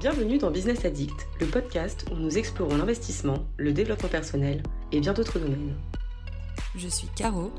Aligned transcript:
Bienvenue 0.00 0.38
dans 0.38 0.50
Business 0.50 0.84
Addict, 0.84 1.26
le 1.40 1.46
podcast 1.46 2.04
où 2.10 2.16
nous 2.16 2.36
explorons 2.36 2.76
l'investissement, 2.76 3.46
le 3.56 3.72
développement 3.72 4.08
personnel 4.08 4.62
et 4.92 5.00
bien 5.00 5.12
d'autres 5.12 5.38
domaines. 5.38 5.74
Je 6.76 6.88
suis 6.88 7.08
Caro. 7.16 7.50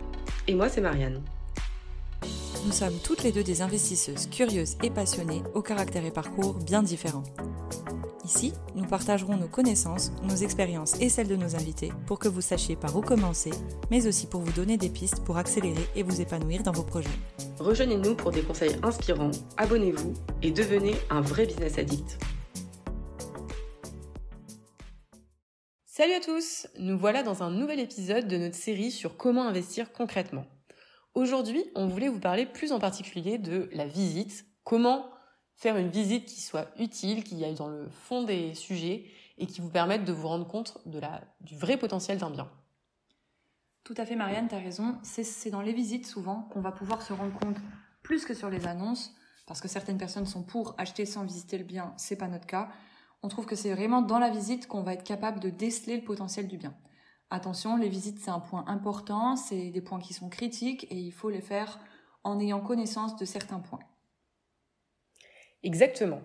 Et 0.47 0.53
moi, 0.53 0.69
c'est 0.69 0.81
Marianne. 0.81 1.21
Nous 2.65 2.71
sommes 2.71 2.97
toutes 3.03 3.23
les 3.23 3.31
deux 3.31 3.43
des 3.43 3.61
investisseuses 3.61 4.27
curieuses 4.27 4.75
et 4.83 4.89
passionnées, 4.89 5.43
au 5.53 5.61
caractère 5.61 6.05
et 6.05 6.11
parcours 6.11 6.53
bien 6.55 6.83
différents. 6.83 7.23
Ici, 8.25 8.53
nous 8.73 8.85
partagerons 8.87 9.37
nos 9.37 9.47
connaissances, 9.47 10.11
nos 10.23 10.35
expériences 10.35 10.99
et 10.99 11.09
celles 11.09 11.27
de 11.27 11.35
nos 11.35 11.55
invités 11.55 11.93
pour 12.07 12.17
que 12.17 12.27
vous 12.27 12.41
sachiez 12.41 12.75
par 12.75 12.97
où 12.97 13.01
commencer, 13.01 13.51
mais 13.91 14.07
aussi 14.07 14.25
pour 14.25 14.41
vous 14.41 14.51
donner 14.51 14.77
des 14.77 14.89
pistes 14.89 15.23
pour 15.23 15.37
accélérer 15.37 15.87
et 15.95 16.01
vous 16.01 16.21
épanouir 16.21 16.63
dans 16.63 16.71
vos 16.71 16.81
projets. 16.81 17.07
Rejoignez-nous 17.59 18.15
pour 18.15 18.31
des 18.31 18.41
conseils 18.41 18.77
inspirants, 18.81 19.29
abonnez-vous 19.57 20.13
et 20.41 20.49
devenez 20.49 20.95
un 21.11 21.21
vrai 21.21 21.45
business 21.45 21.77
addict. 21.77 22.17
Salut 25.85 26.13
à 26.13 26.19
tous 26.19 26.65
Nous 26.79 26.97
voilà 26.97 27.21
dans 27.21 27.43
un 27.43 27.51
nouvel 27.51 27.79
épisode 27.79 28.27
de 28.27 28.37
notre 28.37 28.55
série 28.55 28.89
sur 28.89 29.17
comment 29.17 29.47
investir 29.47 29.93
concrètement. 29.93 30.47
Aujourd'hui, 31.13 31.63
on 31.75 31.85
voulait 31.85 32.09
vous 32.09 32.19
parler 32.19 32.47
plus 32.47 32.71
en 32.71 32.79
particulier 32.79 33.37
de 33.37 33.69
la 33.71 33.85
visite, 33.85 34.47
comment 34.63 35.14
faire 35.55 35.77
une 35.77 35.89
visite 35.89 36.25
qui 36.25 36.41
soit 36.41 36.67
utile, 36.77 37.23
qui 37.23 37.43
aille 37.43 37.55
dans 37.55 37.69
le 37.69 37.89
fond 37.89 38.23
des 38.23 38.53
sujets 38.53 39.05
et 39.37 39.47
qui 39.47 39.61
vous 39.61 39.69
permette 39.69 40.05
de 40.05 40.13
vous 40.13 40.27
rendre 40.27 40.47
compte 40.47 40.77
de 40.85 40.99
la, 40.99 41.21
du 41.41 41.57
vrai 41.57 41.77
potentiel 41.77 42.17
d'un 42.17 42.29
bien. 42.29 42.49
Tout 43.83 43.95
à 43.97 44.05
fait, 44.05 44.15
Marianne, 44.15 44.47
tu 44.47 44.55
as 44.55 44.59
raison. 44.59 44.97
C'est 45.03 45.49
dans 45.49 45.61
les 45.61 45.73
visites 45.73 46.07
souvent 46.07 46.43
qu'on 46.51 46.61
va 46.61 46.71
pouvoir 46.71 47.01
se 47.01 47.13
rendre 47.13 47.37
compte 47.39 47.57
plus 48.01 48.25
que 48.25 48.33
sur 48.33 48.49
les 48.49 48.67
annonces, 48.67 49.15
parce 49.47 49.61
que 49.61 49.67
certaines 49.67 49.97
personnes 49.97 50.25
sont 50.25 50.43
pour 50.43 50.75
acheter 50.77 51.05
sans 51.05 51.23
visiter 51.23 51.57
le 51.57 51.63
bien, 51.63 51.93
c'est 51.97 52.15
pas 52.15 52.27
notre 52.27 52.47
cas. 52.47 52.69
On 53.23 53.27
trouve 53.27 53.45
que 53.45 53.55
c'est 53.55 53.73
vraiment 53.73 54.01
dans 54.01 54.19
la 54.19 54.29
visite 54.29 54.67
qu'on 54.67 54.83
va 54.83 54.93
être 54.93 55.03
capable 55.03 55.39
de 55.39 55.49
déceler 55.49 55.97
le 55.97 56.03
potentiel 56.03 56.47
du 56.47 56.57
bien. 56.57 56.75
Attention, 57.29 57.77
les 57.77 57.89
visites 57.89 58.19
c'est 58.19 58.31
un 58.31 58.39
point 58.39 58.63
important, 58.67 59.35
c'est 59.35 59.71
des 59.71 59.81
points 59.81 59.99
qui 59.99 60.13
sont 60.13 60.29
critiques 60.29 60.85
et 60.91 60.97
il 60.97 61.11
faut 61.11 61.29
les 61.29 61.41
faire 61.41 61.79
en 62.23 62.39
ayant 62.39 62.61
connaissance 62.61 63.15
de 63.15 63.25
certains 63.25 63.59
points. 63.59 63.79
Exactement. 65.65 66.21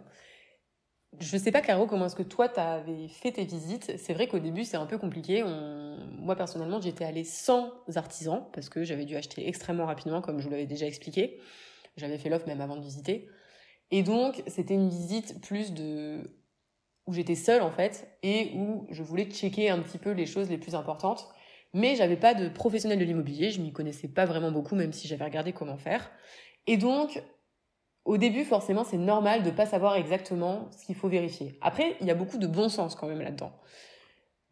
Je 1.19 1.37
sais 1.37 1.51
pas, 1.51 1.63
Caro, 1.63 1.87
comment 1.87 2.07
est-ce 2.07 2.15
que 2.15 2.23
toi, 2.23 2.49
tu 2.49 2.61
avais 2.61 3.09
fait 3.09 3.33
tes 3.33 3.45
visites. 3.45 3.97
C'est 3.99 4.13
vrai 4.13 4.29
qu'au 4.29 4.39
début, 4.39 4.65
c'est 4.65 4.77
un 4.77 4.87
peu 4.87 4.99
compliqué. 4.99 5.43
Moi, 6.19 6.37
personnellement, 6.37 6.81
j'étais 6.81 7.05
allée 7.05 7.25
sans 7.25 7.73
artisan 7.97 8.49
parce 8.53 8.69
que 8.69 8.85
j'avais 8.85 9.07
dû 9.07 9.17
acheter 9.17 9.49
extrêmement 9.49 9.87
rapidement, 9.87 10.21
comme 10.21 10.39
je 10.39 10.45
vous 10.45 10.51
l'avais 10.51 10.67
déjà 10.67 10.87
expliqué. 10.87 11.41
J'avais 11.97 12.19
fait 12.19 12.29
l'offre 12.29 12.47
même 12.47 12.61
avant 12.61 12.77
de 12.77 12.83
visiter. 12.83 13.29
Et 13.91 14.03
donc, 14.03 14.43
c'était 14.47 14.75
une 14.75 14.89
visite 14.89 15.41
plus 15.41 15.73
de 15.73 16.37
où 17.07 17.13
j'étais 17.13 17.35
seule 17.35 17.63
en 17.63 17.73
fait 17.73 18.17
et 18.23 18.53
où 18.55 18.87
je 18.91 19.03
voulais 19.03 19.25
checker 19.25 19.69
un 19.71 19.81
petit 19.81 19.99
peu 19.99 20.11
les 20.11 20.27
choses 20.27 20.49
les 20.49 20.59
plus 20.59 20.75
importantes. 20.77 21.29
Mais 21.73 21.97
j'avais 21.97 22.17
pas 22.17 22.35
de 22.35 22.49
professionnel 22.49 22.99
de 22.99 23.05
l'immobilier, 23.05 23.51
je 23.51 23.61
m'y 23.61 23.73
connaissais 23.73 24.09
pas 24.09 24.27
vraiment 24.27 24.53
beaucoup, 24.53 24.77
même 24.77 24.93
si 24.93 25.09
j'avais 25.09 25.25
regardé 25.25 25.53
comment 25.53 25.79
faire. 25.79 26.11
Et 26.67 26.77
donc, 26.77 27.23
au 28.05 28.17
début, 28.17 28.45
forcément, 28.45 28.85
c'est 28.85 28.97
normal 28.97 29.43
de 29.43 29.51
pas 29.51 29.67
savoir 29.67 29.95
exactement 29.97 30.69
ce 30.77 30.87
qu'il 30.87 30.95
faut 30.95 31.09
vérifier. 31.09 31.59
Après, 31.61 31.97
il 32.01 32.07
y 32.07 32.11
a 32.11 32.15
beaucoup 32.15 32.39
de 32.39 32.47
bon 32.47 32.69
sens 32.69 32.95
quand 32.95 33.07
même 33.07 33.21
là-dedans. 33.21 33.53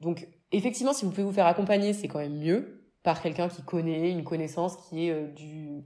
Donc, 0.01 0.29
effectivement, 0.53 0.93
si 0.93 1.05
vous 1.05 1.11
pouvez 1.11 1.25
vous 1.25 1.33
faire 1.33 1.47
accompagner, 1.47 1.93
c'est 1.93 2.09
quand 2.09 2.19
même 2.19 2.39
mieux 2.39 2.85
par 3.03 3.23
quelqu'un 3.23 3.49
qui 3.49 3.63
connaît, 3.63 4.11
une 4.11 4.25
connaissance 4.25 4.77
qui 4.77 5.09
est 5.09 5.13
euh, 5.13 5.29
du, 5.29 5.83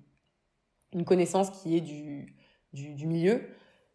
une 0.93 1.05
connaissance 1.05 1.51
qui 1.51 1.77
est 1.77 1.81
du, 1.81 2.37
milieu. 3.07 3.43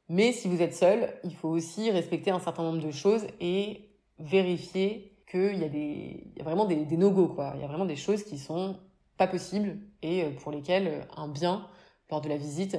Mais 0.10 0.32
si 0.32 0.48
vous 0.48 0.62
êtes 0.62 0.74
seul, 0.74 1.14
il 1.24 1.36
faut 1.36 1.50
aussi 1.50 1.92
respecter 1.92 2.32
un 2.32 2.40
certain 2.40 2.64
nombre 2.64 2.82
de 2.82 2.92
choses 2.92 3.28
et 3.42 3.90
vérifier 4.20 5.18
qu'il 5.30 5.58
y 5.58 5.66
a 5.66 5.70
des, 5.70 6.32
vraiment 6.40 6.66
des, 6.66 6.86
des 6.86 6.98
no-go, 6.98 7.28
quoi. 7.28 7.52
Il 7.56 7.62
y 7.62 7.64
a 7.66 7.68
vraiment 7.68 7.86
des 7.86 7.98
choses 7.98 8.24
qui 8.24 8.38
sont 8.38 8.80
pas 9.18 9.28
possibles 9.28 9.80
et 10.02 10.24
euh, 10.24 10.30
pour 10.32 10.52
lesquelles 10.52 11.06
un 11.18 11.28
bien, 11.28 11.68
lors 12.10 12.22
de 12.22 12.30
la 12.30 12.38
visite, 12.38 12.78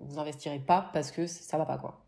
vous 0.00 0.18
investirez 0.18 0.58
pas 0.58 0.90
parce 0.92 1.10
que 1.10 1.26
ça 1.26 1.58
va 1.58 1.66
pas, 1.66 1.78
quoi. 1.78 2.04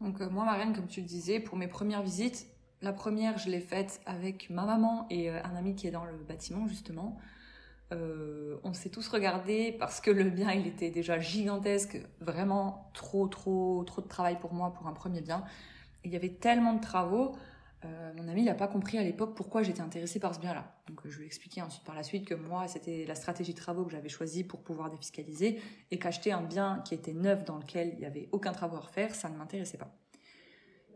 Donc, 0.00 0.20
euh, 0.20 0.28
moi, 0.30 0.44
Marianne, 0.44 0.74
comme 0.74 0.86
tu 0.86 1.00
le 1.00 1.06
disais, 1.06 1.40
pour 1.40 1.56
mes 1.56 1.68
premières 1.68 2.02
visites, 2.02 2.46
la 2.80 2.92
première, 2.92 3.38
je 3.38 3.50
l'ai 3.50 3.60
faite 3.60 4.00
avec 4.06 4.50
ma 4.50 4.64
maman 4.64 5.06
et 5.10 5.30
euh, 5.30 5.42
un 5.42 5.56
ami 5.56 5.74
qui 5.74 5.86
est 5.86 5.90
dans 5.90 6.04
le 6.04 6.16
bâtiment, 6.16 6.66
justement. 6.68 7.18
Euh, 7.92 8.58
on 8.64 8.74
s'est 8.74 8.90
tous 8.90 9.08
regardés 9.08 9.74
parce 9.78 10.02
que 10.02 10.10
le 10.10 10.24
bien 10.24 10.52
il 10.52 10.66
était 10.66 10.90
déjà 10.90 11.18
gigantesque, 11.18 11.98
vraiment 12.20 12.90
trop 12.92 13.26
trop 13.28 13.82
trop 13.84 14.02
de 14.02 14.08
travail 14.08 14.38
pour 14.38 14.52
moi 14.52 14.74
pour 14.74 14.86
un 14.88 14.92
premier 14.92 15.22
bien. 15.22 15.42
il 16.04 16.12
y 16.12 16.16
avait 16.16 16.28
tellement 16.28 16.74
de 16.74 16.82
travaux, 16.82 17.34
euh, 17.84 18.12
mon 18.16 18.26
ami 18.28 18.42
n'a 18.42 18.54
pas 18.54 18.66
compris 18.66 18.98
à 18.98 19.02
l'époque 19.02 19.36
pourquoi 19.36 19.62
j'étais 19.62 19.80
intéressée 19.80 20.18
par 20.18 20.34
ce 20.34 20.40
bien-là. 20.40 20.74
Donc 20.88 21.00
je 21.04 21.16
lui 21.16 21.24
ai 21.24 21.26
expliqué 21.26 21.62
ensuite 21.62 21.84
par 21.84 21.94
la 21.94 22.02
suite 22.02 22.26
que 22.26 22.34
moi 22.34 22.66
c'était 22.66 23.04
la 23.06 23.14
stratégie 23.14 23.52
de 23.52 23.58
travaux 23.58 23.84
que 23.84 23.92
j'avais 23.92 24.08
choisie 24.08 24.42
pour 24.42 24.60
pouvoir 24.62 24.90
défiscaliser 24.90 25.60
et 25.90 25.98
qu'acheter 25.98 26.32
un 26.32 26.42
bien 26.42 26.82
qui 26.84 26.94
était 26.94 27.12
neuf 27.12 27.44
dans 27.44 27.56
lequel 27.56 27.94
il 27.94 28.00
y 28.00 28.04
avait 28.04 28.28
aucun 28.32 28.52
travaux 28.52 28.76
à 28.76 28.80
refaire, 28.80 29.14
ça 29.14 29.28
ne 29.28 29.36
m'intéressait 29.36 29.78
pas. 29.78 29.94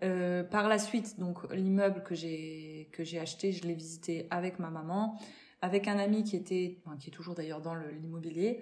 Euh, 0.02 0.42
par 0.42 0.68
la 0.68 0.80
suite, 0.80 1.20
donc 1.20 1.48
l'immeuble 1.52 2.02
que 2.02 2.14
j'ai 2.16 2.88
acheté, 3.20 3.52
je 3.52 3.62
l'ai 3.62 3.74
visité 3.74 4.26
avec 4.30 4.58
ma 4.58 4.70
maman 4.70 5.16
avec 5.62 5.86
un 5.86 5.96
ami 5.96 6.24
qui 6.24 6.36
était, 6.36 6.78
qui 6.98 7.08
est 7.08 7.12
toujours 7.12 7.36
d'ailleurs 7.36 7.60
dans 7.60 7.76
l'immobilier. 7.76 8.60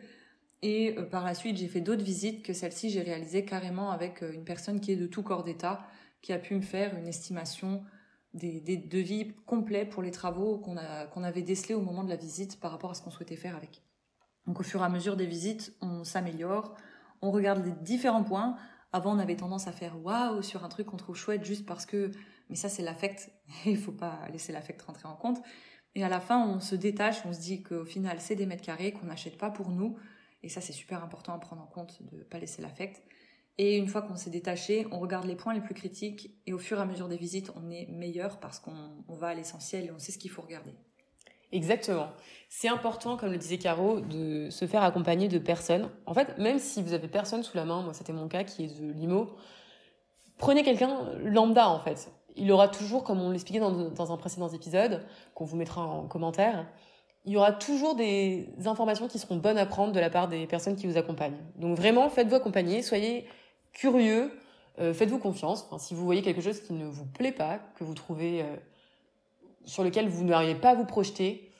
Et 0.62 0.94
euh, 0.98 1.04
par 1.04 1.24
la 1.24 1.34
suite, 1.34 1.56
j'ai 1.56 1.66
fait 1.66 1.80
d'autres 1.80 2.04
visites 2.04 2.44
que 2.44 2.52
celle-ci, 2.52 2.90
j'ai 2.90 3.00
réalisé 3.00 3.46
carrément 3.46 3.90
avec 3.90 4.20
une 4.20 4.44
personne 4.44 4.80
qui 4.80 4.92
est 4.92 4.96
de 4.96 5.06
tout 5.06 5.22
corps 5.22 5.42
d'État, 5.42 5.86
qui 6.20 6.34
a 6.34 6.38
pu 6.38 6.54
me 6.54 6.60
faire 6.60 6.94
une 6.96 7.06
estimation 7.06 7.82
des, 8.34 8.76
devis 8.76 9.34
complets 9.46 9.84
pour 9.84 10.02
les 10.02 10.10
travaux 10.10 10.58
qu'on 10.58 10.76
qu'on 11.12 11.22
avait 11.22 11.42
décelés 11.42 11.74
au 11.74 11.80
moment 11.80 12.04
de 12.04 12.08
la 12.08 12.16
visite 12.16 12.60
par 12.60 12.70
rapport 12.70 12.90
à 12.90 12.94
ce 12.94 13.02
qu'on 13.02 13.10
souhaitait 13.10 13.36
faire 13.36 13.56
avec. 13.56 13.82
Donc 14.46 14.60
au 14.60 14.62
fur 14.62 14.80
et 14.80 14.84
à 14.84 14.88
mesure 14.88 15.16
des 15.16 15.26
visites, 15.26 15.74
on 15.80 16.04
s'améliore, 16.04 16.74
on 17.22 17.30
regarde 17.30 17.64
les 17.64 17.72
différents 17.72 18.24
points. 18.24 18.56
Avant, 18.92 19.14
on 19.14 19.18
avait 19.18 19.36
tendance 19.36 19.68
à 19.68 19.72
faire 19.72 20.02
waouh 20.04 20.42
sur 20.42 20.64
un 20.64 20.68
truc 20.68 20.88
qu'on 20.88 20.96
trouve 20.96 21.16
chouette 21.16 21.44
juste 21.44 21.64
parce 21.66 21.86
que, 21.86 22.10
mais 22.48 22.56
ça 22.56 22.68
c'est 22.68 22.82
l'affect, 22.82 23.30
il 23.66 23.76
faut 23.76 23.92
pas 23.92 24.18
laisser 24.32 24.52
l'affect 24.52 24.80
rentrer 24.82 25.08
en 25.08 25.16
compte. 25.16 25.40
Et 25.94 26.04
à 26.04 26.08
la 26.08 26.20
fin, 26.20 26.46
on 26.46 26.60
se 26.60 26.76
détache, 26.76 27.24
on 27.26 27.32
se 27.32 27.40
dit 27.40 27.62
qu'au 27.62 27.84
final, 27.84 28.20
c'est 28.20 28.36
des 28.36 28.46
mètres 28.46 28.62
carrés 28.62 28.92
qu'on 28.92 29.06
n'achète 29.06 29.38
pas 29.38 29.50
pour 29.50 29.70
nous. 29.70 29.96
Et 30.42 30.48
ça, 30.48 30.60
c'est 30.60 30.72
super 30.72 31.02
important 31.02 31.34
à 31.34 31.38
prendre 31.38 31.62
en 31.62 31.66
compte 31.66 32.00
de 32.02 32.18
ne 32.18 32.22
pas 32.22 32.38
laisser 32.38 32.62
l'affect. 32.62 33.02
Et 33.58 33.76
une 33.76 33.88
fois 33.88 34.02
qu'on 34.02 34.16
s'est 34.16 34.30
détaché, 34.30 34.86
on 34.90 34.98
regarde 34.98 35.26
les 35.26 35.36
points 35.36 35.52
les 35.52 35.60
plus 35.60 35.74
critiques. 35.74 36.30
Et 36.46 36.52
au 36.52 36.58
fur 36.58 36.78
et 36.78 36.80
à 36.80 36.86
mesure 36.86 37.08
des 37.08 37.16
visites, 37.16 37.52
on 37.56 37.70
est 37.70 37.86
meilleur 37.90 38.40
parce 38.40 38.58
qu'on 38.58 39.02
va 39.08 39.28
à 39.28 39.34
l'essentiel 39.34 39.86
et 39.86 39.90
on 39.90 39.98
sait 39.98 40.12
ce 40.12 40.18
qu'il 40.18 40.30
faut 40.30 40.42
regarder. 40.42 40.72
Exactement. 41.52 42.08
C'est 42.48 42.68
important, 42.68 43.16
comme 43.16 43.32
le 43.32 43.38
disait 43.38 43.58
Caro, 43.58 44.00
de 44.00 44.48
se 44.50 44.66
faire 44.66 44.82
accompagner 44.82 45.28
de 45.28 45.38
personnes. 45.38 45.90
En 46.06 46.14
fait, 46.14 46.38
même 46.38 46.58
si 46.58 46.80
vous 46.82 46.92
avez 46.92 47.08
personne 47.08 47.42
sous 47.42 47.56
la 47.56 47.64
main, 47.64 47.82
moi 47.82 47.92
c'était 47.92 48.12
mon 48.12 48.28
cas 48.28 48.44
qui 48.44 48.64
est 48.64 48.80
de 48.80 48.92
l'IMO, 48.92 49.34
prenez 50.38 50.62
quelqu'un 50.62 51.12
lambda 51.18 51.68
en 51.68 51.80
fait 51.80 52.10
il 52.36 52.50
aura 52.52 52.68
toujours, 52.68 53.04
comme 53.04 53.20
on 53.20 53.30
l'expliquait 53.30 53.60
dans, 53.60 53.90
dans 53.90 54.12
un 54.12 54.16
précédent 54.16 54.48
épisode, 54.48 55.02
qu'on 55.34 55.44
vous 55.44 55.56
mettra 55.56 55.82
en 55.82 56.06
commentaire, 56.06 56.66
il 57.24 57.32
y 57.32 57.36
aura 57.36 57.52
toujours 57.52 57.94
des 57.94 58.48
informations 58.64 59.06
qui 59.06 59.18
seront 59.18 59.36
bonnes 59.36 59.58
à 59.58 59.66
prendre 59.66 59.92
de 59.92 60.00
la 60.00 60.08
part 60.08 60.28
des 60.28 60.46
personnes 60.46 60.74
qui 60.74 60.86
vous 60.86 60.96
accompagnent. 60.96 61.36
Donc 61.56 61.76
vraiment, 61.76 62.08
faites-vous 62.08 62.36
accompagner, 62.36 62.82
soyez 62.82 63.26
curieux, 63.72 64.30
euh, 64.78 64.94
faites-vous 64.94 65.18
confiance. 65.18 65.68
Si 65.78 65.94
vous 65.94 66.04
voyez 66.04 66.22
quelque 66.22 66.40
chose 66.40 66.60
qui 66.60 66.72
ne 66.72 66.86
vous 66.86 67.06
plaît 67.06 67.32
pas, 67.32 67.58
que 67.76 67.84
vous 67.84 67.94
trouvez 67.94 68.42
euh, 68.42 68.56
sur 69.64 69.84
lequel 69.84 70.08
vous 70.08 70.24
n'arrivez 70.24 70.54
pas 70.54 70.70
à 70.70 70.74
vous 70.74 70.84
projeter, 70.86 71.50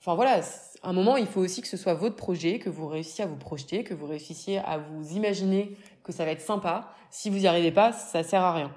enfin 0.00 0.14
voilà, 0.14 0.40
à 0.82 0.88
un 0.88 0.92
moment, 0.92 1.16
il 1.16 1.26
faut 1.26 1.40
aussi 1.40 1.62
que 1.62 1.68
ce 1.68 1.76
soit 1.76 1.94
votre 1.94 2.16
projet, 2.16 2.58
que 2.58 2.68
vous 2.68 2.86
réussissiez 2.86 3.24
à 3.24 3.26
vous 3.26 3.36
projeter, 3.36 3.84
que 3.84 3.94
vous 3.94 4.06
réussissiez 4.06 4.58
à 4.58 4.78
vous 4.78 5.12
imaginer 5.12 5.76
que 6.02 6.12
ça 6.12 6.24
va 6.24 6.32
être 6.32 6.42
sympa. 6.42 6.90
Si 7.10 7.30
vous 7.30 7.38
n'y 7.38 7.46
arrivez 7.46 7.72
pas, 7.72 7.92
ça 7.92 8.22
sert 8.22 8.42
à 8.42 8.52
rien. 8.52 8.72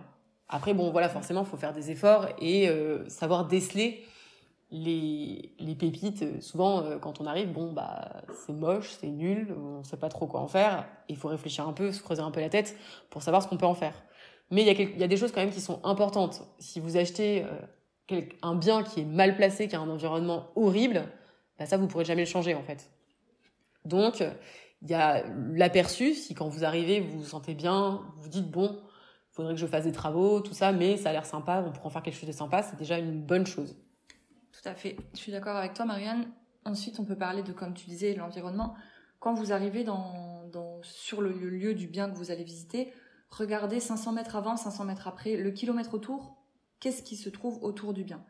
Après, 0.49 0.73
bon, 0.73 0.91
voilà, 0.91 1.09
forcément, 1.09 1.41
il 1.41 1.47
faut 1.47 1.57
faire 1.57 1.73
des 1.73 1.91
efforts 1.91 2.27
et 2.39 2.69
euh, 2.69 3.07
savoir 3.09 3.47
déceler 3.47 4.05
les, 4.71 5.55
les 5.59 5.75
pépites. 5.75 6.41
Souvent, 6.41 6.83
euh, 6.83 6.97
quand 6.97 7.21
on 7.21 7.25
arrive, 7.25 7.51
bon, 7.51 7.71
bah, 7.71 8.23
c'est 8.45 8.53
moche, 8.53 8.91
c'est 8.99 9.07
nul, 9.07 9.55
on 9.57 9.83
sait 9.83 9.97
pas 9.97 10.09
trop 10.09 10.27
quoi 10.27 10.41
en 10.41 10.47
faire. 10.47 10.87
Il 11.09 11.15
faut 11.17 11.27
réfléchir 11.27 11.67
un 11.67 11.73
peu, 11.73 11.91
se 11.91 12.01
creuser 12.01 12.21
un 12.21 12.31
peu 12.31 12.41
la 12.41 12.49
tête 12.49 12.77
pour 13.09 13.21
savoir 13.21 13.41
ce 13.43 13.47
qu'on 13.47 13.57
peut 13.57 13.65
en 13.65 13.75
faire. 13.75 14.03
Mais 14.51 14.61
il 14.61 14.67
y, 14.67 14.69
a 14.69 14.99
y 14.99 15.03
a 15.03 15.07
des 15.07 15.17
choses 15.17 15.31
quand 15.31 15.41
même 15.41 15.51
qui 15.51 15.61
sont 15.61 15.79
importantes. 15.83 16.43
Si 16.59 16.79
vous 16.79 16.97
achetez 16.97 17.45
euh, 18.11 18.21
un 18.41 18.55
bien 18.55 18.83
qui 18.83 19.01
est 19.01 19.05
mal 19.05 19.35
placé, 19.35 19.67
qui 19.67 19.75
a 19.75 19.79
un 19.79 19.89
environnement 19.89 20.47
horrible, 20.55 21.03
bah, 21.59 21.65
ça, 21.65 21.77
vous 21.77 21.87
pourrez 21.87 22.05
jamais 22.05 22.23
le 22.23 22.29
changer, 22.29 22.55
en 22.55 22.63
fait. 22.63 22.89
Donc, 23.85 24.23
il 24.81 24.89
y 24.89 24.93
a 24.93 25.23
l'aperçu, 25.53 26.13
si 26.13 26.33
quand 26.33 26.47
vous 26.47 26.65
arrivez, 26.65 26.99
vous 26.99 27.19
vous 27.19 27.25
sentez 27.25 27.55
bien, 27.55 28.01
vous 28.17 28.29
dites, 28.29 28.49
bon, 28.49 28.79
faudrait 29.31 29.53
que 29.53 29.59
je 29.59 29.65
fasse 29.65 29.85
des 29.85 29.91
travaux, 29.91 30.41
tout 30.41 30.53
ça, 30.53 30.71
mais 30.71 30.97
ça 30.97 31.09
a 31.09 31.13
l'air 31.13 31.25
sympa, 31.25 31.63
on 31.65 31.71
pourra 31.71 31.87
en 31.87 31.89
faire 31.89 32.03
quelque 32.03 32.17
chose 32.17 32.27
de 32.27 32.33
sympa, 32.33 32.63
c'est 32.63 32.75
déjà 32.75 32.97
une 32.97 33.21
bonne 33.21 33.45
chose. 33.45 33.75
Tout 34.61 34.69
à 34.69 34.73
fait. 34.73 34.97
Je 35.13 35.19
suis 35.19 35.31
d'accord 35.31 35.55
avec 35.55 35.73
toi, 35.73 35.85
Marianne. 35.85 36.25
Ensuite, 36.65 36.99
on 36.99 37.05
peut 37.05 37.15
parler 37.15 37.43
de, 37.43 37.51
comme 37.53 37.73
tu 37.73 37.85
disais, 37.87 38.15
l'environnement. 38.15 38.75
Quand 39.19 39.33
vous 39.33 39.53
arrivez 39.53 39.83
dans, 39.83 40.49
sur 40.81 41.21
le, 41.21 41.31
lieu 41.31 41.75
du 41.75 41.87
bien 41.87 42.09
que 42.09 42.15
vous 42.15 42.31
allez 42.31 42.43
visiter, 42.43 42.91
regardez 43.29 43.79
500 43.79 44.13
mètres 44.13 44.35
avant, 44.35 44.57
500 44.57 44.85
mètres 44.85 45.07
après, 45.07 45.37
le 45.37 45.51
kilomètre 45.51 45.93
autour, 45.93 46.37
qu'est-ce 46.79 47.03
qui 47.03 47.15
se 47.15 47.29
trouve 47.29 47.63
autour 47.63 47.93
du 47.93 48.03
bien? 48.03 48.25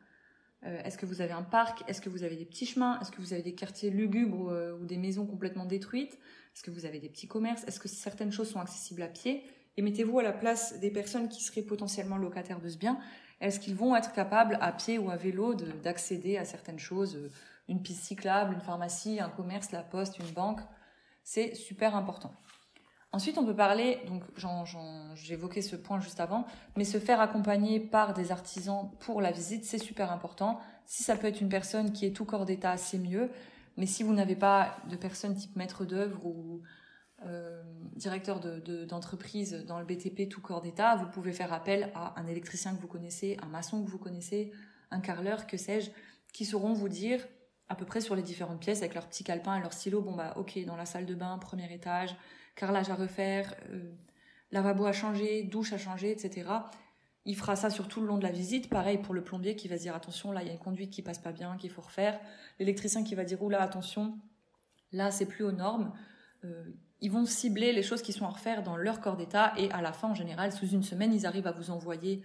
Euh, 0.66 0.82
Est-ce 0.84 0.98
que 0.98 1.06
vous 1.06 1.22
avez 1.22 1.32
un 1.32 1.44
parc? 1.44 1.84
Est-ce 1.88 2.02
que 2.02 2.10
vous 2.10 2.24
avez 2.24 2.36
des 2.36 2.46
petits 2.46 2.66
chemins? 2.66 3.00
Est-ce 3.00 3.12
que 3.12 3.22
vous 3.22 3.32
avez 3.32 3.44
des 3.44 3.56
quartiers 3.56 3.90
lugubres 3.90 4.50
euh, 4.50 4.78
ou 4.78 4.86
des 4.86 4.98
maisons 4.98 5.26
complètement 5.26 5.66
détruites? 5.66 6.14
Est-ce 6.14 6.64
que 6.64 6.72
vous 6.72 6.86
avez 6.86 7.00
des 7.00 7.10
petits 7.10 7.28
commerces? 7.28 7.64
Est-ce 7.66 7.80
que 7.80 7.88
certaines 7.88 8.32
choses 8.32 8.50
sont 8.50 8.60
accessibles 8.60 9.02
à 9.02 9.08
pied? 9.08 9.44
Et 9.78 9.82
mettez-vous 9.82 10.20
à 10.20 10.24
la 10.24 10.34
place 10.34 10.80
des 10.80 10.90
personnes 10.90 11.30
qui 11.30 11.44
seraient 11.44 11.62
potentiellement 11.62 12.18
locataires 12.18 12.60
de 12.60 12.68
ce 12.68 12.78
bien. 12.78 13.00
Est-ce 13.40 13.60
qu'ils 13.60 13.76
vont 13.76 13.96
être 13.96 14.14
capables, 14.14 14.58
à 14.62 14.72
pied 14.72 14.98
ou 14.98 15.10
à 15.10 15.16
vélo, 15.16 15.54
d'accéder 15.54 16.38
à 16.38 16.46
certaines 16.46 16.80
choses 16.80 17.16
euh, 17.16 17.30
Une 17.68 17.82
piste 17.82 18.04
cyclable, 18.04 18.54
une 18.54 18.62
pharmacie, 18.62 19.20
un 19.20 19.30
commerce, 19.30 19.72
la 19.72 19.84
poste, 19.84 20.20
une 20.20 20.32
banque? 20.32 20.62
C'est 21.24 21.54
super 21.56 21.96
important. 21.96 22.34
Ensuite, 23.14 23.38
on 23.38 23.46
peut 23.46 23.56
parler, 23.56 24.00
donc 24.08 24.24
évoqué 25.30 25.62
ce 25.62 25.76
point 25.76 26.00
juste 26.00 26.20
avant, 26.20 26.46
mais 26.76 26.84
se 26.84 27.00
faire 27.00 27.22
accompagner 27.22 27.80
par 27.80 28.14
des 28.14 28.32
artisans 28.32 28.92
pour 29.00 29.22
la 29.22 29.32
visite, 29.32 29.66
c'est 29.66 29.78
super 29.78 30.12
important. 30.12 30.60
Si 30.86 31.04
ça 31.04 31.16
peut 31.16 31.28
être 31.28 31.42
une 31.42 31.50
personne 31.50 31.94
qui 31.94 32.06
est 32.06 32.12
tout 32.12 32.26
corps 32.26 32.46
d'état, 32.46 32.78
c'est 32.78 32.98
mieux. 32.98 33.30
Mais 33.78 33.86
si 33.86 34.04
vous 34.04 34.14
n'avez 34.14 34.36
pas 34.36 34.76
de 34.90 34.96
personne 34.96 35.36
type 35.36 35.56
maître 35.56 35.86
d'œuvre 35.86 36.26
ou 36.26 36.62
euh, 37.26 37.64
directeur 37.96 38.40
d'entreprise 38.40 39.52
de, 39.52 39.62
dans 39.64 39.80
le 39.80 39.86
BTP 39.86 40.30
tout 40.30 40.42
corps 40.42 40.62
d'état, 40.62 40.96
vous 40.96 41.08
pouvez 41.08 41.34
faire 41.34 41.52
appel 41.52 41.92
à 41.96 42.20
un 42.20 42.28
électricien 42.28 42.76
que 42.76 42.82
vous 42.82 42.88
connaissez, 42.88 43.38
un 43.42 43.48
maçon 43.48 43.84
que 43.84 43.90
vous 43.90 43.98
connaissez, 43.98 44.52
un 44.92 45.00
carreleur, 45.00 45.48
que 45.48 45.58
sais-je, 45.58 45.90
qui 46.32 46.46
sauront 46.46 46.74
vous 46.74 46.90
dire 46.90 47.26
à 47.70 47.76
peu 47.76 47.86
près 47.86 48.02
sur 48.02 48.16
les 48.16 48.22
différentes 48.22 48.60
pièces 48.60 48.80
avec 48.80 48.94
leur 48.94 49.08
petit 49.08 49.24
calepin 49.24 49.58
et 49.58 49.62
leur 49.62 49.74
stylo, 49.74 50.02
bon 50.02 50.16
bah 50.16 50.34
ok, 50.38 50.64
dans 50.66 50.76
la 50.76 50.86
salle 50.86 51.06
de 51.06 51.16
bain, 51.16 51.38
premier 51.38 51.74
étage, 51.74 52.16
carrelage 52.56 52.90
à 52.90 52.96
refaire, 52.96 53.56
euh, 53.72 53.92
lavabo 54.52 54.86
à 54.86 54.94
changer, 54.94 55.44
douche 55.44 55.74
à 55.74 55.78
changer, 55.78 56.12
etc. 56.12 56.50
Il 57.26 57.36
fera 57.36 57.56
ça 57.56 57.70
sur 57.70 57.88
tout 57.88 58.00
le 58.00 58.08
long 58.08 58.18
de 58.18 58.24
la 58.24 58.32
visite. 58.32 58.70
Pareil 58.70 59.00
pour 59.00 59.14
le 59.14 59.24
plombier 59.24 59.56
qui 59.56 59.68
va 59.68 59.78
se 59.78 59.82
dire 59.82 59.96
attention, 59.96 60.32
là 60.32 60.44
il 60.44 60.48
y 60.48 60.50
a 60.50 60.54
une 60.54 60.60
conduite 60.60 60.92
qui 60.92 61.02
passe 61.02 61.20
pas 61.20 61.32
bien, 61.32 61.58
qu'il 61.58 61.72
faut 61.72 61.82
refaire. 61.82 62.20
L'électricien 62.60 63.04
qui 63.04 63.16
va 63.16 63.26
dire 63.26 63.42
oula 63.42 63.62
attention, 63.62 64.18
là 64.92 65.12
c'est 65.12 65.26
plus 65.26 65.44
aux 65.44 65.52
normes. 65.52 65.94
Euh, 66.46 66.72
ils 67.02 67.12
vont 67.12 67.26
cibler 67.26 67.74
les 67.74 67.84
choses 67.84 68.02
qui 68.02 68.14
sont 68.14 68.26
à 68.26 68.30
refaire 68.30 68.64
dans 68.64 68.78
leur 68.78 69.02
corps 69.02 69.18
d'état 69.18 69.54
et 69.58 69.72
à 69.72 69.82
la 69.82 69.94
fin 69.94 70.10
en 70.10 70.16
général 70.16 70.52
sous 70.52 70.68
une 70.68 70.84
semaine 70.84 71.14
ils 71.14 71.26
arrivent 71.26 71.48
à 71.48 71.52
vous 71.52 71.72
envoyer 71.72 72.24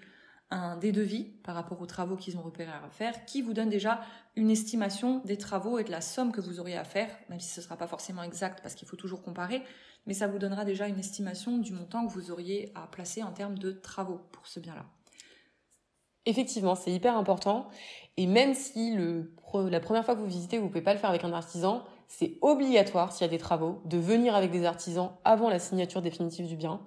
un 0.53 0.77
des 0.77 0.93
devis 0.93 1.25
par 1.43 1.55
rapport 1.55 1.81
aux 1.81 1.87
travaux 1.87 2.17
qu'ils 2.17 2.37
ont 2.37 2.43
repérés 2.43 2.71
à 2.71 2.81
refaire, 2.81 3.25
qui 3.25 3.43
vous 3.43 3.55
donne 3.55 3.71
déjà 3.71 4.03
une 4.37 4.51
estimation 4.51 5.21
des 5.25 5.39
travaux 5.39 5.79
et 5.79 5.85
de 5.85 5.91
la 5.91 6.01
somme 6.01 6.31
que 6.31 6.41
vous 6.41 6.61
auriez 6.61 6.77
à 6.77 6.85
faire, 6.85 7.09
même 7.31 7.41
si 7.41 7.49
ce 7.49 7.61
ne 7.61 7.65
sera 7.65 7.77
pas 7.77 7.87
forcément 7.87 8.23
exact 8.23 8.61
parce 8.63 8.75
qu'il 8.75 8.87
faut 8.87 8.97
toujours 8.97 9.23
comparer, 9.23 9.63
mais 10.07 10.15
ça 10.15 10.27
vous 10.27 10.39
donnera 10.39 10.65
déjà 10.65 10.89
une 10.89 10.99
estimation 10.99 11.59
du 11.59 11.73
montant 11.73 12.07
que 12.07 12.13
vous 12.13 12.31
auriez 12.31 12.71
à 12.75 12.87
placer 12.87 13.23
en 13.23 13.33
termes 13.33 13.59
de 13.59 13.73
travaux 13.73 14.21
pour 14.33 14.47
ce 14.47 14.61
bien-là. 14.61 14.85
Effectivement, 16.25 16.75
c'est 16.75 16.93
hyper 16.93 17.17
important. 17.17 17.69
Et 18.17 18.27
même 18.27 18.55
si 18.55 18.95
le, 18.95 19.35
la 19.55 19.81
première 19.81 20.05
fois 20.05 20.15
que 20.15 20.21
vous 20.21 20.27
visitez, 20.27 20.59
vous 20.59 20.65
ne 20.65 20.69
pouvez 20.69 20.83
pas 20.83 20.93
le 20.93 21.01
faire 21.01 21.11
avec 21.11 21.25
un 21.25 21.33
artisan, 21.33 21.83
c'est 22.19 22.37
obligatoire 22.43 23.11
s'il 23.11 23.23
y 23.23 23.29
a 23.29 23.31
des 23.31 23.39
travaux 23.39 23.81
de 23.87 23.97
venir 23.97 24.35
avec 24.35 24.51
des 24.51 24.67
artisans 24.67 25.13
avant 25.25 25.49
la 25.49 25.59
signature 25.59 26.03
définitive 26.03 26.47
du 26.47 26.57
bien 26.57 26.83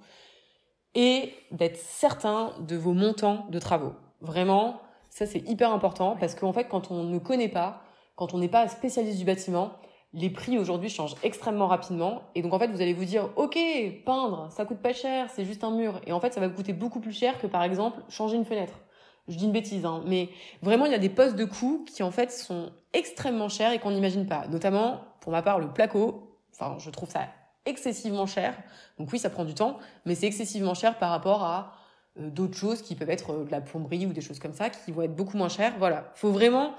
et 0.94 1.34
d'être 1.50 1.78
certain 1.78 2.54
de 2.60 2.76
vos 2.76 2.94
montants 2.94 3.48
de 3.50 3.58
travaux. 3.58 3.94
Vraiment, 4.22 4.80
ça 5.10 5.26
c'est 5.26 5.40
hyper 5.50 5.72
important 5.72 6.16
parce 6.20 6.36
qu'en 6.36 6.54
fait, 6.54 6.66
quand 6.66 6.92
on 6.92 7.04
ne 7.04 7.18
connaît 7.18 7.50
pas, 7.50 7.82
quand 8.16 8.36
on 8.36 8.38
n'est 8.38 8.50
pas 8.50 8.68
spécialiste 8.68 9.18
du 9.18 9.26
bâtiment, 9.26 9.72
les 10.14 10.30
prix 10.30 10.60
aujourd'hui 10.60 10.90
changent 10.90 11.16
extrêmement 11.24 11.68
rapidement. 11.68 12.22
Et 12.36 12.44
donc, 12.44 12.54
en 12.54 12.60
fait, 12.60 12.68
vous 12.68 12.82
allez 12.82 12.94
vous 12.94 13.04
dire, 13.04 13.30
OK, 13.36 13.58
peindre, 14.06 14.48
ça 14.52 14.64
coûte 14.64 14.78
pas 14.78 14.94
cher, 14.94 15.30
c'est 15.32 15.44
juste 15.44 15.64
un 15.64 15.72
mur. 15.72 16.00
Et 16.06 16.14
en 16.14 16.22
fait, 16.22 16.34
ça 16.34 16.40
va 16.40 16.48
vous 16.48 16.56
coûter 16.56 16.72
beaucoup 16.72 17.02
plus 17.02 17.12
cher 17.12 17.38
que, 17.38 17.48
par 17.48 17.64
exemple, 17.64 18.00
changer 18.08 18.38
une 18.38 18.46
fenêtre. 18.46 18.80
Je 19.28 19.38
dis 19.38 19.46
une 19.46 19.52
bêtise, 19.52 19.86
hein. 19.86 20.04
Mais 20.06 20.30
vraiment, 20.62 20.86
il 20.86 20.92
y 20.92 20.96
a 20.96 21.00
des 21.00 21.10
postes 21.10 21.36
de 21.36 21.46
coûts 21.46 21.86
qui, 21.88 22.04
en 22.04 22.12
fait, 22.12 22.32
sont 22.32 22.72
extrêmement 22.94 23.50
chers 23.50 23.72
et 23.72 23.80
qu'on 23.80 23.92
n'imagine 23.92 24.28
pas. 24.28 24.48
Notamment, 24.48 25.02
pour 25.20 25.32
ma 25.32 25.42
part, 25.42 25.60
le 25.60 25.68
placo. 25.68 26.38
Enfin, 26.54 26.78
je 26.80 26.90
trouve 26.90 27.10
ça 27.10 27.28
excessivement 27.66 28.28
cher. 28.28 28.56
Donc 29.00 29.12
oui, 29.12 29.20
ça 29.20 29.30
prend 29.30 29.44
du 29.44 29.54
temps, 29.54 29.78
mais 30.06 30.16
c'est 30.16 30.28
excessivement 30.28 30.74
cher 30.74 30.98
par 30.98 31.10
rapport 31.10 31.44
à 31.44 31.74
euh, 32.20 32.30
d'autres 32.30 32.56
choses 32.56 32.82
qui 32.82 32.96
peuvent 32.96 33.10
être 33.10 33.32
euh, 33.32 33.44
de 33.44 33.52
la 33.52 33.62
plomberie 33.62 34.06
ou 34.06 34.14
des 34.14 34.22
choses 34.22 34.40
comme 34.40 34.54
ça 34.54 34.70
qui 34.70 34.92
vont 34.92 35.02
être 35.02 35.16
beaucoup 35.16 35.38
moins 35.38 35.50
chères. 35.50 35.74
Voilà. 35.80 36.12
Faut 36.16 36.32
vraiment 36.32 36.76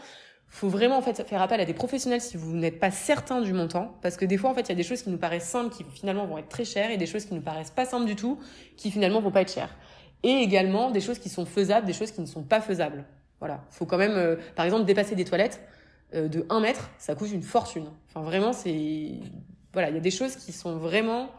faut 0.49 0.69
vraiment 0.69 0.97
en 0.97 1.03
fait 1.03 1.27
faire 1.27 1.43
appel 1.43 1.61
à 1.61 1.65
des 1.65 1.75
professionnels 1.75 2.21
si 2.21 2.37
vous 2.37 2.55
n'êtes 2.55 2.79
pas 2.79 2.93
certain 2.93 3.41
du 3.41 3.53
montant 3.53 3.97
parce 4.01 4.17
que 4.17 4.25
des 4.25 4.37
fois 4.37 4.49
en 4.49 4.55
fait 4.55 4.61
il 4.63 4.69
y 4.69 4.73
a 4.73 4.77
des 4.77 4.85
choses 4.85 5.03
qui 5.03 5.11
nous 5.11 5.19
paraissent 5.19 5.49
simples 5.49 5.75
qui 5.75 5.85
finalement 5.93 6.25
vont 6.25 6.39
être 6.39 6.49
très 6.49 6.65
chères 6.65 6.93
et 6.93 6.97
des 6.97 7.07
choses 7.07 7.25
qui 7.25 7.35
nous 7.35 7.41
paraissent 7.41 7.73
pas 7.73 7.85
simples 7.85 8.07
du 8.07 8.15
tout 8.15 8.39
qui 8.77 8.93
finalement 8.93 9.21
vont 9.21 9.33
pas 9.33 9.41
être 9.41 9.53
chères 9.53 9.75
et 10.23 10.33
également 10.43 10.91
des 10.91 11.01
choses 11.01 11.19
qui 11.19 11.29
sont 11.29 11.47
faisables 11.47 11.87
des 11.87 11.93
choses 11.93 12.11
qui 12.11 12.21
ne 12.21 12.27
sont 12.27 12.43
pas 12.43 12.61
faisables 12.61 13.05
voilà 13.39 13.65
faut 13.71 13.87
quand 13.87 13.99
même 13.99 14.17
euh, 14.17 14.37
par 14.55 14.65
exemple 14.65 14.85
dépasser 14.85 15.15
des 15.15 15.25
toilettes 15.25 15.61
euh, 16.15 16.29
de 16.29 16.47
1 16.51 16.61
mètre 16.61 16.91
ça 16.99 17.15
coûte 17.15 17.31
une 17.31 17.43
fortune 17.43 17.87
enfin 18.09 18.23
vraiment 18.23 18.53
c'est 18.53 19.21
voilà 19.73 19.91
il 19.91 19.95
y 19.95 19.99
a 19.99 20.03
des 20.03 20.11
choses 20.11 20.37
qui 20.37 20.53
sont 20.53 20.77
vraiment 20.77 21.31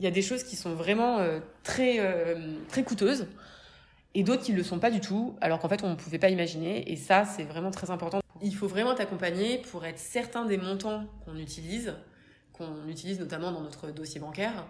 il 0.00 0.04
y 0.04 0.08
a 0.08 0.10
des 0.10 0.22
choses 0.22 0.42
qui 0.42 0.56
sont 0.56 0.74
vraiment 0.74 1.18
euh, 1.18 1.40
très 1.62 2.00
très 2.68 2.82
coûteuses 2.82 3.26
et 4.14 4.22
d'autres 4.22 4.42
qui 4.42 4.52
ne 4.52 4.56
le 4.56 4.62
sont 4.62 4.78
pas 4.78 4.90
du 4.90 5.00
tout, 5.00 5.36
alors 5.40 5.58
qu'en 5.58 5.68
fait 5.68 5.82
on 5.82 5.90
ne 5.90 5.94
pouvait 5.96 6.18
pas 6.18 6.28
imaginer. 6.30 6.90
Et 6.90 6.96
ça, 6.96 7.24
c'est 7.24 7.42
vraiment 7.42 7.70
très 7.70 7.90
important. 7.90 8.20
Il 8.42 8.54
faut 8.54 8.68
vraiment 8.68 8.94
t'accompagner 8.94 9.58
pour 9.58 9.84
être 9.84 9.98
certain 9.98 10.44
des 10.44 10.56
montants 10.56 11.04
qu'on 11.24 11.36
utilise, 11.36 11.94
qu'on 12.52 12.86
utilise 12.88 13.18
notamment 13.18 13.50
dans 13.50 13.60
notre 13.60 13.90
dossier 13.90 14.20
bancaire, 14.20 14.66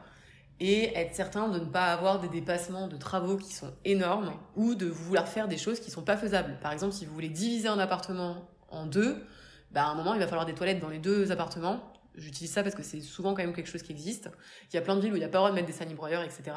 et 0.60 0.96
être 0.96 1.14
certain 1.14 1.48
de 1.48 1.58
ne 1.58 1.64
pas 1.64 1.92
avoir 1.92 2.20
des 2.20 2.28
dépassements 2.28 2.86
de 2.88 2.96
travaux 2.96 3.36
qui 3.36 3.52
sont 3.52 3.72
énormes 3.84 4.32
ou 4.54 4.74
de 4.74 4.86
vouloir 4.86 5.28
faire 5.28 5.48
des 5.48 5.56
choses 5.56 5.80
qui 5.80 5.90
sont 5.90 6.02
pas 6.02 6.16
faisables. 6.16 6.58
Par 6.62 6.72
exemple, 6.72 6.92
si 6.92 7.06
vous 7.06 7.12
voulez 7.12 7.28
diviser 7.28 7.68
un 7.68 7.78
appartement 7.78 8.48
en 8.68 8.86
deux, 8.86 9.24
bah 9.72 9.84
à 9.84 9.88
un 9.88 9.94
moment 9.94 10.14
il 10.14 10.20
va 10.20 10.26
falloir 10.26 10.46
des 10.46 10.54
toilettes 10.54 10.80
dans 10.80 10.88
les 10.88 10.98
deux 10.98 11.32
appartements. 11.32 11.92
J'utilise 12.14 12.52
ça 12.52 12.62
parce 12.62 12.76
que 12.76 12.84
c'est 12.84 13.00
souvent 13.00 13.34
quand 13.34 13.42
même 13.42 13.52
quelque 13.52 13.70
chose 13.70 13.82
qui 13.82 13.90
existe. 13.90 14.30
Il 14.70 14.76
y 14.76 14.78
a 14.78 14.82
plein 14.82 14.94
de 14.94 15.00
villes 15.00 15.12
où 15.12 15.16
il 15.16 15.20
n'y 15.20 15.24
a 15.24 15.28
pas 15.28 15.38
le 15.38 15.40
droit 15.40 15.50
de 15.50 15.54
mettre 15.56 15.66
des 15.66 15.72
sanibroyeurs, 15.72 16.22
etc 16.22 16.52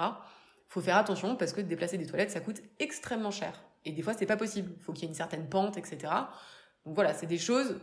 faut 0.68 0.82
faire 0.82 0.98
attention 0.98 1.36
parce 1.36 1.54
que 1.54 1.62
déplacer 1.62 1.98
des 1.98 2.06
toilettes, 2.06 2.32
ça 2.32 2.40
coûte 2.40 2.62
extrêmement 2.80 3.32
cher. 3.32 3.62
Et 3.86 3.92
des 3.92 4.02
fois, 4.02 4.14
c'est 4.14 4.26
pas 4.26 4.38
possible. 4.38 4.72
Il 4.78 4.84
faut 4.84 4.94
qu'il 4.94 5.04
y 5.04 5.06
ait 5.06 5.10
une 5.10 5.16
certaine 5.16 5.48
pente, 5.48 5.78
etc. 5.78 5.98
Donc 6.86 6.96
voilà, 6.96 7.14
c'est 7.14 7.28
des 7.28 7.38
choses, 7.38 7.80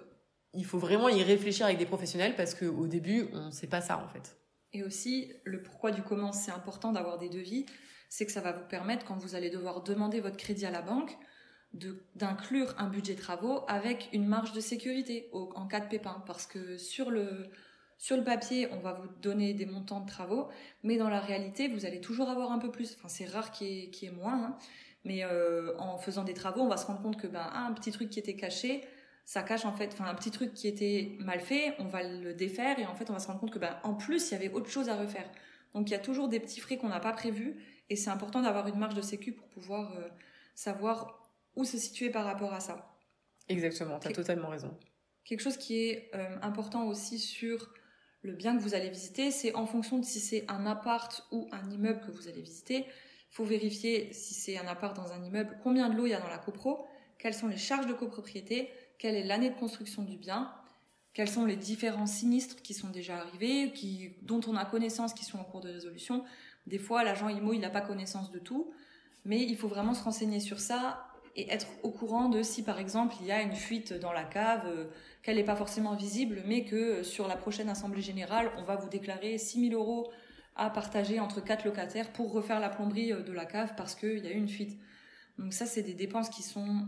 il 0.53 0.65
faut 0.65 0.79
vraiment 0.79 1.09
y 1.09 1.23
réfléchir 1.23 1.67
avec 1.67 1.79
des 1.79 1.87
professionnels 1.87 2.37
parce 2.37 2.55
qu'au 2.55 2.87
début, 2.87 3.29
on 3.33 3.47
ne 3.47 3.51
sait 3.51 3.67
pas 3.67 3.81
ça 3.81 3.99
en 3.99 4.09
fait. 4.09 4.37
Et 4.75 4.83
aussi, 4.83 5.33
le 5.45 5.63
pourquoi 5.63 5.93
du 5.93 6.03
comment 6.03 6.33
c'est 6.33 6.51
important 6.51 6.93
d'avoir 6.93 7.17
des 7.17 7.29
devis, 7.29 7.65
c'est 8.09 8.27
que 8.27 8.33
ça 8.33 8.41
va 8.41 8.53
vous 8.53 8.67
permettre, 8.69 9.07
quand 9.07 9.17
vous 9.17 9.35
allez 9.37 9.49
devoir 9.49 9.83
demander 9.83 10.21
votre 10.21 10.37
crédit 10.37 10.67
à 10.67 10.71
la 10.71 10.83
banque, 10.83 11.17
d'inclure 12.15 12.75
un 12.79 12.89
budget 12.89 13.15
travaux 13.15 13.65
avec 13.67 14.09
une 14.13 14.27
marge 14.27 14.53
de 14.53 14.61
sécurité 14.61 15.29
en 15.33 15.67
cas 15.67 15.81
de 15.81 15.89
pépin. 15.89 16.23
Parce 16.27 16.47
que 16.47 16.77
sur 16.77 17.11
le, 17.11 17.49
sur 17.99 18.17
le 18.17 18.25
papier, 18.25 18.69
on 18.73 18.81
va 18.81 18.93
vous 18.93 19.09
donner 19.23 19.55
des 19.55 19.67
montants 19.67 20.01
de 20.01 20.09
travaux, 20.09 20.49
mais 20.83 20.97
dans 20.97 21.09
la 21.09 21.21
réalité, 21.21 21.69
vous 21.69 21.87
allez 21.87 22.01
toujours 22.01 22.29
avoir 22.29 22.53
un 22.53 22.59
peu 22.59 22.71
plus. 22.71 22.95
Enfin, 22.97 23.09
c'est 23.09 23.27
rare 23.27 23.51
qu'il 23.51 23.67
y, 23.67 24.07
ait 24.07 24.11
moins, 24.11 24.45
hein. 24.45 24.57
mais 25.05 25.25
euh, 25.25 25.77
en 25.79 25.99
faisant 25.99 26.25
des 26.25 26.35
travaux, 26.35 26.63
on 26.63 26.69
va 26.69 26.77
se 26.77 26.87
rendre 26.87 27.03
compte 27.03 27.21
que 27.21 27.27
ben, 27.27 27.51
un 27.55 27.73
petit 27.73 27.93
truc 27.93 28.11
qui 28.11 28.19
était 28.19 28.37
caché, 28.37 28.85
ça 29.25 29.43
cache 29.43 29.65
en 29.65 29.73
fait, 29.73 29.91
enfin 29.93 30.05
un 30.07 30.15
petit 30.15 30.31
truc 30.31 30.53
qui 30.53 30.69
était 30.69 31.17
mal 31.19 31.41
fait, 31.41 31.75
on 31.79 31.87
va 31.87 32.03
le 32.03 32.35
défaire 32.35 32.79
et 32.79 32.87
en 32.87 32.95
fait 32.95 33.09
on 33.11 33.15
va 33.15 33.19
se 33.19 33.27
rendre 33.27 33.41
compte 33.41 33.53
que 33.53 33.59
ben, 33.59 33.79
en 33.83 33.95
plus 33.95 34.31
il 34.31 34.33
y 34.33 34.37
avait 34.37 34.51
autre 34.51 34.69
chose 34.69 34.89
à 34.89 34.97
refaire. 34.97 35.29
Donc 35.75 35.89
il 35.89 35.93
y 35.93 35.97
a 35.97 35.99
toujours 35.99 36.29
des 36.29 36.41
petits 36.41 36.61
frais 36.61 36.77
qu'on 36.77 36.89
n'a 36.89 37.01
pas 37.01 37.13
prévus 37.13 37.57
et 37.91 37.97
c'est 37.97 38.11
important 38.11 38.43
d'avoir 38.43 38.69
une 38.69 38.79
marge 38.79 38.95
de 38.95 39.03
sécu 39.03 39.33
pour 39.33 39.49
pouvoir 39.49 39.93
euh, 39.97 40.09
savoir 40.55 41.31
où 41.57 41.65
se 41.65 41.79
situer 41.79 42.11
par 42.11 42.25
rapport 42.25 42.53
à 42.53 42.61
ça. 42.61 42.95
Exactement, 43.49 43.99
tu 43.99 44.09
as 44.09 44.13
totalement 44.13 44.49
raison. 44.49 44.77
Quelque 45.25 45.41
chose 45.41 45.57
qui 45.57 45.89
est 45.89 46.11
euh, 46.15 46.37
important 46.43 46.87
aussi 46.87 47.19
sur 47.19 47.73
le 48.23 48.33
bien 48.33 48.57
que 48.57 48.63
vous 48.63 48.75
allez 48.75 48.91
visiter, 48.91 49.31
c'est 49.31 49.55
en 49.55 49.67
fonction 49.67 49.99
de 49.99 50.05
si 50.05 50.21
c'est 50.21 50.45
un 50.49 50.67
appart 50.67 51.27
ou 51.31 51.49
un 51.53 51.71
immeuble 51.71 52.01
que 52.01 52.11
vous 52.11 52.29
allez 52.29 52.41
visiter. 52.41 52.87
Il 52.87 53.35
faut 53.35 53.45
vérifier 53.45 54.13
si 54.13 54.33
c'est 54.33 54.59
un 54.59 54.67
appart 54.67 54.95
dans 54.97 55.13
un 55.13 55.23
immeuble, 55.23 55.59
combien 55.63 55.89
de 55.89 55.97
lots 55.97 56.07
il 56.07 56.11
y 56.11 56.15
a 56.15 56.21
dans 56.21 56.29
la 56.29 56.39
copro, 56.39 56.87
quelles 57.19 57.35
sont 57.35 57.49
les 57.49 57.57
charges 57.57 57.87
de 57.87 57.93
copropriété, 57.93 58.71
quelle 58.99 59.15
est 59.15 59.25
l'année 59.25 59.51
de 59.51 59.55
construction 59.55 60.03
du 60.03 60.17
bien, 60.17 60.53
quels 61.13 61.29
sont 61.29 61.45
les 61.45 61.57
différents 61.57 62.07
sinistres 62.07 62.61
qui 62.63 62.75
sont 62.75 62.91
déjà 62.91 63.19
arrivés, 63.19 63.73
dont 64.23 64.41
on 64.47 64.57
a 64.57 64.65
connaissance, 64.65 65.15
qui 65.15 65.25
sont 65.25 65.39
en 65.39 65.45
cours 65.45 65.61
de 65.61 65.71
résolution. 65.71 66.25
Des 66.67 66.79
fois, 66.79 67.05
l'agent 67.05 67.29
IMO, 67.29 67.53
il 67.53 67.61
n'a 67.61 67.71
pas 67.71 67.81
connaissance 67.81 68.33
de 68.33 68.39
tout, 68.39 68.73
mais 69.25 69.41
il 69.43 69.57
faut 69.57 69.69
vraiment 69.69 69.95
se 69.95 70.03
renseigner 70.03 70.41
sur 70.41 70.59
ça 70.59 71.07
et 71.37 71.51
être 71.51 71.67
au 71.83 71.91
courant 71.91 72.29
de 72.29 72.43
si, 72.43 72.63
par 72.63 72.79
exemple, 72.79 73.15
il 73.21 73.27
y 73.27 73.33
a 73.33 73.43
une 73.43 73.55
fuite 73.55 73.93
dans 73.93 74.13
la 74.13 74.25
cave, 74.25 74.67
euh, 74.67 74.87
qu'elle 75.23 75.37
n'est 75.37 75.45
pas 75.45 75.57
forcément 75.57 75.95
visible, 75.97 76.43
mais 76.47 76.65
que 76.65 76.77
euh, 76.77 77.03
sur 77.03 77.27
la 77.27 77.37
prochaine 77.37 77.69
assemblée 77.69 78.03
générale, 78.03 78.53
on 78.59 78.63
va 78.63 78.77
vous 78.77 78.89
déclarer 78.89 79.39
6 79.39 79.71
000 79.71 79.81
euros 79.81 80.13
à 80.55 80.71
partager 80.71 81.19
entre 81.19 81.43
quatre 81.43 81.65
locataires 81.65 82.13
pour 82.13 82.33
refaire 82.33 82.61
la 82.61 82.69
plomberie 82.69 83.13
euh, 83.13 83.23
de 83.23 83.33
la 83.33 83.47
cave 83.47 83.75
parce 83.77 83.95
qu'il 83.95 84.25
y 84.25 84.29
a 84.29 84.31
eu 84.31 84.37
une 84.37 84.49
fuite. 84.49 84.79
Donc 85.39 85.53
ça, 85.53 85.67
c'est 85.67 85.83
des 85.83 85.95
dépenses 85.95 86.29
qui 86.29 86.43
sont 86.43 86.87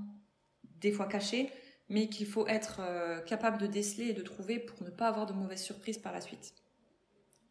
des 0.80 0.92
fois 0.92 1.06
cachées, 1.06 1.50
mais 1.88 2.08
qu'il 2.08 2.26
faut 2.26 2.46
être 2.46 2.80
euh, 2.80 3.20
capable 3.20 3.58
de 3.58 3.66
déceler 3.66 4.08
et 4.08 4.12
de 4.12 4.22
trouver 4.22 4.58
pour 4.58 4.82
ne 4.82 4.90
pas 4.90 5.08
avoir 5.08 5.26
de 5.26 5.32
mauvaises 5.32 5.62
surprises 5.62 5.98
par 5.98 6.12
la 6.12 6.20
suite. 6.20 6.54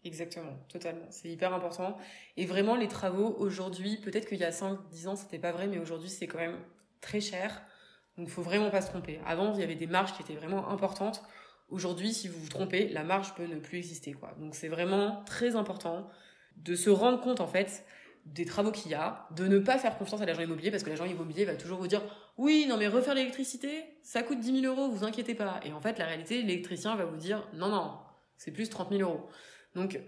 Exactement, 0.03 0.53
totalement. 0.69 1.07
C'est 1.09 1.29
hyper 1.29 1.53
important. 1.53 1.97
Et 2.37 2.45
vraiment, 2.45 2.75
les 2.75 2.87
travaux, 2.87 3.35
aujourd'hui, 3.39 3.97
peut-être 3.97 4.27
qu'il 4.27 4.37
y 4.37 4.43
a 4.43 4.51
5, 4.51 4.77
10 4.91 5.07
ans, 5.07 5.15
c'était 5.15 5.39
pas 5.39 5.51
vrai, 5.51 5.67
mais 5.67 5.79
aujourd'hui, 5.79 6.09
c'est 6.09 6.27
quand 6.27 6.37
même 6.37 6.59
très 7.01 7.21
cher. 7.21 7.63
Donc, 8.17 8.27
il 8.27 8.31
faut 8.31 8.43
vraiment 8.43 8.69
pas 8.69 8.81
se 8.81 8.89
tromper. 8.89 9.19
Avant, 9.25 9.53
il 9.55 9.59
y 9.59 9.63
avait 9.63 9.75
des 9.75 9.87
marges 9.87 10.13
qui 10.13 10.21
étaient 10.21 10.35
vraiment 10.35 10.69
importantes. 10.69 11.23
Aujourd'hui, 11.69 12.13
si 12.13 12.27
vous 12.27 12.39
vous 12.39 12.49
trompez, 12.49 12.87
la 12.89 13.03
marge 13.03 13.33
peut 13.33 13.47
ne 13.47 13.55
plus 13.55 13.79
exister. 13.79 14.15
Donc, 14.37 14.53
c'est 14.53 14.67
vraiment 14.67 15.23
très 15.25 15.55
important 15.55 16.07
de 16.57 16.75
se 16.75 16.91
rendre 16.91 17.19
compte, 17.19 17.41
en 17.41 17.47
fait, 17.47 17.83
des 18.25 18.45
travaux 18.45 18.71
qu'il 18.71 18.91
y 18.91 18.95
a, 18.95 19.27
de 19.35 19.47
ne 19.47 19.59
pas 19.59 19.77
faire 19.77 19.97
confiance 19.97 20.21
à 20.21 20.25
l'agent 20.25 20.41
immobilier, 20.41 20.71
parce 20.71 20.83
que 20.83 20.89
l'agent 20.89 21.05
immobilier 21.05 21.45
va 21.45 21.55
toujours 21.55 21.79
vous 21.79 21.87
dire 21.87 22.01
oui, 22.37 22.65
non, 22.67 22.77
mais 22.77 22.87
refaire 22.87 23.13
l'électricité, 23.13 23.83
ça 24.01 24.23
coûte 24.23 24.39
10 24.39 24.61
000 24.61 24.73
euros, 24.73 24.89
vous 24.89 25.03
inquiétez 25.05 25.35
pas. 25.35 25.59
Et 25.63 25.71
en 25.71 25.79
fait, 25.79 25.99
la 25.99 26.05
réalité, 26.05 26.41
l'électricien 26.41 26.95
va 26.95 27.05
vous 27.05 27.17
dire 27.17 27.47
non, 27.53 27.69
non, 27.69 27.97
c'est 28.37 28.51
plus 28.51 28.69
30 28.69 28.89
000 28.89 29.09
euros. 29.09 29.29
Donc, 29.75 29.99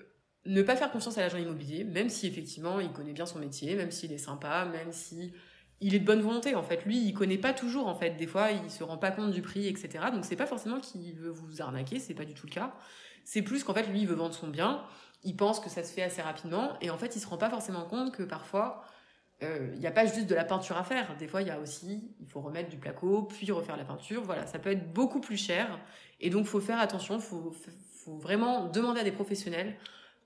ne 0.46 0.62
pas 0.62 0.76
faire 0.76 0.92
confiance 0.92 1.18
à 1.18 1.22
l'agent 1.22 1.38
immobilier, 1.38 1.84
même 1.84 2.10
si 2.10 2.26
effectivement 2.28 2.80
il 2.80 2.92
connaît 2.92 3.14
bien 3.14 3.26
son 3.26 3.40
métier, 3.40 3.76
même 3.76 3.92
s'il 3.92 4.12
est 4.14 4.18
sympa, 4.18 4.66
même 4.66 4.92
si 4.92 5.34
il 5.82 5.94
est 5.94 6.00
de 6.00 6.06
bonne 6.06 6.22
volonté 6.22 6.56
en 6.56 6.64
fait. 6.64 6.86
Lui, 6.86 6.98
il 7.00 7.14
connaît 7.14 7.38
pas 7.38 7.54
toujours 7.54 7.88
en 7.88 7.96
fait. 7.96 8.12
Des 8.12 8.28
fois, 8.28 8.52
il 8.52 8.72
se 8.72 8.84
rend 8.84 8.98
pas 8.98 9.12
compte 9.12 9.32
du 9.32 9.42
prix, 9.42 9.68
etc. 9.68 10.06
Donc 10.12 10.26
c'est 10.26 10.36
pas 10.36 10.46
forcément 10.46 10.80
qu'il 10.80 11.14
veut 11.16 11.30
vous 11.30 11.62
arnaquer, 11.62 12.00
c'est 12.00 12.14
pas 12.14 12.26
du 12.26 12.34
tout 12.34 12.48
le 12.48 12.52
cas. 12.52 12.74
C'est 13.24 13.42
plus 13.42 13.64
qu'en 13.64 13.74
fait 13.74 13.88
lui, 13.88 14.02
il 14.02 14.08
veut 14.08 14.16
vendre 14.16 14.34
son 14.34 14.48
bien. 14.48 14.84
Il 15.24 15.36
pense 15.36 15.60
que 15.60 15.70
ça 15.70 15.84
se 15.84 15.92
fait 15.92 16.04
assez 16.04 16.22
rapidement 16.22 16.74
et 16.82 16.90
en 16.90 16.98
fait, 16.98 17.16
il 17.16 17.20
se 17.20 17.28
rend 17.28 17.38
pas 17.38 17.50
forcément 17.50 17.86
compte 17.86 18.14
que 18.14 18.24
parfois 18.24 18.84
euh, 19.44 19.70
il 19.76 19.80
n'y 19.80 19.88
a 19.88 19.92
pas 19.92 20.06
juste 20.06 20.28
de 20.28 20.36
la 20.36 20.44
peinture 20.44 20.78
à 20.78 20.84
faire. 20.84 21.16
Des 21.18 21.28
fois, 21.28 21.42
il 21.42 21.48
y 21.48 21.52
a 21.52 21.60
aussi, 21.60 22.12
il 22.20 22.28
faut 22.28 22.42
remettre 22.42 22.70
du 22.70 22.78
placo, 22.78 23.24
puis 23.24 23.52
refaire 23.52 23.78
la 23.78 23.86
peinture. 23.86 24.24
Voilà, 24.24 24.48
ça 24.48 24.58
peut 24.58 24.72
être 24.72 24.92
beaucoup 24.94 25.20
plus 25.20 25.38
cher. 25.38 25.80
Et 26.20 26.30
donc, 26.30 26.46
faut 26.46 26.60
faire 26.60 26.80
attention. 26.80 27.20
Faut, 27.20 27.54
faut 28.04 28.18
vraiment 28.18 28.66
demander 28.66 29.02
à 29.02 29.04
des 29.04 29.12
professionnels 29.12 29.76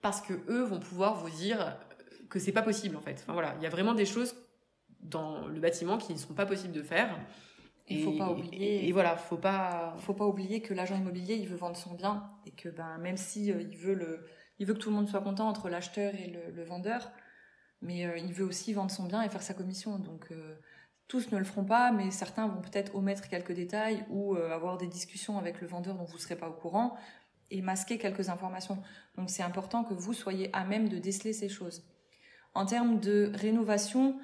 parce 0.01 0.21
que 0.21 0.33
eux 0.49 0.63
vont 0.63 0.79
pouvoir 0.79 1.15
vous 1.15 1.29
dire 1.29 1.77
que 2.29 2.39
c'est 2.39 2.53
pas 2.53 2.61
possible 2.61 2.95
en 2.95 3.01
fait. 3.01 3.19
Enfin 3.21 3.33
voilà, 3.33 3.53
il 3.57 3.63
y 3.63 3.65
a 3.65 3.69
vraiment 3.69 3.93
des 3.93 4.05
choses 4.05 4.35
dans 5.01 5.47
le 5.47 5.59
bâtiment 5.59 5.97
qui 5.97 6.13
ne 6.13 6.17
sont 6.17 6.33
pas 6.33 6.45
possibles 6.45 6.73
de 6.73 6.83
faire. 6.83 7.17
Il 7.89 8.03
faut 8.03 8.13
pas 8.13 8.31
oublier. 8.31 8.87
Et, 8.87 8.91
voilà, 8.93 9.17
faut 9.17 9.37
pas. 9.37 9.95
Faut 9.99 10.13
pas 10.13 10.25
oublier 10.25 10.61
que 10.61 10.73
l'agent 10.73 10.95
immobilier, 10.95 11.35
il 11.35 11.47
veut 11.47 11.57
vendre 11.57 11.75
son 11.75 11.93
bien 11.93 12.23
et 12.45 12.51
que 12.51 12.69
ben 12.69 12.97
même 12.99 13.17
si 13.17 13.51
euh, 13.51 13.61
il 13.61 13.75
veut 13.75 13.95
le, 13.95 14.25
il 14.61 14.67
veut 14.67 14.75
que 14.75 14.79
tout 14.79 14.91
le 14.91 14.95
monde 14.95 15.09
soit 15.09 15.21
content 15.21 15.49
entre 15.49 15.69
l'acheteur 15.69 16.13
et 16.13 16.31
le, 16.53 16.63
vendeur, 16.63 17.11
mais 17.81 18.05
euh, 18.05 18.15
il 18.15 18.31
veut 18.31 18.45
aussi 18.45 18.73
vendre 18.73 18.91
son 18.91 19.05
bien 19.05 19.23
et 19.23 19.27
faire 19.27 19.41
sa 19.41 19.55
commission. 19.55 19.97
Donc 19.97 20.27
euh, 20.29 20.55
tous 21.07 21.31
ne 21.31 21.39
le 21.39 21.43
feront 21.43 21.65
pas, 21.65 21.91
mais 21.91 22.11
certains 22.11 22.47
vont 22.47 22.61
peut-être 22.61 22.93
omettre 22.93 23.27
quelques 23.27 23.53
détails 23.53 24.05
ou 24.11 24.35
avoir 24.35 24.77
des 24.77 24.85
discussions 24.85 25.39
avec 25.39 25.61
le 25.61 25.67
vendeur 25.67 25.95
dont 25.95 26.03
vous 26.03 26.13
ne 26.13 26.21
serez 26.21 26.35
pas 26.35 26.47
au 26.47 26.53
courant 26.53 26.95
et 27.49 27.63
masquer 27.63 27.97
quelques 27.97 28.29
informations. 28.29 28.77
Donc 29.17 29.31
c'est 29.31 29.41
important 29.41 29.83
que 29.83 29.95
vous 29.95 30.13
soyez 30.13 30.51
à 30.53 30.63
même 30.63 30.89
de 30.89 30.99
déceler 30.99 31.33
ces 31.33 31.49
choses. 31.49 31.83
En 32.53 32.67
termes 32.67 32.99
de 32.99 33.31
rénovation, 33.33 34.19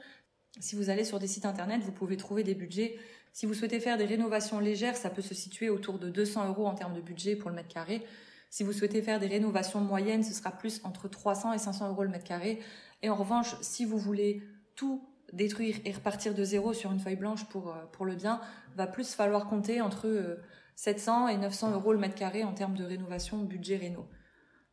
si 0.59 0.75
vous 0.75 0.91
allez 0.91 1.03
sur 1.03 1.17
des 1.17 1.27
sites 1.27 1.45
internet, 1.45 1.81
vous 1.81 1.91
pouvez 1.91 2.15
trouver 2.15 2.43
des 2.43 2.53
budgets. 2.53 2.99
Si 3.33 3.47
vous 3.47 3.55
souhaitez 3.55 3.79
faire 3.79 3.97
des 3.97 4.05
rénovations 4.05 4.59
légères, 4.59 4.97
ça 4.97 5.09
peut 5.09 5.23
se 5.23 5.33
situer 5.33 5.69
autour 5.69 5.97
de 5.97 6.09
200 6.09 6.47
euros 6.47 6.67
en 6.67 6.75
termes 6.75 6.93
de 6.93 7.01
budget 7.01 7.35
pour 7.35 7.49
le 7.49 7.55
mètre 7.55 7.69
carré. 7.69 8.05
Si 8.49 8.63
vous 8.63 8.73
souhaitez 8.73 9.01
faire 9.01 9.19
des 9.19 9.27
rénovations 9.27 9.81
moyennes, 9.81 10.23
ce 10.23 10.33
sera 10.33 10.51
plus 10.51 10.81
entre 10.83 11.07
300 11.07 11.53
et 11.53 11.57
500 11.57 11.89
euros 11.89 12.03
le 12.03 12.09
mètre 12.09 12.23
carré. 12.23 12.59
Et 13.01 13.09
en 13.09 13.15
revanche, 13.15 13.55
si 13.61 13.85
vous 13.85 13.97
voulez 13.97 14.41
tout 14.75 15.07
détruire 15.33 15.77
et 15.85 15.91
repartir 15.91 16.33
de 16.33 16.43
zéro 16.43 16.73
sur 16.73 16.91
une 16.91 16.99
feuille 16.99 17.17
blanche 17.17 17.45
pour, 17.49 17.69
euh, 17.69 17.85
pour 17.91 18.05
le 18.05 18.15
bien, 18.15 18.39
va 18.75 18.87
plus 18.87 19.13
falloir 19.13 19.47
compter 19.47 19.81
entre 19.81 20.07
euh, 20.07 20.41
700 20.75 21.27
et 21.27 21.37
900 21.37 21.73
euros 21.73 21.91
le 21.91 21.99
mètre 21.99 22.15
carré 22.15 22.43
en 22.43 22.53
termes 22.53 22.75
de 22.75 22.85
rénovation 22.85 23.43
budget 23.43 23.77
réno. 23.77 24.07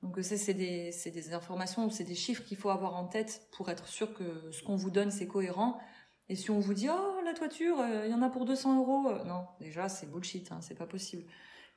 Donc 0.02 0.18
ça, 0.22 0.36
c'est 0.36 0.54
des, 0.54 0.90
des 1.06 1.32
informations, 1.32 1.88
c'est 1.88 2.04
des 2.04 2.14
chiffres 2.14 2.44
qu'il 2.44 2.58
faut 2.58 2.68
avoir 2.68 2.94
en 2.94 3.06
tête 3.06 3.48
pour 3.52 3.70
être 3.70 3.88
sûr 3.88 4.12
que 4.12 4.50
ce 4.52 4.62
qu'on 4.62 4.76
vous 4.76 4.90
donne, 4.90 5.10
c'est 5.10 5.26
cohérent. 5.26 5.80
Et 6.28 6.36
si 6.36 6.50
on 6.50 6.58
vous 6.58 6.74
dit, 6.74 6.88
oh, 6.90 7.20
la 7.24 7.32
toiture, 7.32 7.80
euh, 7.80 8.04
il 8.06 8.10
y 8.10 8.14
en 8.14 8.22
a 8.22 8.28
pour 8.28 8.44
200 8.44 8.78
euros, 8.78 9.08
euh, 9.08 9.24
non, 9.24 9.46
déjà, 9.60 9.88
c'est 9.88 10.10
bullshit, 10.10 10.52
hein, 10.52 10.58
c'est 10.60 10.74
pas 10.74 10.86
possible. 10.86 11.24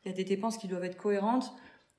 Il 0.03 0.09
y 0.09 0.13
a 0.13 0.15
des 0.15 0.23
dépenses 0.23 0.57
qui 0.57 0.67
doivent 0.67 0.85
être 0.85 0.97
cohérentes. 0.97 1.53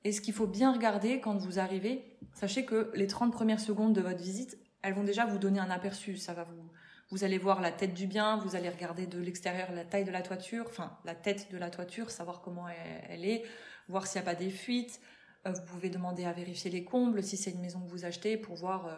Et 0.05 0.13
ce 0.13 0.21
qu'il 0.21 0.35
faut 0.35 0.47
bien 0.47 0.73
regarder 0.73 1.21
quand 1.21 1.37
vous 1.37 1.59
arrivez, 1.59 2.17
sachez 2.33 2.65
que 2.65 2.91
les 2.95 3.07
30 3.07 3.33
premières 3.33 3.61
secondes 3.61 3.95
de 3.95 4.01
votre 4.01 4.23
visite, 4.23 4.59
elles 4.83 4.95
vont 4.95 5.05
déjà 5.05 5.27
vous 5.27 5.39
donner 5.39 5.61
un 5.61 5.71
aperçu. 5.71 6.17
Ça 6.17 6.35
va 6.35 6.45
vous, 6.45 6.71
vous 7.11 7.25
allez 7.25 7.39
voir 7.39 7.61
la 7.61 7.73
tête 7.73 7.95
du 7.95 8.07
bien, 8.07 8.37
vous 8.37 8.55
allez 8.55 8.69
regarder 8.69 9.07
de 9.07 9.19
l'extérieur 9.19 9.73
la 9.73 9.85
taille 9.85 10.05
de 10.05 10.11
la 10.11 10.23
toiture, 10.23 10.67
enfin 10.69 10.99
la 11.05 11.15
tête 11.15 11.51
de 11.51 11.57
la 11.57 11.71
toiture, 11.71 12.11
savoir 12.11 12.43
comment 12.43 12.67
elle, 13.09 13.25
est, 13.25 13.45
voir 13.89 14.07
s'il 14.07 14.21
n'y 14.21 14.29
a 14.29 14.31
pas 14.31 14.39
des 14.39 14.51
fuites. 14.51 15.01
Euh, 15.47 15.53
vous 15.53 15.63
pouvez 15.63 15.89
demander 15.89 16.25
à 16.25 16.33
vérifier 16.33 16.71
les 16.71 16.85
combles 16.85 17.23
si 17.23 17.37
c'est 17.37 17.51
une 17.51 17.61
maison 17.61 17.81
que 17.81 17.89
vous 17.89 18.05
achetez 18.05 18.37
pour 18.37 18.57
voir 18.57 18.87
euh, 18.87 18.97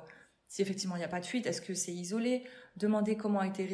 si 0.50 0.62
effectivement 0.62 0.96
il 0.96 0.98
n'y 0.98 1.04
a 1.04 1.08
pas 1.08 1.20
de 1.20 1.24
fuite, 1.24 1.46
est-ce 1.46 1.62
que 1.62 1.74
c'est 1.74 1.92
isolé? 1.92 2.42
Demandez 2.76 3.16
comment 3.16 3.38
a 3.38 3.46
été, 3.46 3.68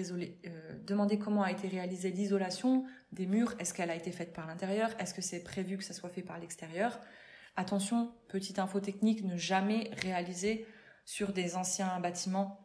euh, 0.47 1.17
comment 1.19 1.43
a 1.43 1.51
été 1.51 1.69
réalisée 1.69 2.11
l'isolation 2.11 2.85
des 3.13 3.27
murs, 3.27 3.55
est-ce 3.59 3.73
qu'elle 3.73 3.91
a 3.91 3.95
été 3.95 4.13
faite 4.13 4.35
par 4.35 4.47
l'intérieur, 4.47 4.91
est-ce 4.99 5.15
que 5.15 5.23
c'est 5.23 5.43
prévu 5.43 5.79
que 5.79 5.85
ça 5.85 5.95
soit 5.95 6.11
fait 6.11 6.21
par 6.21 6.39
l'extérieur? 6.39 7.01
Attention, 7.57 8.13
petite 8.29 8.59
info 8.59 8.79
technique, 8.81 9.25
ne 9.25 9.39
jamais 9.39 9.91
réaliser 10.03 10.67
sur 11.07 11.33
des 11.33 11.57
anciens 11.57 11.99
bâtiments 11.99 12.61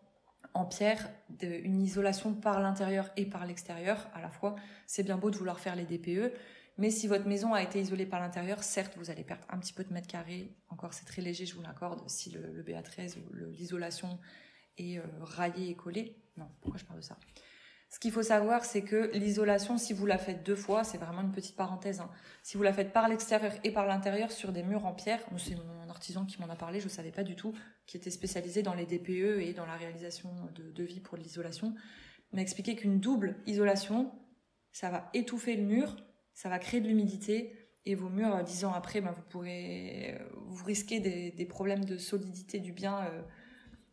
en 0.53 0.65
pierre 0.65 1.09
une 1.41 1.81
isolation 1.81 2.33
par 2.33 2.59
l'intérieur 2.59 3.09
et 3.15 3.25
par 3.25 3.45
l'extérieur 3.45 4.09
à 4.13 4.21
la 4.21 4.29
fois. 4.29 4.57
C'est 4.87 5.03
bien 5.03 5.17
beau 5.17 5.31
de 5.31 5.37
vouloir 5.37 5.61
faire 5.61 5.77
les 5.77 5.85
DPE, 5.85 6.33
mais 6.81 6.89
si 6.89 7.05
votre 7.05 7.27
maison 7.27 7.53
a 7.53 7.61
été 7.61 7.79
isolée 7.79 8.07
par 8.07 8.19
l'intérieur, 8.19 8.63
certes, 8.63 8.93
vous 8.97 9.11
allez 9.11 9.23
perdre 9.23 9.45
un 9.49 9.59
petit 9.59 9.71
peu 9.71 9.83
de 9.83 9.93
mètres 9.93 10.07
carrés. 10.07 10.57
Encore, 10.67 10.95
c'est 10.95 11.05
très 11.05 11.21
léger, 11.21 11.45
je 11.45 11.53
vous 11.53 11.61
l'accorde, 11.61 12.01
si 12.09 12.31
le, 12.31 12.63
BA13 12.63 13.17
ou 13.19 13.35
l'isolation 13.51 14.17
est 14.79 14.97
euh, 14.97 15.03
raillée 15.19 15.69
et 15.69 15.75
collée. 15.75 16.17
Non, 16.37 16.49
pourquoi 16.59 16.79
je 16.79 16.85
parle 16.85 16.97
de 16.97 17.05
ça? 17.05 17.19
Ce 17.91 17.99
qu'il 17.99 18.11
faut 18.11 18.23
savoir, 18.23 18.65
c'est 18.65 18.81
que 18.81 19.11
l'isolation, 19.13 19.77
si 19.77 19.93
vous 19.93 20.07
la 20.07 20.17
faites 20.17 20.43
deux 20.43 20.55
fois, 20.55 20.83
c'est 20.83 20.97
vraiment 20.97 21.21
une 21.21 21.31
petite 21.31 21.55
parenthèse. 21.55 21.99
Hein. 21.99 22.09
Si 22.41 22.57
vous 22.57 22.63
la 22.63 22.73
faites 22.73 22.91
par 22.91 23.07
l'extérieur 23.07 23.53
et 23.63 23.71
par 23.71 23.85
l'intérieur 23.85 24.31
sur 24.31 24.51
des 24.51 24.63
murs 24.63 24.87
en 24.87 24.93
pierre, 24.93 25.21
c'est 25.37 25.55
mon 25.55 25.87
artisan 25.87 26.25
qui 26.25 26.41
m'en 26.41 26.49
a 26.49 26.55
parlé, 26.55 26.79
je 26.79 26.85
ne 26.85 26.89
savais 26.89 27.11
pas 27.11 27.23
du 27.23 27.35
tout, 27.35 27.53
qui 27.85 27.97
était 27.97 28.09
spécialisé 28.09 28.63
dans 28.63 28.73
les 28.73 28.87
DPE 28.87 29.41
et 29.41 29.53
dans 29.53 29.67
la 29.67 29.75
réalisation 29.75 30.31
de 30.55 30.71
devis 30.71 30.99
pour 30.99 31.15
l'isolation, 31.15 31.75
m'a 32.31 32.41
expliqué 32.41 32.75
qu'une 32.75 32.99
double 32.99 33.35
isolation, 33.45 34.11
ça 34.71 34.89
va 34.89 35.11
étouffer 35.13 35.55
le 35.55 35.63
mur, 35.63 35.95
ça 36.33 36.49
va 36.49 36.59
créer 36.59 36.81
de 36.81 36.87
l'humidité, 36.87 37.55
et 37.85 37.95
vos 37.95 38.09
murs, 38.09 38.43
dix 38.43 38.63
ans 38.65 38.73
après, 38.73 39.01
ben, 39.01 39.11
vous 39.11 39.23
pourrez, 39.23 40.19
vous 40.47 40.63
risquez 40.65 40.99
des, 40.99 41.45
problèmes 41.45 41.83
de 41.83 41.97
solidité 41.97 42.59
du 42.59 42.73
bien. 42.73 42.99
Euh, 43.05 43.21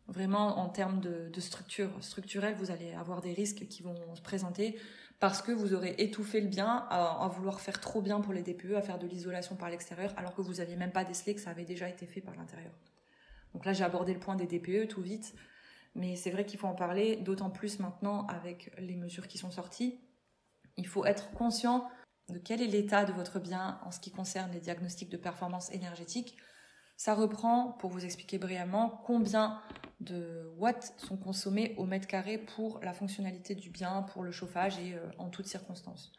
Vraiment, 0.09 0.57
en 0.57 0.69
termes 0.69 1.01
de, 1.01 1.39
structure 1.39 1.91
structurelle, 2.01 2.55
vous 2.55 2.71
allez 2.71 2.93
avoir 2.93 3.21
des 3.21 3.31
risques 3.31 3.67
qui 3.67 3.83
vont 3.83 4.15
se 4.15 4.21
présenter 4.21 4.75
parce 5.19 5.43
que 5.43 5.51
vous 5.51 5.75
aurez 5.75 5.93
étouffé 5.99 6.41
le 6.41 6.47
bien 6.47 6.87
à, 6.89 7.29
vouloir 7.31 7.61
faire 7.61 7.79
trop 7.79 8.01
bien 8.01 8.19
pour 8.19 8.33
les 8.33 8.41
DPE, 8.41 8.73
à 8.75 8.81
faire 8.81 8.97
de 8.97 9.05
l'isolation 9.05 9.55
par 9.55 9.69
l'extérieur, 9.69 10.11
alors 10.17 10.33
que 10.33 10.41
vous 10.41 10.55
n'aviez 10.55 10.77
même 10.77 10.91
pas 10.91 11.03
décelé 11.03 11.35
que 11.35 11.41
ça 11.41 11.51
avait 11.51 11.65
déjà 11.65 11.87
été 11.87 12.07
fait 12.07 12.21
par 12.21 12.35
l'intérieur. 12.35 12.71
Donc 13.53 13.65
là, 13.65 13.73
j'ai 13.73 13.83
abordé 13.83 14.13
le 14.13 14.19
point 14.19 14.35
des 14.35 14.47
DPE 14.47 14.87
tout 14.87 15.01
vite, 15.01 15.35
mais 15.93 16.15
c'est 16.15 16.31
vrai 16.31 16.43
qu'il 16.43 16.57
faut 16.57 16.67
en 16.67 16.75
parler, 16.75 17.17
d'autant 17.17 17.51
plus 17.51 17.77
maintenant 17.77 18.25
avec 18.27 18.71
les 18.79 18.95
mesures 18.95 19.27
qui 19.27 19.37
sont 19.37 19.51
sorties. 19.51 19.99
Il 20.75 20.87
faut 20.87 21.05
être 21.05 21.29
conscient 21.31 21.87
de 22.33 22.39
quel 22.39 22.61
est 22.61 22.67
l'état 22.67 23.05
de 23.05 23.13
votre 23.13 23.39
bien 23.39 23.79
en 23.83 23.91
ce 23.91 23.99
qui 23.99 24.11
concerne 24.11 24.51
les 24.51 24.59
diagnostics 24.59 25.09
de 25.09 25.17
performance 25.17 25.71
énergétique. 25.71 26.37
Ça 26.97 27.13
reprend, 27.13 27.73
pour 27.79 27.89
vous 27.91 28.03
expliquer 28.03 28.37
brièvement, 28.37 29.01
combien 29.05 29.61
de 29.99 30.53
watts 30.57 30.93
sont 30.97 31.17
consommés 31.17 31.73
au 31.77 31.85
mètre 31.85 32.07
carré 32.07 32.37
pour 32.37 32.79
la 32.81 32.93
fonctionnalité 32.93 33.55
du 33.55 33.69
bien, 33.69 34.03
pour 34.03 34.23
le 34.23 34.31
chauffage 34.31 34.77
et 34.79 34.93
euh, 34.93 35.09
en 35.17 35.29
toutes 35.29 35.47
circonstances. 35.47 36.11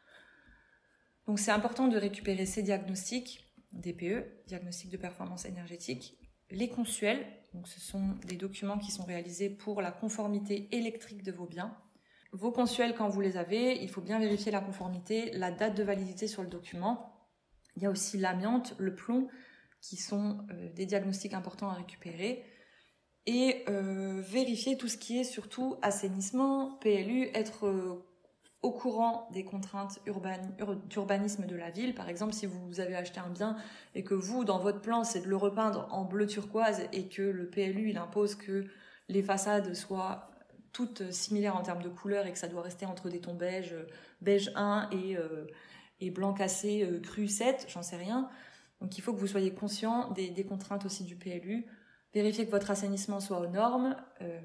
Donc 1.26 1.38
c'est 1.38 1.50
important 1.50 1.88
de 1.88 1.96
récupérer 1.96 2.46
ces 2.46 2.62
diagnostics, 2.62 3.44
DPE, 3.72 4.46
diagnostic 4.46 4.90
de 4.90 4.96
performance 4.96 5.44
énergétique, 5.44 6.18
les 6.50 6.68
consuels, 6.68 7.24
ce 7.64 7.80
sont 7.80 8.16
des 8.26 8.36
documents 8.36 8.78
qui 8.78 8.90
sont 8.90 9.04
réalisés 9.04 9.50
pour 9.50 9.82
la 9.82 9.92
conformité 9.92 10.68
électrique 10.72 11.22
de 11.22 11.32
vos 11.32 11.46
biens. 11.46 11.76
Vos 12.32 12.52
consuels, 12.52 12.94
quand 12.94 13.08
vous 13.08 13.20
les 13.20 13.36
avez, 13.36 13.82
il 13.82 13.88
faut 13.88 14.00
bien 14.00 14.20
vérifier 14.20 14.52
la 14.52 14.60
conformité, 14.60 15.32
la 15.32 15.50
date 15.50 15.76
de 15.76 15.82
validité 15.82 16.28
sur 16.28 16.42
le 16.42 16.48
document. 16.48 17.12
Il 17.76 17.82
y 17.82 17.86
a 17.86 17.90
aussi 17.90 18.18
l'amiante, 18.18 18.74
le 18.78 18.94
plomb, 18.94 19.28
qui 19.80 19.96
sont 19.96 20.38
euh, 20.50 20.72
des 20.74 20.86
diagnostics 20.86 21.34
importants 21.34 21.70
à 21.70 21.74
récupérer 21.74 22.44
et 23.26 23.64
euh, 23.68 24.20
vérifier 24.20 24.76
tout 24.76 24.88
ce 24.88 24.96
qui 24.96 25.18
est 25.18 25.24
surtout 25.24 25.76
assainissement, 25.82 26.76
PLU, 26.80 27.30
être 27.34 27.66
euh, 27.66 28.04
au 28.62 28.72
courant 28.72 29.28
des 29.32 29.44
contraintes 29.44 30.00
d'urbanisme 30.88 31.46
de 31.46 31.56
la 31.56 31.70
ville. 31.70 31.94
Par 31.94 32.08
exemple, 32.08 32.32
si 32.32 32.46
vous 32.46 32.78
avez 32.78 32.94
acheté 32.94 33.18
un 33.18 33.30
bien 33.30 33.56
et 33.94 34.04
que 34.04 34.14
vous, 34.14 34.44
dans 34.44 34.58
votre 34.58 34.80
plan, 34.80 35.02
c'est 35.02 35.20
de 35.20 35.28
le 35.28 35.36
repeindre 35.36 35.88
en 35.90 36.04
bleu 36.04 36.26
turquoise 36.26 36.82
et 36.92 37.08
que 37.08 37.22
le 37.22 37.48
PLU, 37.48 37.90
il 37.90 37.98
impose 37.98 38.34
que 38.34 38.66
les 39.08 39.22
façades 39.22 39.74
soient 39.74 40.29
toutes 40.72 41.10
similaires 41.10 41.56
en 41.56 41.62
termes 41.62 41.82
de 41.82 41.88
couleur 41.88 42.26
et 42.26 42.32
que 42.32 42.38
ça 42.38 42.48
doit 42.48 42.62
rester 42.62 42.86
entre 42.86 43.08
des 43.08 43.20
tons 43.20 43.34
beige, 43.34 43.74
beige 44.20 44.50
1 44.54 44.90
et, 44.92 45.16
et 46.00 46.10
blanc 46.10 46.32
cassé 46.32 46.86
cru 47.02 47.28
7, 47.28 47.66
j'en 47.68 47.82
sais 47.82 47.96
rien 47.96 48.30
Donc 48.80 48.96
il 48.96 49.00
faut 49.00 49.12
que 49.12 49.18
vous 49.18 49.26
soyez 49.26 49.52
conscient 49.52 50.10
des, 50.10 50.44
contraintes 50.44 50.84
aussi 50.84 51.04
du 51.04 51.16
PLU, 51.16 51.66
vérifier 52.14 52.46
que 52.46 52.50
votre 52.50 52.70
assainissement 52.70 53.20
soit 53.20 53.40
aux 53.40 53.48
normes. 53.48 53.96
Euh, 54.22 54.40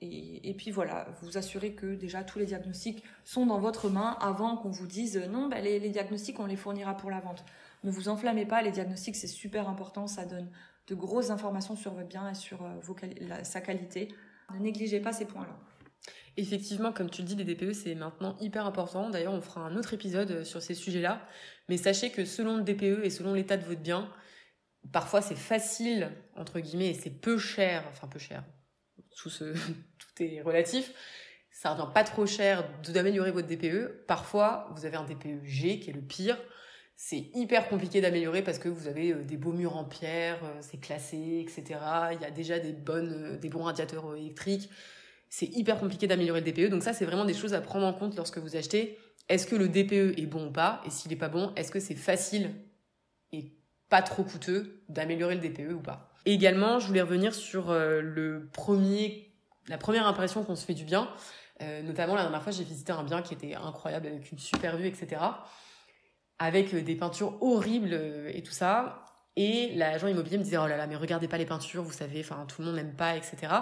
et, 0.00 0.52
puis 0.54 0.70
voilà, 0.70 1.06
vous 1.22 1.38
assurez 1.38 1.72
que 1.72 1.94
déjà 1.94 2.22
tous 2.24 2.38
les 2.38 2.44
diagnostics 2.44 3.02
sont 3.24 3.46
dans 3.46 3.58
votre 3.58 3.88
main 3.88 4.18
avant 4.20 4.58
qu'on 4.58 4.70
vous 4.70 4.86
dise 4.86 5.16
non, 5.30 5.48
bah, 5.48 5.60
les, 5.60 5.80
diagnostics 5.88 6.38
on 6.38 6.44
les 6.44 6.56
fournira 6.56 6.94
pour 6.94 7.10
la 7.10 7.20
vente. 7.20 7.42
Ne 7.84 7.90
vous 7.90 8.10
enflammez 8.10 8.44
pas, 8.44 8.60
les 8.60 8.70
diagnostics 8.70 9.16
c'est 9.16 9.26
super 9.26 9.66
important, 9.66 10.06
ça 10.06 10.26
donne 10.26 10.50
de 10.88 10.94
grosses 10.94 11.30
informations 11.30 11.74
sur 11.74 11.94
votre 11.94 12.08
bien 12.08 12.28
et 12.28 12.34
sur 12.34 12.62
euh, 12.62 13.42
sa 13.44 13.62
qualité. 13.62 14.08
Ne 14.54 14.62
négligez 14.62 15.00
pas 15.00 15.12
ces 15.12 15.26
points-là. 15.26 15.56
Effectivement, 16.36 16.92
comme 16.92 17.10
tu 17.10 17.22
le 17.22 17.28
dis, 17.28 17.36
les 17.36 17.44
DPE, 17.44 17.72
c'est 17.72 17.94
maintenant 17.94 18.36
hyper 18.40 18.66
important. 18.66 19.08
D'ailleurs, 19.08 19.34
on 19.34 19.40
fera 19.40 19.60
un 19.60 19.76
autre 19.76 19.94
épisode 19.94 20.30
euh, 20.30 20.44
sur 20.44 20.60
ces 20.62 20.74
sujets-là. 20.74 21.26
Mais 21.68 21.76
sachez 21.76 22.10
que 22.10 22.24
selon 22.24 22.56
le 22.56 22.62
DPE 22.62 23.04
et 23.04 23.10
selon 23.10 23.34
l'état 23.34 23.56
de 23.56 23.64
votre 23.64 23.80
bien, 23.80 24.12
parfois 24.92 25.22
c'est 25.22 25.36
facile, 25.36 26.10
entre 26.36 26.60
guillemets, 26.60 26.90
et 26.90 26.94
c'est 26.94 27.10
peu 27.10 27.38
cher, 27.38 27.84
enfin 27.88 28.08
peu 28.08 28.18
cher, 28.18 28.44
tout, 29.16 29.30
est 30.18 30.42
relatif, 30.42 30.92
ça 31.50 31.70
revient 31.70 31.90
pas 31.94 32.04
trop 32.04 32.26
cher 32.26 32.68
d'améliorer 32.88 33.30
votre 33.30 33.46
DPE. 33.46 34.06
Parfois, 34.06 34.68
vous 34.74 34.86
avez 34.86 34.96
un 34.96 35.04
DPE 35.04 35.44
G 35.44 35.78
qui 35.78 35.90
est 35.90 35.94
le 35.94 36.02
pire. 36.02 36.36
C'est 36.96 37.30
hyper 37.34 37.68
compliqué 37.68 38.00
d'améliorer 38.00 38.42
parce 38.42 38.58
que 38.58 38.68
vous 38.68 38.86
avez 38.86 39.12
euh, 39.12 39.24
des 39.24 39.36
beaux 39.36 39.52
murs 39.52 39.76
en 39.76 39.84
pierre, 39.84 40.38
euh, 40.44 40.58
c'est 40.60 40.80
classé, 40.80 41.40
etc. 41.40 41.80
Il 42.12 42.20
y 42.20 42.24
a 42.24 42.30
déjà 42.30 42.58
des 42.58 42.72
bonnes, 42.72 43.38
des 43.40 43.48
bons 43.48 43.64
radiateurs 43.64 44.14
électriques 44.16 44.70
c'est 45.36 45.46
hyper 45.46 45.80
compliqué 45.80 46.06
d'améliorer 46.06 46.40
le 46.40 46.52
DPE. 46.52 46.70
Donc 46.70 46.84
ça, 46.84 46.92
c'est 46.92 47.04
vraiment 47.04 47.24
des 47.24 47.34
choses 47.34 47.54
à 47.54 47.60
prendre 47.60 47.84
en 47.84 47.92
compte 47.92 48.14
lorsque 48.16 48.38
vous 48.38 48.54
achetez. 48.54 49.00
Est-ce 49.28 49.48
que 49.48 49.56
le 49.56 49.68
DPE 49.68 50.16
est 50.16 50.26
bon 50.26 50.46
ou 50.46 50.52
pas? 50.52 50.80
Et 50.86 50.90
s'il 50.90 51.10
n'est 51.10 51.16
pas 51.16 51.28
bon, 51.28 51.52
est-ce 51.56 51.72
que 51.72 51.80
c'est 51.80 51.96
facile 51.96 52.52
et 53.32 53.52
pas 53.88 54.00
trop 54.00 54.22
coûteux 54.22 54.84
d'améliorer 54.88 55.34
le 55.34 55.40
DPE 55.40 55.72
ou 55.72 55.80
pas? 55.80 56.12
Également, 56.24 56.78
je 56.78 56.86
voulais 56.86 57.00
revenir 57.00 57.34
sur 57.34 57.70
euh, 57.70 58.00
le 58.00 58.48
premier, 58.52 59.34
la 59.66 59.76
première 59.76 60.06
impression 60.06 60.44
qu'on 60.44 60.54
se 60.54 60.64
fait 60.64 60.72
du 60.72 60.84
bien. 60.84 61.10
Euh, 61.62 61.82
notamment, 61.82 62.14
la 62.14 62.22
dernière 62.22 62.42
fois, 62.44 62.52
j'ai 62.52 62.62
visité 62.62 62.92
un 62.92 63.02
bien 63.02 63.20
qui 63.20 63.34
était 63.34 63.56
incroyable, 63.56 64.06
avec 64.06 64.30
une 64.30 64.38
super 64.38 64.76
vue, 64.76 64.86
etc. 64.86 65.20
Avec 66.38 66.74
euh, 66.74 66.82
des 66.82 66.96
peintures 66.96 67.42
horribles 67.42 67.94
et 68.32 68.42
tout 68.42 68.52
ça. 68.52 69.04
Et 69.36 69.74
l'agent 69.74 70.06
immobilier 70.06 70.38
me 70.38 70.44
disait 70.44 70.58
oh 70.58 70.66
là 70.66 70.76
là 70.76 70.86
mais 70.86 70.94
regardez 70.94 71.26
pas 71.26 71.38
les 71.38 71.46
peintures, 71.46 71.82
vous 71.82 71.92
savez, 71.92 72.20
enfin 72.20 72.46
tout 72.46 72.62
le 72.62 72.68
monde 72.68 72.76
n'aime 72.76 72.94
pas, 72.94 73.16
etc. 73.16 73.52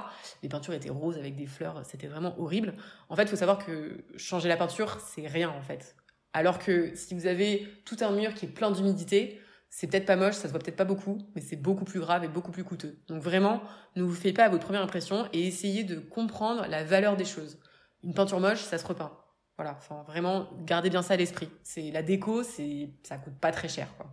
Les 0.43 0.49
peintures 0.51 0.75
étaient 0.75 0.91
roses 0.91 1.17
avec 1.17 1.35
des 1.35 1.47
fleurs, 1.47 1.83
c'était 1.87 2.09
vraiment 2.09 2.39
horrible. 2.39 2.75
En 3.09 3.17
fait, 3.17 3.27
faut 3.29 3.37
savoir 3.37 3.65
que 3.65 4.05
changer 4.17 4.49
la 4.49 4.59
peinture, 4.59 4.99
c'est 5.01 5.27
rien 5.27 5.49
en 5.49 5.63
fait. 5.63 5.97
Alors 6.35 6.59
que 6.59 6.95
si 6.95 7.15
vous 7.15 7.27
avez 7.27 7.67
tout 7.87 7.97
un 8.01 8.11
mur 8.13 8.35
qui 8.35 8.47
est 8.47 8.49
plein 8.49 8.71
d'humidité, 8.71 9.41
c'est 9.71 9.87
peut-être 9.87 10.05
pas 10.05 10.17
moche, 10.17 10.35
ça 10.35 10.43
se 10.43 10.49
voit 10.49 10.59
peut-être 10.59 10.77
pas 10.77 10.85
beaucoup, 10.85 11.19
mais 11.35 11.41
c'est 11.41 11.57
beaucoup 11.57 11.87
plus 11.87 12.01
grave 12.01 12.25
et 12.25 12.29
beaucoup 12.29 12.53
plus 12.53 12.65
coûteux. 12.65 12.99
Donc 13.09 13.23
vraiment, 13.23 13.63
ne 13.97 14.03
vous 14.03 14.15
faites 14.15 14.37
pas 14.37 14.45
à 14.45 14.49
votre 14.51 14.65
première 14.65 14.83
impression 14.83 15.27
et 15.33 15.47
essayez 15.47 15.85
de 15.85 15.99
comprendre 15.99 16.67
la 16.69 16.85
valeur 16.85 17.17
des 17.17 17.25
choses. 17.25 17.59
Une 18.03 18.13
peinture 18.13 18.41
moche, 18.41 18.61
ça 18.61 18.77
se 18.77 18.87
repeint. 18.87 19.22
Voilà, 19.57 19.79
vraiment, 20.07 20.49
gardez 20.65 20.91
bien 20.91 21.03
ça 21.03 21.15
à 21.15 21.17
l'esprit. 21.17 21.51
C'est 21.63 21.91
la 21.91 22.03
déco, 22.03 22.43
c'est 22.43 22.91
ça 23.03 23.19
coûte 23.19 23.39
pas 23.39 23.53
très 23.53 23.69
cher 23.69 23.95
quoi. 23.97 24.07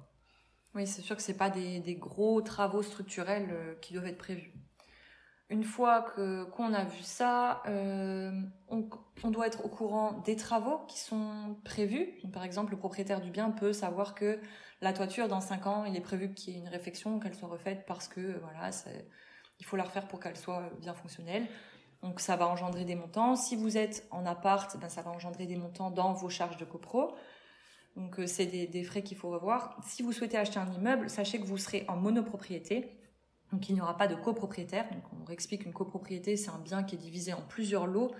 Oui, 0.75 0.85
c'est 0.85 1.01
sûr 1.01 1.15
que 1.15 1.21
c'est 1.21 1.37
pas 1.37 1.49
des, 1.49 1.95
gros 1.95 2.41
travaux 2.41 2.83
structurels 2.83 3.49
euh, 3.51 3.75
qui 3.81 3.93
doivent 3.93 4.05
être 4.07 4.17
prévus. 4.17 4.53
Une 5.49 5.63
fois 5.63 6.03
que 6.03 6.43
qu'on 6.45 6.73
a 6.73 6.83
vu 6.83 7.01
ça, 7.01 7.63
euh, 7.65 8.31
on, 8.67 9.31
doit 9.31 9.47
être 9.47 9.65
au 9.65 9.67
courant 9.67 10.13
des 10.23 10.35
travaux 10.35 10.79
qui 10.87 10.99
sont 10.99 11.57
prévus. 11.63 12.19
Par 12.31 12.43
exemple, 12.43 12.71
le 12.71 12.77
propriétaire 12.77 13.19
du 13.19 13.31
bien 13.31 13.49
peut 13.49 13.73
savoir 13.73 14.13
que 14.13 14.39
la 14.81 14.93
toiture, 14.93 15.27
dans 15.27 15.41
5 15.41 15.65
ans, 15.65 15.85
il 15.85 15.95
est 15.95 16.01
prévu 16.01 16.33
qu'il 16.35 16.53
y 16.53 16.57
ait 16.57 16.59
une 16.59 16.67
réfection, 16.67 17.19
qu'elle 17.19 17.33
soit 17.33 17.49
refaite 17.49 17.85
parce 17.87 18.07
que 18.07 18.39
voilà, 18.41 18.69
il 19.59 19.65
faut 19.65 19.75
la 19.75 19.83
refaire 19.83 20.07
pour 20.07 20.19
qu'elle 20.19 20.37
soit 20.37 20.69
bien 20.79 20.93
fonctionnelle. 20.93 21.47
Donc 22.01 22.19
ça 22.19 22.35
va 22.35 22.47
engendrer 22.47 22.85
des 22.85 22.95
montants. 22.95 23.35
Si 23.35 23.55
vous 23.55 23.77
êtes 23.77 24.07
en 24.11 24.25
appart, 24.25 24.77
ben, 24.79 24.89
ça 24.89 25.01
va 25.01 25.11
engendrer 25.11 25.45
des 25.45 25.57
montants 25.57 25.91
dans 25.91 26.13
vos 26.13 26.29
charges 26.29 26.57
de 26.57 26.65
copro. 26.65 27.15
Donc 27.95 28.19
euh, 28.19 28.27
c'est 28.27 28.45
des, 28.45 28.83
frais 28.83 29.03
qu'il 29.03 29.17
faut 29.17 29.29
revoir. 29.29 29.77
Si 29.85 30.01
vous 30.01 30.13
souhaitez 30.13 30.37
acheter 30.37 30.59
un 30.59 30.71
immeuble, 30.71 31.09
sachez 31.09 31.39
que 31.39 31.45
vous 31.45 31.57
serez 31.57 31.85
en 31.87 31.97
monopropriété. 31.97 32.95
Donc 33.51 33.67
il 33.67 33.75
n'y 33.75 33.81
aura 33.81 33.97
pas 33.97 34.07
de 34.07 34.15
copropriétaire. 34.15 34.89
Donc 34.91 35.03
on 35.19 35.25
réexplique 35.25 35.65
une 35.65 35.73
copropriété, 35.73 36.37
c'est 36.37 36.51
un 36.51 36.59
bien 36.59 36.83
qui 36.83 36.95
est 36.95 36.99
divisé 36.99 37.33
en 37.33 37.41
plusieurs 37.41 37.87
lots 37.87 38.11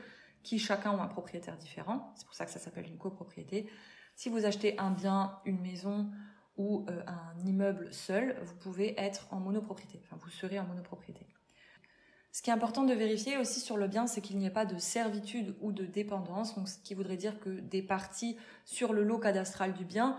qui 0.44 0.58
chacun 0.58 0.92
ont 0.92 1.02
un 1.02 1.08
propriétaire 1.08 1.58
différent. 1.58 2.14
C'est 2.16 2.26
pour 2.26 2.36
ça 2.36 2.46
que 2.46 2.52
ça 2.52 2.60
s'appelle 2.60 2.88
une 2.88 2.98
copropriété. 2.98 3.70
Si 4.16 4.30
vous 4.30 4.46
achetez 4.46 4.78
un 4.80 4.92
bien, 4.92 5.40
une 5.46 5.62
maison 5.62 6.10
ou 6.58 6.86
euh, 6.90 7.04
un 7.08 7.46
immeuble 7.46 7.94
seul, 7.94 8.38
vous 8.44 8.56
pouvez 8.56 9.00
être 9.00 9.28
en 9.32 9.40
monopropriété. 9.40 10.02
Enfin, 10.04 10.18
vous 10.20 10.30
serez 10.30 10.60
en 10.60 10.66
monopropriété. 10.66 11.26
Ce 12.32 12.42
qui 12.42 12.52
est 12.52 12.54
important 12.54 12.84
de 12.84 12.94
vérifier 12.94 13.38
aussi 13.38 13.60
sur 13.60 13.78
le 13.78 13.88
bien, 13.88 14.06
c'est 14.06 14.22
qu'il 14.22 14.38
n'y 14.38 14.46
ait 14.46 14.52
pas 14.52 14.66
de 14.66 14.78
servitude 14.78 15.56
ou 15.62 15.72
de 15.72 15.86
dépendance, 15.86 16.56
donc 16.56 16.70
ce 16.70 16.78
qui 16.78 16.94
voudrait 16.94 17.18
dire 17.18 17.40
que 17.40 17.50
des 17.50 17.82
parties 17.82 18.38
sur 18.66 18.94
le 18.94 19.04
lot 19.04 19.18
cadastral 19.18 19.74
du 19.74 19.84
bien 19.84 20.18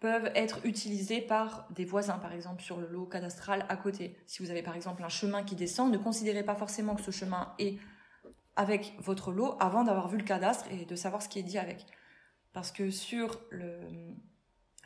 peuvent 0.00 0.30
être 0.34 0.64
utilisées 0.64 1.20
par 1.20 1.66
des 1.70 1.84
voisins, 1.84 2.18
par 2.18 2.32
exemple 2.32 2.62
sur 2.62 2.78
le 2.78 2.86
lot 2.86 3.06
cadastral 3.06 3.66
à 3.68 3.76
côté. 3.76 4.16
Si 4.26 4.42
vous 4.42 4.50
avez 4.50 4.62
par 4.62 4.74
exemple 4.74 5.02
un 5.02 5.08
chemin 5.08 5.42
qui 5.42 5.56
descend, 5.56 5.92
ne 5.92 5.98
considérez 5.98 6.44
pas 6.44 6.54
forcément 6.54 6.94
que 6.94 7.02
ce 7.02 7.10
chemin 7.10 7.52
est 7.58 7.78
avec 8.56 8.94
votre 9.00 9.32
lot 9.32 9.56
avant 9.60 9.84
d'avoir 9.84 10.08
vu 10.08 10.18
le 10.18 10.24
cadastre 10.24 10.66
et 10.70 10.84
de 10.84 10.96
savoir 10.96 11.22
ce 11.22 11.28
qui 11.28 11.38
est 11.38 11.44
dit 11.44 11.58
avec. 11.58 11.86
Parce 12.52 12.72
que 12.72 12.90
sur 12.90 13.40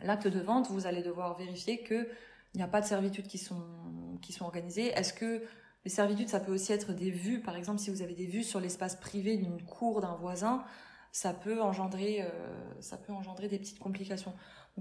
l'acte 0.03 0.29
de 0.29 0.41
vente, 0.41 0.69
vous 0.69 0.87
allez 0.87 1.03
devoir 1.03 1.37
vérifier 1.39 1.83
qu'il 1.83 2.07
n'y 2.55 2.63
a 2.63 2.69
pas 2.69 2.83
de 2.83 2.87
servitudes 2.87 3.27
qui 3.27 3.39
sont, 3.39 4.19
qui 4.21 4.33
sont 4.33 4.45
organisées. 4.45 4.89
Est-ce 4.89 5.15
que 5.15 5.43
les 5.85 5.91
servitudes, 5.91 6.29
ça 6.29 6.41
peut 6.41 6.53
aussi 6.53 6.73
être 6.73 6.93
des 6.93 7.11
vues. 7.11 7.41
Par 7.41 7.57
exemple, 7.57 7.81
si 7.81 7.91
vous 7.91 8.03
avez 8.03 8.15
des 8.15 8.27
vues 8.27 8.45
sur 8.45 8.61
l'espace 8.61 8.97
privé 8.97 9.37
d'une 9.37 9.63
cour 9.63 10.01
d'un 10.01 10.15
voisin, 10.15 10.65
ça 11.11 11.35
peut 11.35 11.61
engendrer, 11.61 12.23
euh, 12.23 12.81
ça 12.81 12.97
peut 12.97 13.13
engendrer 13.13 13.49
des 13.49 13.59
petites 13.59 13.81
complications. 13.81 14.33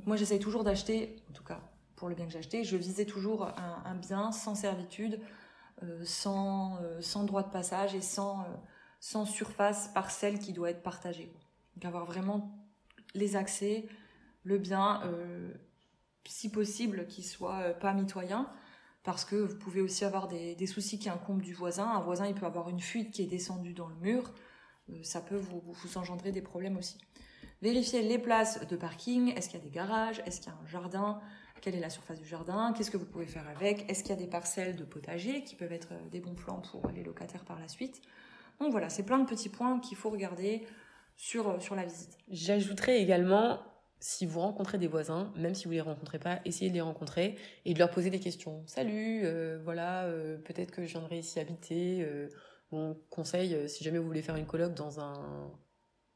Moi, 0.05 0.15
j'essaye 0.15 0.39
toujours 0.39 0.63
d'acheter, 0.63 1.21
en 1.29 1.33
tout 1.33 1.43
cas 1.43 1.61
pour 1.95 2.09
le 2.09 2.15
bien 2.15 2.25
que 2.27 2.35
acheté, 2.35 2.63
je 2.63 2.77
visais 2.77 3.05
toujours 3.05 3.45
un, 3.45 3.93
bien 3.93 4.31
sans 4.31 4.55
servitude, 4.55 5.19
euh, 5.83 6.01
sans, 6.03 6.77
euh, 6.81 6.99
sans 6.99 7.25
droit 7.25 7.43
de 7.43 7.51
passage 7.51 7.93
et 7.93 8.01
sans, 8.01 8.43
sans 8.99 9.25
surface 9.25 9.87
parcelle 9.89 10.39
qui 10.39 10.51
doit 10.51 10.71
être 10.71 10.81
partagée. 10.81 11.31
Donc 11.75 11.85
avoir 11.85 12.05
vraiment 12.05 12.57
les 13.13 13.35
accès, 13.35 13.87
le 14.43 14.57
bien, 14.57 15.03
si 16.25 16.49
possible, 16.49 17.05
qui 17.05 17.21
soit 17.21 17.73
pas 17.79 17.93
mitoyen 17.93 18.49
parce 19.03 19.25
que 19.25 19.35
vous 19.35 19.57
pouvez 19.57 19.81
aussi 19.81 20.05
avoir 20.05 20.27
des, 20.27 20.55
des, 20.55 20.67
soucis 20.67 20.99
qui 20.99 21.09
incombent 21.09 21.41
du 21.41 21.53
voisin. 21.53 21.87
Un 21.87 22.01
voisin, 22.01 22.27
il 22.27 22.35
peut 22.35 22.45
avoir 22.45 22.69
une 22.69 22.79
fuite 22.79 23.11
qui 23.11 23.23
est 23.23 23.27
descendue 23.27 23.73
dans 23.73 23.87
le 23.87 23.95
mur. 23.95 24.31
Euh, 24.89 25.03
ça 25.03 25.21
peut 25.21 25.37
vous, 25.37 25.61
vous 25.65 25.97
engendrer 25.97 26.31
des 26.31 26.41
problèmes 26.41 26.77
aussi. 26.77 26.97
Vérifiez 27.61 28.01
les 28.01 28.19
places 28.19 28.65
de 28.67 28.75
parking. 28.75 29.33
Est-ce 29.35 29.49
qu'il 29.49 29.59
y 29.59 29.61
a 29.61 29.65
des 29.65 29.71
garages? 29.71 30.21
Est-ce 30.25 30.41
qu'il 30.41 30.51
y 30.51 30.55
a 30.55 30.57
un 30.57 30.67
jardin? 30.67 31.19
Quelle 31.61 31.75
est 31.75 31.79
la 31.79 31.89
surface 31.89 32.19
du 32.19 32.27
jardin? 32.27 32.73
Qu'est-ce 32.73 32.89
que 32.89 32.97
vous 32.97 33.05
pouvez 33.05 33.27
faire 33.27 33.47
avec? 33.47 33.89
Est-ce 33.89 34.03
qu'il 34.03 34.11
y 34.11 34.17
a 34.17 34.21
des 34.21 34.27
parcelles 34.27 34.75
de 34.75 34.83
potager 34.83 35.43
qui 35.43 35.55
peuvent 35.55 35.71
être 35.71 35.93
des 36.09 36.19
bons 36.19 36.33
plans 36.33 36.61
pour 36.61 36.89
les 36.89 37.03
locataires 37.03 37.45
par 37.45 37.59
la 37.59 37.67
suite? 37.67 38.01
Donc 38.59 38.71
voilà, 38.71 38.89
c'est 38.89 39.03
plein 39.03 39.19
de 39.19 39.25
petits 39.27 39.49
points 39.49 39.79
qu'il 39.79 39.97
faut 39.97 40.09
regarder 40.09 40.65
sur, 41.17 41.61
sur 41.61 41.75
la 41.75 41.85
visite. 41.85 42.17
J'ajouterais 42.29 42.99
également 42.99 43.59
si 44.01 44.25
vous 44.25 44.39
rencontrez 44.39 44.79
des 44.79 44.87
voisins, 44.87 45.31
même 45.37 45.53
si 45.53 45.65
vous 45.65 45.71
les 45.71 45.81
rencontrez 45.81 46.17
pas, 46.17 46.39
essayez 46.43 46.69
de 46.69 46.75
les 46.75 46.81
rencontrer 46.81 47.37
et 47.65 47.75
de 47.75 47.79
leur 47.79 47.91
poser 47.91 48.09
des 48.09 48.19
questions. 48.19 48.63
Salut, 48.65 49.21
euh, 49.23 49.59
voilà, 49.63 50.05
euh, 50.05 50.39
peut-être 50.39 50.71
que 50.71 50.83
je 50.83 50.87
viendrai 50.87 51.19
ici 51.19 51.39
habiter. 51.39 52.05
Mon 52.71 52.97
conseil, 53.11 53.53
euh, 53.53 53.67
si 53.67 53.83
jamais 53.83 53.99
vous 53.99 54.07
voulez 54.07 54.23
faire 54.23 54.35
une 54.35 54.47
coloc 54.47 54.73
dans 54.73 54.99
un 54.99 55.51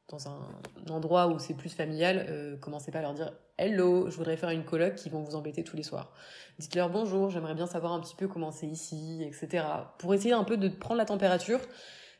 dans 0.08 0.28
un 0.28 0.46
endroit 0.88 1.26
où 1.26 1.40
c'est 1.40 1.54
plus 1.54 1.74
familial, 1.74 2.58
commencez 2.60 2.92
pas 2.92 3.00
à 3.00 3.02
leur 3.02 3.14
dire 3.14 3.32
Hello, 3.58 4.08
je 4.08 4.16
voudrais 4.16 4.36
faire 4.36 4.50
une 4.50 4.64
coloc 4.64 4.94
qui 4.94 5.08
vont 5.08 5.22
vous 5.22 5.34
embêter 5.34 5.64
tous 5.64 5.76
les 5.76 5.82
soirs. 5.82 6.12
Dites-leur 6.60 6.90
bonjour, 6.90 7.30
j'aimerais 7.30 7.54
bien 7.54 7.66
savoir 7.66 7.92
un 7.92 7.98
petit 8.00 8.14
peu 8.14 8.28
comment 8.28 8.52
c'est 8.52 8.68
ici, 8.68 9.24
etc. 9.24 9.64
Pour 9.98 10.14
essayer 10.14 10.32
un 10.32 10.44
peu 10.44 10.56
de 10.56 10.68
prendre 10.68 10.98
la 10.98 11.06
température. 11.06 11.58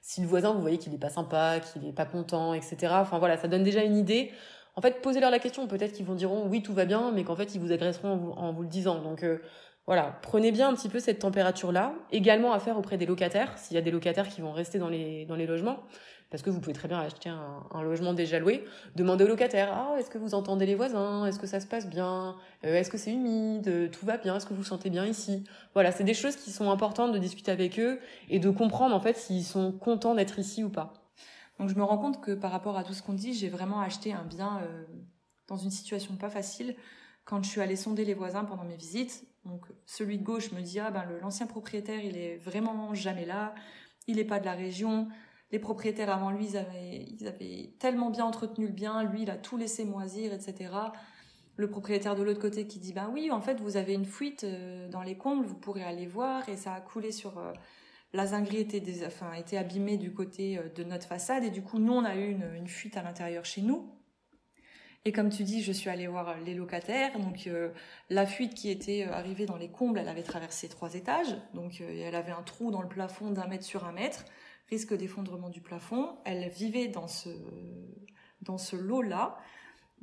Si 0.01 0.21
le 0.21 0.27
voisin, 0.27 0.53
vous 0.53 0.61
voyez 0.61 0.79
qu'il 0.79 0.95
est 0.95 0.99
pas 0.99 1.11
sympa, 1.11 1.61
qu'il 1.61 1.85
est 1.85 1.93
pas 1.93 2.07
content, 2.07 2.55
etc. 2.55 2.77
Enfin 2.91 3.21
voilà, 3.21 3.37
ça 3.37 3.47
donne 3.47 3.63
déjà 3.63 3.83
une 3.83 3.97
idée 3.97 4.33
en 4.77 4.83
fait, 4.83 5.01
posez-leur 5.01 5.31
la 5.31 5.39
question. 5.39 5.67
Peut-être 5.67 5.93
qu'ils 5.93 6.05
vous 6.05 6.15
diront 6.15 6.47
oui, 6.47 6.63
tout 6.63 6.75
va 6.75 6.85
bien, 6.85 7.11
mais 7.13 7.25
qu'en 7.25 7.35
fait, 7.37 7.55
ils 7.55 7.61
vous 7.61 7.73
agresseront 7.73 8.13
en 8.13 8.17
vous, 8.17 8.31
en 8.33 8.53
vous 8.53 8.63
le 8.63 8.69
disant. 8.69 9.01
Donc 9.01 9.23
euh, 9.23 9.39
voilà, 9.87 10.19
prenez 10.23 10.53
bien 10.53 10.69
un 10.69 10.75
petit 10.75 10.89
peu 10.89 11.01
cette 11.01 11.19
température-là. 11.19 11.95
Également 12.13 12.53
à 12.53 12.61
faire 12.61 12.79
auprès 12.79 12.99
des 12.99 13.07
locataires, 13.07 13.57
s'il 13.59 13.75
y 13.75 13.79
a 13.79 13.83
des 13.83 13.91
locataires 13.91 14.29
qui 14.29 14.41
vont 14.43 14.53
rester 14.53 14.79
dans 14.79 14.89
les, 14.89 15.25
dans 15.25 15.37
les 15.37 15.47
logements. 15.47 15.79
Parce 16.29 16.43
que 16.43 16.51
vous 16.51 16.61
pouvez 16.61 16.73
très 16.73 16.89
bien 16.89 16.99
acheter 16.99 17.29
un, 17.29 17.63
un 17.73 17.83
logement 17.83 18.13
déjà 18.13 18.41
loué. 18.41 18.65
Demandez 18.97 19.23
aux 19.23 19.29
locataires, 19.29 19.73
ah, 19.73 19.95
est-ce 19.99 20.11
que 20.11 20.19
vous 20.19 20.35
entendez 20.35 20.67
les 20.67 20.75
voisins? 20.75 21.25
Est-ce 21.25 21.39
que 21.39 21.47
ça 21.47 21.61
se 21.61 21.69
passe 21.69 21.89
bien? 21.89 22.35
Euh, 22.65 22.75
Est-ce 22.75 22.91
que 22.91 22.99
c'est 22.99 23.13
humide? 23.13 23.91
Tout 23.93 24.05
va 24.05 24.17
bien? 24.17 24.37
Est-ce 24.37 24.45
que 24.45 24.51
vous 24.51 24.63
vous 24.63 24.65
sentez 24.65 24.91
bien 24.91 25.07
ici? 25.07 25.45
Voilà, 25.73 25.93
c'est 25.93 26.03
des 26.05 26.15
choses 26.15 26.35
qui 26.35 26.51
sont 26.51 26.71
importantes 26.71 27.13
de 27.13 27.19
discuter 27.19 27.53
avec 27.53 27.79
eux 27.79 28.01
et 28.29 28.41
de 28.41 28.51
comprendre 28.51 28.95
en 28.95 29.01
fait 29.01 29.17
s'ils 29.17 29.45
sont 29.45 29.71
contents 29.71 30.17
d'être 30.17 30.41
ici 30.41 30.65
ou 30.65 30.69
pas. 30.69 31.06
Donc 31.59 31.69
je 31.69 31.75
me 31.75 31.83
rends 31.83 31.99
compte 31.99 32.21
que 32.21 32.33
par 32.33 32.51
rapport 32.51 32.77
à 32.77 32.85
tout 32.85 32.93
ce 32.93 33.03
qu'on 33.03 33.15
dit, 33.15 33.33
j'ai 33.33 33.49
vraiment 33.49 33.81
acheté 33.81 34.13
un 34.13 34.25
bien 34.25 34.61
euh, 34.63 34.85
dans 35.49 35.57
une 35.57 35.71
situation 35.71 36.17
pas 36.17 36.31
facile. 36.31 36.77
Quand 37.25 37.43
je 37.43 37.49
suis 37.49 37.61
allée 37.61 37.77
sonder 37.77 38.05
les 38.05 38.15
voisins 38.15 38.45
pendant 38.45 38.65
mes 38.65 38.77
visites, 38.77 39.27
donc 39.45 39.67
celui 39.85 40.19
de 40.19 40.23
gauche 40.23 40.53
me 40.53 40.61
dit 40.61 40.79
ah 40.79 40.91
ben 40.91 41.05
l'ancien 41.23 41.47
propriétaire 41.47 42.05
il 42.05 42.17
est 42.17 42.37
vraiment 42.37 42.95
jamais 42.95 43.25
là, 43.25 43.55
il 44.07 44.17
n'est 44.17 44.25
pas 44.25 44.39
de 44.39 44.45
la 44.45 44.53
région. 44.53 45.09
Les 45.53 45.59
propriétaires 45.59 46.11
avant 46.11 46.31
lui 46.31 46.47
ils 46.47 47.27
avaient, 47.27 47.75
tellement 47.79 48.11
bien 48.11 48.25
entretenu 48.25 48.67
le 48.67 48.73
bien, 48.73 49.03
lui 49.05 49.23
il 49.23 49.31
a 49.31 49.37
tout 49.37 49.57
laissé 49.57 49.85
moisir, 49.85 50.33
etc. 50.33 50.73
Le 51.57 51.71
propriétaire 51.71 52.17
de 52.17 52.23
l'autre 52.23 52.41
côté 52.41 52.67
qui 52.67 52.79
dit 52.79 52.93
ben 52.93 53.11
oui 53.13 53.31
en 53.31 53.41
fait 53.41 53.61
vous 53.61 53.77
avez 53.77 53.95
une 53.95 54.05
fuite 54.05 54.45
euh, 54.45 54.89
dans 54.89 55.03
les 55.03 55.17
combles, 55.17 55.47
vous 55.47 55.55
pourrez 55.55 55.83
aller 55.83 56.07
voir. 56.07 56.49
Et 56.49 56.57
ça 56.57 56.75
a 56.75 56.81
coulé 56.81 57.13
sur 57.13 57.39
euh, 57.39 57.53
la 58.13 58.27
zinguerie 58.27 58.59
était, 58.59 58.81
des, 58.81 59.05
était 59.39 59.57
abîmée 59.57 59.97
du 59.97 60.13
côté 60.13 60.59
euh, 60.59 60.69
de 60.75 60.85
notre 60.85 61.07
façade 61.07 61.45
et 61.45 61.51
du 61.51 61.63
coup 61.63 61.79
nous 61.79 61.93
on 61.93 62.05
a 62.05 62.17
eu 62.17 62.39
une, 62.57 62.69
fuite 62.69 62.97
à 62.97 63.03
l'intérieur 63.03 63.45
chez 63.45 63.63
nous. 63.63 63.93
Et 65.05 65.13
comme 65.13 65.31
tu 65.31 65.45
dis, 65.45 65.63
je 65.63 65.71
suis 65.71 65.89
allée 65.89 66.09
voir 66.09 66.37
les 66.41 66.55
locataires. 66.55 67.17
Donc 67.21 67.47
euh, 67.47 67.71
la 68.11 68.27
fuite 68.27 68.55
qui 68.55 68.71
était 68.71 69.07
euh, 69.07 69.13
arrivée 69.13 69.47
dans 69.47 69.57
les 69.57 69.71
combles, 69.71 70.01
elle 70.01 70.09
avait 70.09 70.25
traversé 70.25 70.69
trois 70.69 70.95
étages. 70.95 71.37
Donc 71.55 71.81
elle 71.81 72.15
avait 72.17 72.33
un 72.33 72.43
trou 72.43 72.73
dans 72.73 72.83
le 72.83 72.89
plafond 72.89 73.31
d'un 73.31 73.47
mètre 73.47 73.65
sur 73.65 73.85
un 73.85 73.93
mètre, 73.93 74.25
risque 74.69 74.97
d'effondrement 74.97 75.49
du 75.49 75.61
plafond. 75.61 76.17
Elle 76.25 76.49
vivait 76.49 76.89
dans 76.89 77.07
ce 77.07 77.29
ce 78.59 78.77
lot-là. 78.77 79.39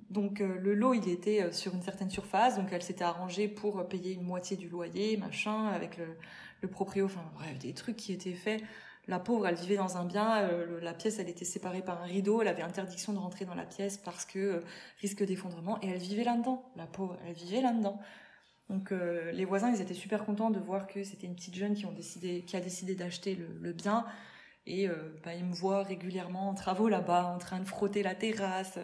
Donc 0.10 0.40
le 0.40 0.74
lot, 0.74 0.94
il 0.94 1.08
était 1.10 1.52
sur 1.54 1.74
une 1.74 1.82
certaine 1.82 2.10
surface, 2.10 2.58
donc 2.58 2.68
elle 2.72 2.82
s'était 2.82 3.06
arrangée 3.06 3.48
pour 3.48 3.88
payer 3.88 4.14
une 4.14 4.24
moitié 4.24 4.58
du 4.58 4.68
loyer, 4.68 5.16
machin, 5.18 5.68
avec 5.68 5.98
le, 5.98 6.18
le 6.64 6.70
proprio, 6.70 7.06
enfin 7.06 7.24
bref, 7.36 7.60
des 7.60 7.74
trucs 7.74 7.98
qui 7.98 8.12
étaient 8.14 8.34
faits 8.34 8.64
la 9.08 9.20
pauvre, 9.20 9.48
elle 9.48 9.56
vivait 9.56 9.76
dans 9.76 9.98
un 9.98 10.06
bien, 10.06 10.44
euh, 10.44 10.80
la 10.82 10.94
pièce, 10.94 11.20
elle 11.20 11.30
était 11.30 11.46
séparée 11.46 11.82
par 11.82 12.02
un 12.02 12.06
rideau, 12.06 12.42
elle 12.42 12.48
avait 12.48 12.62
interdiction 12.62 13.12
de 13.12 13.18
rentrer 13.18 13.46
dans 13.46 13.56
la 13.56 13.66
pièce 13.66 13.98
parce 13.98 14.26
que 14.26 14.40
euh, 14.40 14.60
risque 15.02 15.24
d'effondrement, 15.26 15.78
et 15.82 15.90
elle 15.90 15.98
vivait 15.98 16.24
là-dedans, 16.24 16.72
la 16.78 16.88
pauvre, 16.88 17.18
elle 17.28 17.34
vivait 17.34 17.62
là-dedans. 17.62 18.00
Donc 18.70 18.92
euh, 18.92 19.32
les 19.34 19.44
voisins, 19.44 19.72
ils 19.74 19.82
étaient 19.82 19.94
super 19.94 20.26
contents 20.26 20.52
de 20.52 20.60
voir 20.60 20.88
que 20.88 21.04
c'était 21.04 21.28
une 21.28 21.36
petite 21.36 21.56
jeune 21.56 21.76
qui, 21.76 22.46
qui 22.46 22.56
a 22.56 22.62
décidé 22.62 22.96
d'acheter 22.96 23.36
le, 23.36 23.74
bien, 23.74 24.06
et 24.66 24.88
bah, 25.26 25.34
ils 25.36 25.44
me 25.44 25.54
voient 25.54 25.84
régulièrement 25.84 26.48
en 26.48 26.54
travaux 26.54 26.88
là-bas, 26.88 27.26
en 27.26 27.38
train 27.38 27.60
de 27.60 27.66
frotter 27.66 28.02
la 28.02 28.16
terrasse, 28.16 28.80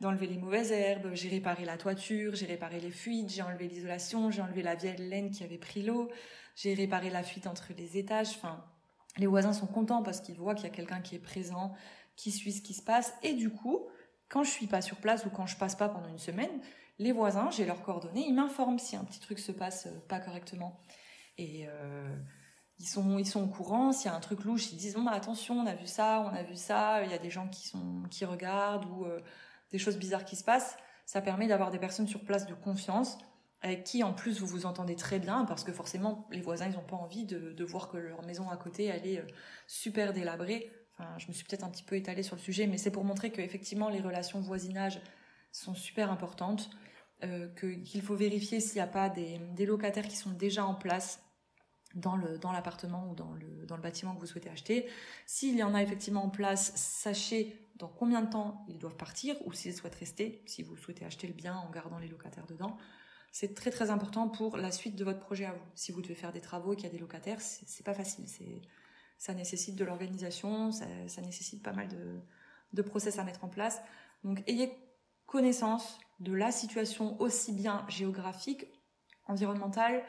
d'enlever 0.00 0.26
les 0.26 0.38
mauvaises 0.38 0.72
herbes, 0.72 1.10
j'ai 1.14 1.28
réparé 1.28 1.64
la 1.64 1.76
toiture, 1.76 2.34
j'ai 2.34 2.46
réparé 2.46 2.80
les 2.80 2.90
fuites, 2.90 3.30
j'ai 3.30 3.42
enlevé 3.42 3.68
l'isolation, 3.68 4.30
j'ai 4.30 4.42
enlevé 4.42 4.62
la 4.62 4.74
vieille 4.74 4.96
laine 4.98 5.30
qui 5.30 5.44
avait 5.44 5.58
pris 5.58 5.82
l'eau, 5.82 6.10
j'ai 6.56 6.74
réparé 6.74 7.10
la 7.10 7.22
fuite 7.22 7.46
entre 7.46 7.72
les 7.76 7.96
étages, 7.96 8.30
enfin 8.30 8.64
les 9.16 9.26
voisins 9.26 9.52
sont 9.52 9.66
contents 9.66 10.02
parce 10.02 10.20
qu'ils 10.20 10.36
voient 10.36 10.54
qu'il 10.54 10.64
y 10.64 10.70
a 10.70 10.74
quelqu'un 10.74 11.00
qui 11.00 11.14
est 11.14 11.20
présent, 11.20 11.72
qui 12.16 12.32
suit 12.32 12.52
ce 12.52 12.62
qui 12.62 12.74
se 12.74 12.82
passe. 12.82 13.14
Et 13.22 13.34
du 13.34 13.50
coup, 13.50 13.86
quand 14.28 14.42
je 14.42 14.50
suis 14.50 14.66
pas 14.66 14.82
sur 14.82 14.96
place 14.96 15.24
ou 15.26 15.30
quand 15.30 15.46
je 15.46 15.56
passe 15.56 15.76
pas 15.76 15.88
pendant 15.88 16.08
une 16.08 16.18
semaine, 16.18 16.50
les 16.98 17.12
voisins, 17.12 17.50
j'ai 17.50 17.64
leurs 17.64 17.82
coordonnées, 17.82 18.24
ils 18.26 18.34
m'informent 18.34 18.78
si 18.78 18.96
un 18.96 19.04
petit 19.04 19.20
truc 19.20 19.38
se 19.38 19.52
passe 19.52 19.86
euh, 19.86 19.98
pas 20.08 20.20
correctement. 20.20 20.80
Et 21.38 21.66
euh, 21.66 22.16
ils 22.78 22.86
sont 22.86 23.18
ils 23.18 23.26
sont 23.26 23.42
au 23.42 23.48
courant. 23.48 23.92
S'il 23.92 24.10
y 24.10 24.14
a 24.14 24.16
un 24.16 24.20
truc 24.20 24.44
louche, 24.44 24.72
ils 24.72 24.76
disent 24.76 24.94
bon 24.94 25.02
bah, 25.02 25.12
attention, 25.12 25.58
on 25.58 25.66
a 25.66 25.74
vu 25.74 25.86
ça, 25.86 26.24
on 26.24 26.34
a 26.34 26.42
vu 26.42 26.56
ça. 26.56 27.02
Il 27.04 27.10
y 27.10 27.14
a 27.14 27.18
des 27.18 27.30
gens 27.30 27.48
qui 27.48 27.66
sont 27.66 28.02
qui 28.10 28.24
regardent 28.24 28.84
ou 28.86 29.04
euh, 29.04 29.20
des 29.74 29.80
choses 29.80 29.98
bizarres 29.98 30.24
qui 30.24 30.36
se 30.36 30.44
passent. 30.44 30.76
Ça 31.04 31.20
permet 31.20 31.48
d'avoir 31.48 31.72
des 31.72 31.80
personnes 31.80 32.06
sur 32.06 32.20
place 32.20 32.46
de 32.46 32.54
confiance 32.54 33.18
avec 33.60 33.82
qui 33.82 34.04
en 34.04 34.12
plus 34.12 34.38
vous 34.38 34.46
vous 34.46 34.66
entendez 34.66 34.94
très 34.94 35.18
bien 35.18 35.44
parce 35.46 35.64
que 35.64 35.72
forcément 35.72 36.28
les 36.30 36.40
voisins 36.40 36.68
ils 36.68 36.76
n'ont 36.76 36.84
pas 36.84 36.94
envie 36.94 37.24
de, 37.24 37.64
voir 37.64 37.88
que 37.88 37.96
leur 37.96 38.24
maison 38.24 38.48
à 38.50 38.56
côté 38.56 38.84
elle 38.84 39.04
est 39.04 39.18
euh, 39.18 39.26
super 39.66 40.12
délabrée. 40.12 40.70
Enfin, 40.92 41.08
je 41.18 41.26
me 41.26 41.32
suis 41.32 41.44
peut-être 41.44 41.64
un 41.64 41.70
petit 41.70 41.82
peu 41.82 41.96
étalée 41.96 42.22
sur 42.22 42.36
le 42.36 42.40
sujet, 42.40 42.68
mais 42.68 42.78
c'est 42.78 42.92
pour 42.92 43.02
montrer 43.02 43.32
que 43.32 43.40
effectivement 43.40 43.88
les 43.88 44.00
relations 44.00 44.40
voisinage 44.40 45.00
sont 45.50 45.74
super 45.74 46.12
importantes, 46.12 46.70
euh, 47.24 47.48
qu'il 47.56 48.00
faut 48.00 48.14
vérifier 48.14 48.60
s'il 48.60 48.76
n'y 48.76 48.82
a 48.82 48.86
pas 48.86 49.08
des, 49.08 49.40
locataires 49.66 50.06
qui 50.06 50.16
sont 50.16 50.30
déjà 50.30 50.64
en 50.64 50.74
place 50.74 51.20
dans 51.96 52.16
l'appartement 52.52 53.08
ou 53.10 53.14
dans 53.16 53.32
le 53.32 53.66
dans 53.66 53.76
le 53.76 53.82
bâtiment 53.82 54.14
que 54.14 54.20
vous 54.20 54.26
souhaitez 54.26 54.50
acheter. 54.50 54.88
S'il 55.26 55.56
y 55.56 55.64
en 55.64 55.74
a 55.74 55.82
effectivement 55.82 56.24
en 56.24 56.30
place, 56.30 56.72
sachez 56.76 57.63
dans 57.76 57.88
combien 57.88 58.22
de 58.22 58.30
temps 58.30 58.64
ils 58.68 58.78
doivent 58.78 58.96
partir 58.96 59.36
ou 59.46 59.52
s'ils 59.52 59.74
souhaitent 59.74 59.94
rester, 59.94 60.42
si 60.46 60.62
vous 60.62 60.76
souhaitez 60.76 61.04
acheter 61.04 61.26
le 61.26 61.34
bien 61.34 61.56
en 61.56 61.70
gardant 61.70 61.98
les 61.98 62.08
locataires 62.08 62.46
dedans 62.46 62.76
c'est 63.34 63.52
très 63.52 63.72
très 63.72 63.90
important 63.90 64.28
pour 64.28 64.56
la 64.56 64.70
suite 64.70 64.94
de 64.94 65.02
votre 65.02 65.18
projet 65.18 65.44
à 65.44 65.52
vous. 65.52 65.66
Si 65.74 65.90
vous 65.90 66.00
devez 66.00 66.14
faire 66.14 66.32
des 66.32 66.40
travaux 66.40 66.72
et 66.72 66.76
qu'il 66.76 66.84
y 66.84 66.88
a 66.88 66.92
des 66.92 66.98
locataires, 66.98 67.40
c'est 67.40 67.84
pas 67.84 67.92
facile. 67.92 68.26
Ça 69.18 69.34
nécessite 69.34 69.74
de 69.74 69.84
l'organisation, 69.84 70.70
ça, 70.70 70.86
nécessite 71.20 71.60
pas 71.60 71.72
mal 71.72 71.88
de, 71.88 72.20
de 72.74 72.82
process 72.82 73.18
à 73.18 73.24
mettre 73.24 73.42
en 73.42 73.48
place. 73.48 73.82
Donc 74.22 74.44
ayez 74.46 74.72
connaissance 75.26 75.98
de 76.20 76.32
la 76.32 76.52
situation 76.52 77.20
aussi 77.20 77.50
bien 77.50 77.84
géographique, 77.88 78.66
environnementale. 79.26 80.04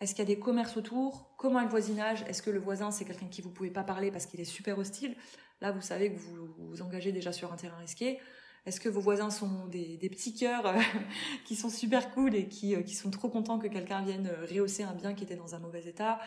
Est-ce 0.00 0.14
qu'il 0.14 0.28
y 0.28 0.30
a 0.30 0.34
des 0.34 0.38
commerces 0.38 0.76
autour? 0.76 1.34
Comment 1.38 1.60
est 1.60 1.64
le 1.64 1.70
voisinage? 1.70 2.24
Est-ce 2.28 2.42
que 2.42 2.50
le 2.50 2.60
voisin 2.60 2.90
c'est 2.90 3.06
quelqu'un 3.06 3.28
qui 3.28 3.40
vous 3.40 3.50
pouvez 3.50 3.70
pas 3.70 3.84
parler 3.84 4.10
parce 4.10 4.26
qu'il 4.26 4.38
est 4.38 4.44
super 4.44 4.78
hostile? 4.78 5.16
Là, 5.60 5.72
vous 5.72 5.80
savez 5.80 6.12
que 6.12 6.18
vous 6.18 6.48
vous 6.58 6.82
engagez 6.82 7.12
déjà 7.12 7.32
sur 7.32 7.52
un 7.52 7.56
terrain 7.56 7.78
risqué. 7.78 8.18
Est-ce 8.66 8.80
que 8.80 8.88
vos 8.88 9.00
voisins 9.00 9.30
sont 9.30 9.66
des, 9.68 9.96
petits 10.10 10.34
cœurs 10.34 10.66
euh, 10.66 10.80
qui 11.44 11.54
sont 11.54 11.70
super 11.70 12.10
cool 12.10 12.34
et 12.34 12.48
qui, 12.48 12.74
euh, 12.74 12.82
qui 12.82 12.94
sont 12.94 13.10
trop 13.10 13.28
contents 13.28 13.58
que 13.58 13.68
quelqu'un 13.68 14.02
vienne 14.02 14.26
euh, 14.26 14.44
rehausser 14.44 14.82
un 14.82 14.92
bien 14.92 15.14
qui 15.14 15.22
était 15.22 15.36
dans 15.36 15.54
un 15.54 15.60
mauvais 15.60 15.86
état? 15.86 16.18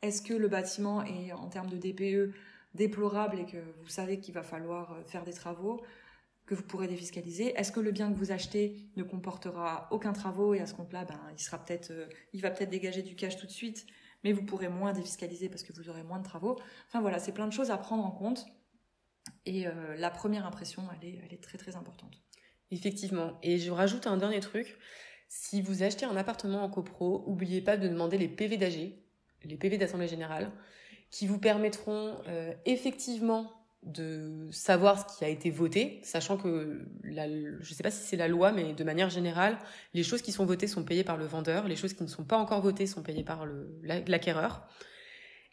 Est-ce 0.00 0.22
que 0.22 0.32
le 0.32 0.46
bâtiment 0.48 1.02
est 1.02 1.32
en 1.32 1.48
termes 1.48 1.68
de 1.68 1.76
DPE 1.76 2.32
déplorable 2.74 3.40
et 3.40 3.46
que 3.46 3.56
vous 3.82 3.88
savez 3.88 4.20
qu'il 4.20 4.32
va 4.32 4.44
falloir 4.44 4.96
faire 5.06 5.24
des 5.24 5.32
travaux 5.32 5.82
que 6.46 6.54
vous 6.54 6.62
pourrez 6.62 6.86
défiscaliser? 6.86 7.52
Est-ce 7.58 7.72
que 7.72 7.80
le 7.80 7.90
bien 7.90 8.12
que 8.12 8.16
vous 8.16 8.30
achetez 8.30 8.76
ne 8.94 9.02
comportera 9.02 9.88
aucun 9.90 10.12
travaux 10.12 10.54
et 10.54 10.60
à 10.60 10.66
ce 10.66 10.74
compte-là, 10.74 11.04
ben, 11.04 11.20
il 11.36 11.40
sera 11.40 11.58
peut-être, 11.58 11.92
il 12.32 12.40
va 12.42 12.52
peut-être 12.52 12.70
dégager 12.70 13.02
du 13.02 13.16
cash 13.16 13.36
tout 13.36 13.46
de 13.46 13.50
suite, 13.50 13.86
mais 14.22 14.32
vous 14.32 14.44
pourrez 14.44 14.68
moins 14.68 14.92
défiscaliser 14.92 15.48
parce 15.48 15.64
que 15.64 15.72
vous 15.72 15.90
aurez 15.90 16.04
moins 16.04 16.20
de 16.20 16.24
travaux? 16.24 16.60
Enfin 16.86 17.00
voilà, 17.00 17.18
c'est 17.18 17.32
plein 17.32 17.48
de 17.48 17.52
choses 17.52 17.72
à 17.72 17.76
prendre 17.76 18.04
en 18.04 18.12
compte. 18.12 18.46
Et 19.46 19.66
euh, 19.66 19.96
la 19.96 20.10
première 20.10 20.46
impression, 20.46 20.84
elle 21.00 21.08
est, 21.08 21.20
elle 21.24 21.34
est 21.34 21.42
très 21.42 21.58
très 21.58 21.76
importante. 21.76 22.14
Effectivement. 22.70 23.38
Et 23.42 23.58
je 23.58 23.70
rajoute 23.70 24.06
un 24.06 24.16
dernier 24.16 24.40
truc. 24.40 24.78
Si 25.28 25.62
vous 25.62 25.82
achetez 25.82 26.06
un 26.06 26.16
appartement 26.16 26.62
en 26.62 26.70
copro, 26.70 27.24
n'oubliez 27.26 27.60
pas 27.60 27.76
de 27.76 27.88
demander 27.88 28.18
les 28.18 28.28
PV 28.28 28.56
d'AG, 28.56 28.92
les 29.44 29.56
PV 29.56 29.78
d'Assemblée 29.78 30.08
Générale, 30.08 30.50
qui 31.10 31.26
vous 31.26 31.38
permettront 31.38 32.16
euh, 32.28 32.52
effectivement 32.66 33.52
de 33.82 34.48
savoir 34.50 34.98
ce 34.98 35.16
qui 35.16 35.24
a 35.24 35.28
été 35.28 35.50
voté, 35.50 36.00
sachant 36.02 36.36
que 36.36 36.84
je 37.04 37.10
ne 37.10 37.74
sais 37.74 37.82
pas 37.82 37.90
si 37.90 38.02
c'est 38.02 38.16
la 38.16 38.26
loi, 38.26 38.50
mais 38.50 38.72
de 38.74 38.84
manière 38.84 39.08
générale, 39.08 39.56
les 39.94 40.02
choses 40.02 40.20
qui 40.20 40.32
sont 40.32 40.44
votées 40.44 40.66
sont 40.66 40.82
payées 40.82 41.04
par 41.04 41.16
le 41.16 41.26
vendeur, 41.26 41.68
les 41.68 41.76
choses 41.76 41.94
qui 41.94 42.02
ne 42.02 42.08
sont 42.08 42.24
pas 42.24 42.36
encore 42.36 42.60
votées 42.60 42.86
sont 42.86 43.02
payées 43.02 43.22
par 43.22 43.46
l'acquéreur. 43.82 44.66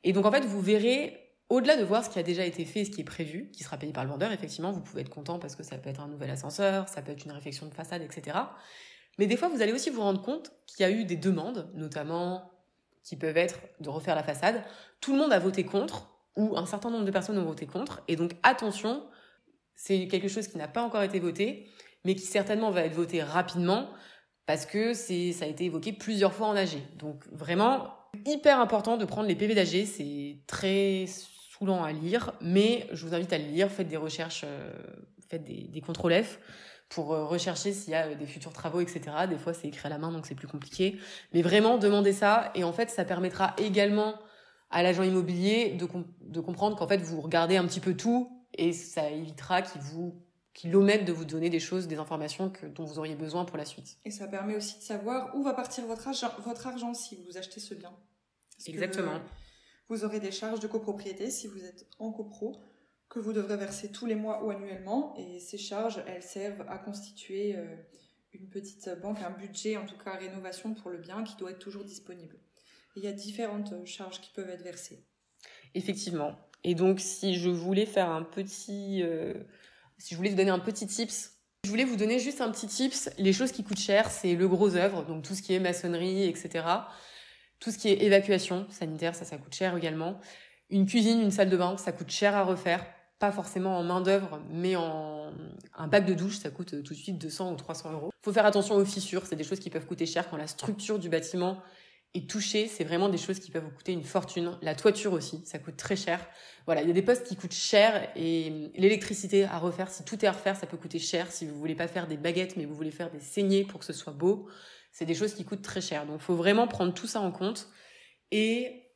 Et 0.04 0.12
donc 0.12 0.26
en 0.26 0.32
fait, 0.32 0.44
vous 0.44 0.60
verrez 0.60 1.25
au-delà 1.50 1.78
de 1.78 1.84
voir 1.84 2.04
ce 2.04 2.10
qui 2.10 2.20
a 2.20 2.24
déjà 2.24 2.46
été 2.46 2.66
fait, 2.66 2.86
ce 2.86 2.92
qui 2.92 3.02
est 3.02 3.06
prévu, 3.06 3.52
qui 3.52 3.64
sera 3.64 3.78
payé 3.78 3.94
par 3.94 4.04
le 4.04 4.10
vendeur, 4.10 4.32
effectivement, 4.32 4.72
vous 4.72 4.82
pouvez 4.82 5.02
être 5.02 5.10
content 5.10 5.38
parce 5.40 5.56
que 5.56 5.64
ça 5.64 5.78
peut 5.78 5.90
être 5.90 6.02
un 6.02 6.08
nouvel 6.08 6.32
ascenseur, 6.32 6.90
ça 6.90 7.02
peut 7.02 7.12
être 7.12 7.26
une 7.26 7.32
réflexion 7.32 7.68
de 7.68 7.74
façade, 7.74 8.02
etc. 8.02 8.38
Mais 9.18 9.28
des 9.28 9.38
fois, 9.38 9.48
vous 9.50 9.62
allez 9.62 9.72
aussi 9.72 9.90
vous 9.90 10.02
rendre 10.02 10.22
compte 10.22 10.52
qu'il 10.66 10.86
y 10.86 10.90
a 10.90 10.92
eu 10.92 11.06
des 11.06 11.18
demandes, 11.18 11.70
notamment 11.76 12.52
qui 13.04 13.16
peuvent 13.16 13.38
être 13.38 13.60
de 13.80 13.90
refaire 13.90 14.16
la 14.16 14.24
façade. 14.24 14.64
Tout 15.00 15.14
le 15.14 15.20
monde 15.20 15.32
a 15.32 15.40
voté 15.40 15.64
contre, 15.64 16.10
ou 16.36 16.58
un 16.58 16.66
certain 16.66 16.90
nombre 16.90 17.06
de 17.06 17.12
personnes 17.12 17.38
ont 17.38 17.46
voté 17.46 17.68
contre. 17.68 18.02
Et 18.08 18.16
donc, 18.16 18.32
attention, 18.44 19.06
c'est 19.76 20.08
quelque 20.08 20.28
chose 20.28 20.48
qui 20.48 20.58
n'a 20.58 20.68
pas 20.68 20.82
encore 20.82 21.04
été 21.04 21.20
voté, 21.20 21.70
mais 22.04 22.16
qui 22.16 22.26
certainement 22.26 22.72
va 22.72 22.82
être 22.82 22.96
voté 22.96 23.22
rapidement 23.22 23.90
parce 24.46 24.66
que 24.66 24.94
ça 24.94 25.46
a 25.46 25.48
été 25.48 25.66
évoqué 25.66 25.94
plusieurs 25.94 26.34
fois 26.34 26.48
en 26.48 26.56
AG. 26.56 26.78
Donc, 26.98 27.24
vraiment, 27.32 27.94
hyper 28.26 28.60
important 28.60 28.98
de 28.98 29.06
prendre 29.06 29.28
les 29.28 29.36
PV 29.36 29.56
d'AG. 29.56 29.86
C'est 29.86 30.40
très 30.48 31.06
saoulant 31.58 31.84
à 31.84 31.92
lire, 31.92 32.34
mais 32.42 32.88
je 32.92 33.06
vous 33.06 33.14
invite 33.14 33.34
à 33.34 33.38
le 33.38 33.46
lire. 33.46 33.70
Faites 33.70 33.88
des 33.88 33.98
recherches, 33.98 34.44
euh, 34.46 34.72
faites 35.30 35.44
des, 35.44 35.68
des 35.68 35.82
contrôles 35.82 36.24
F 36.24 36.40
pour 36.90 37.14
euh, 37.14 37.26
rechercher 37.26 37.74
s'il 37.74 37.92
y 37.92 37.96
a 37.96 38.08
euh, 38.08 38.16
des 38.16 38.26
futurs 38.26 38.54
travaux, 38.54 38.82
etc. 38.82 39.02
Des 39.30 39.38
fois, 39.38 39.54
c'est 39.54 39.68
écrit 39.68 39.88
à 39.88 39.90
la 39.90 39.98
main, 39.98 40.12
donc 40.12 40.26
c'est 40.26 40.36
plus 40.36 40.48
compliqué. 40.48 40.98
Mais 41.34 41.42
vraiment, 41.42 41.78
demandez 41.78 42.14
ça. 42.14 42.52
Et 42.56 42.64
en 42.64 42.74
fait, 42.74 42.90
ça 42.90 43.06
permettra 43.06 43.56
également 43.58 44.16
à 44.70 44.84
l'agent 44.84 45.04
immobilier 45.04 45.72
de, 45.74 45.88
de 46.22 46.40
comprendre 46.40 46.76
qu'en 46.76 46.88
fait, 46.88 46.98
vous 46.98 47.22
regardez 47.22 47.58
un 47.58 47.66
petit 47.66 47.80
peu 47.80 47.96
tout 47.96 48.32
et 48.58 48.74
ça 48.74 49.10
évitera 49.10 49.62
qu'il 49.62 49.82
vous 49.82 50.22
qu'il 50.54 50.74
omette 50.74 51.04
de 51.04 51.12
vous 51.12 51.26
donner 51.26 51.50
des 51.50 51.60
choses, 51.60 51.86
des 51.86 51.98
informations 51.98 52.50
que, 52.50 52.66
dont 52.66 52.86
vous 52.86 52.98
auriez 52.98 53.16
besoin 53.16 53.44
pour 53.44 53.58
la 53.58 53.66
suite. 53.66 53.98
Et 54.06 54.10
ça 54.10 54.26
permet 54.26 54.56
aussi 54.56 54.78
de 54.78 54.84
savoir 54.84 55.36
où 55.36 55.44
va 55.44 55.54
partir 55.54 55.86
votre 55.86 56.08
argent, 56.08 56.32
votre 56.46 56.66
argent 56.66 56.94
si 56.94 57.18
vous 57.28 57.38
achetez 57.38 57.60
ce 57.60 57.74
bien. 57.74 57.92
Exactement. 58.66 59.20
Vous 59.90 60.04
aurez 60.04 60.20
des 60.20 60.32
charges 60.32 60.60
de 60.60 60.68
copropriété 60.68 61.30
si 61.30 61.48
vous 61.48 61.64
êtes 61.64 61.88
en 62.00 62.12
copro 62.12 62.58
que 63.10 63.20
vous 63.20 63.34
devrez 63.34 63.58
verser 63.58 63.92
tous 63.92 64.06
les 64.06 64.16
mois 64.16 64.44
ou 64.44 64.50
annuellement. 64.50 65.16
Et 65.18 65.40
ces 65.40 65.58
charges, 65.58 66.04
elles 66.08 66.24
servent 66.24 66.66
à 66.68 66.78
constituer 66.78 67.56
euh, 67.56 67.76
une 68.34 68.50
petite 68.50 68.90
banque, 69.02 69.20
un 69.22 69.32
budget, 69.32 69.78
en 69.78 69.86
tout 69.86 69.98
cas 69.98 70.18
rénovation 70.18 70.74
pour 70.74 70.90
le 70.90 70.98
bien 70.98 71.24
qui 71.24 71.36
doit 71.38 71.52
être 71.52 71.60
toujours 71.60 71.84
disponible. 71.84 72.38
il 72.96 73.04
y 73.04 73.08
a 73.08 73.12
différentes 73.12 73.74
euh, 73.74 73.86
charges 73.86 74.22
qui 74.22 74.32
peuvent 74.34 74.50
être 74.50 74.64
versées. 74.64 75.06
Effectivement. 75.74 76.36
Et 76.64 76.74
donc, 76.74 77.00
si 77.00 77.36
je 77.36 77.50
voulais 77.50 77.86
faire 77.86 78.10
un 78.10 78.24
petit, 78.24 79.04
euh, 79.04 79.34
si 80.00 80.16
je 80.16 80.18
voulais 80.18 80.30
vous 80.30 80.38
donner 80.38 80.50
un 80.50 80.60
petit 80.60 80.88
tips 80.88 81.32
Je 81.64 81.70
voulais 81.70 81.84
vous 81.84 81.98
donner 81.98 82.18
juste 82.18 82.42
un 82.42 82.50
petit 82.50 82.68
tips. 82.68 83.10
Les 83.18 83.34
choses 83.34 83.52
qui 83.52 83.64
coûtent 83.64 83.80
cher, 83.80 84.10
c'est 84.10 84.34
le 84.34 84.48
gros 84.48 84.76
œuvre, 84.76 85.06
donc 85.06 85.24
tout 85.24 85.36
ce 85.36 85.42
qui 85.42 85.54
est 85.54 85.60
maçonnerie, 85.60 86.24
etc. 86.24 86.66
Tout 87.60 87.72
ce 87.72 87.78
qui 87.78 87.90
est 87.90 88.04
évacuation 88.04 88.68
sanitaire, 88.70 89.16
ça, 89.16 89.26
ça 89.26 89.38
coûte 89.38 89.56
cher 89.56 89.76
également. 89.76 90.20
Une 90.70 90.86
cuisine, 90.86 91.22
une 91.22 91.32
salle 91.32 91.50
de 91.50 91.58
bain, 91.58 91.78
ça 91.78 91.92
coûte 91.92 92.10
cher 92.10 92.36
à 92.36 92.44
refaire. 92.44 92.86
Pas 93.20 93.32
forcément 93.32 93.78
en 93.78 93.84
main 93.84 94.02
d'œuvre, 94.02 94.42
mais 94.50 94.76
en 94.76 95.32
un 95.74 95.88
bac 95.88 96.06
de 96.06 96.14
douche, 96.14 96.38
ça 96.38 96.50
coûte 96.50 96.84
tout 96.84 96.94
de 96.94 97.00
suite 97.00 97.18
200 97.18 97.54
ou 97.54 97.56
300 97.56 97.94
euros. 97.94 98.12
Faut 98.24 98.34
faire 98.34 98.46
attention 98.46 98.76
aux 98.76 98.86
fissures, 98.86 99.26
c'est 99.26 99.36
des 99.36 99.44
choses 99.44 99.60
qui 99.60 99.70
peuvent 99.70 99.86
coûter 99.86 100.06
cher 100.06 100.30
quand 100.30 100.38
la 100.38 100.48
structure 100.48 101.00
du 101.00 101.10
bâtiment 101.10 101.62
est 102.14 102.30
touchée. 102.30 102.68
C'est 102.68 102.84
vraiment 102.84 103.08
des 103.10 103.18
choses 103.18 103.40
qui 103.40 103.52
peuvent 103.52 103.64
vous 103.64 103.76
coûter 103.76 103.92
une 103.94 104.04
fortune. 104.04 104.58
La 104.62 104.76
toiture 104.76 105.14
aussi, 105.14 105.42
ça 105.46 105.60
coûte 105.60 105.78
très 105.78 105.96
cher. 105.96 106.26
Voilà, 106.66 106.82
il 106.82 106.88
y 106.88 106.92
a 106.92 106.94
des 106.94 107.02
postes 107.02 107.26
qui 107.26 107.36
coûtent 107.36 107.54
cher 107.54 108.10
et 108.16 108.72
l'électricité 108.76 109.46
à 109.46 109.60
refaire, 109.60 109.90
si 109.90 110.04
tout 110.04 110.24
est 110.24 110.28
à 110.28 110.32
refaire, 110.32 110.56
ça 110.56 110.68
peut 110.68 110.78
coûter 110.78 111.00
cher. 111.00 111.32
Si 111.32 111.46
vous 111.46 111.58
voulez 111.58 111.76
pas 111.76 111.88
faire 111.88 112.08
des 112.08 112.18
baguettes, 112.18 112.58
mais 112.58 112.66
vous 112.66 112.76
voulez 112.76 112.92
faire 112.92 113.12
des 113.12 113.20
saignées 113.20 113.64
pour 113.64 113.80
que 113.80 113.86
ce 113.86 113.94
soit 113.94 114.14
beau, 114.14 114.48
c'est 114.96 115.06
des 115.06 115.14
choses 115.14 115.34
qui 115.34 115.44
coûtent 115.44 115.62
très 115.62 115.82
cher. 115.82 116.06
Donc, 116.06 116.22
faut 116.22 116.36
vraiment 116.36 116.70
prendre 116.70 116.94
tout 116.94 117.06
ça 117.06 117.20
en 117.20 117.30
compte 117.30 117.68
et 118.32 118.94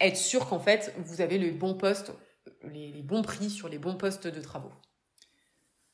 être 0.00 0.16
sûr 0.16 0.48
qu'en 0.48 0.58
fait, 0.58 0.92
vous 0.98 1.20
avez 1.20 1.38
les 1.38 1.52
bons 1.52 1.74
postes, 1.74 2.12
les, 2.64 3.02
bons 3.02 3.22
prix 3.22 3.48
sur 3.48 3.68
les 3.68 3.78
bons 3.78 3.94
postes 3.94 4.26
de 4.26 4.40
travaux. 4.40 4.72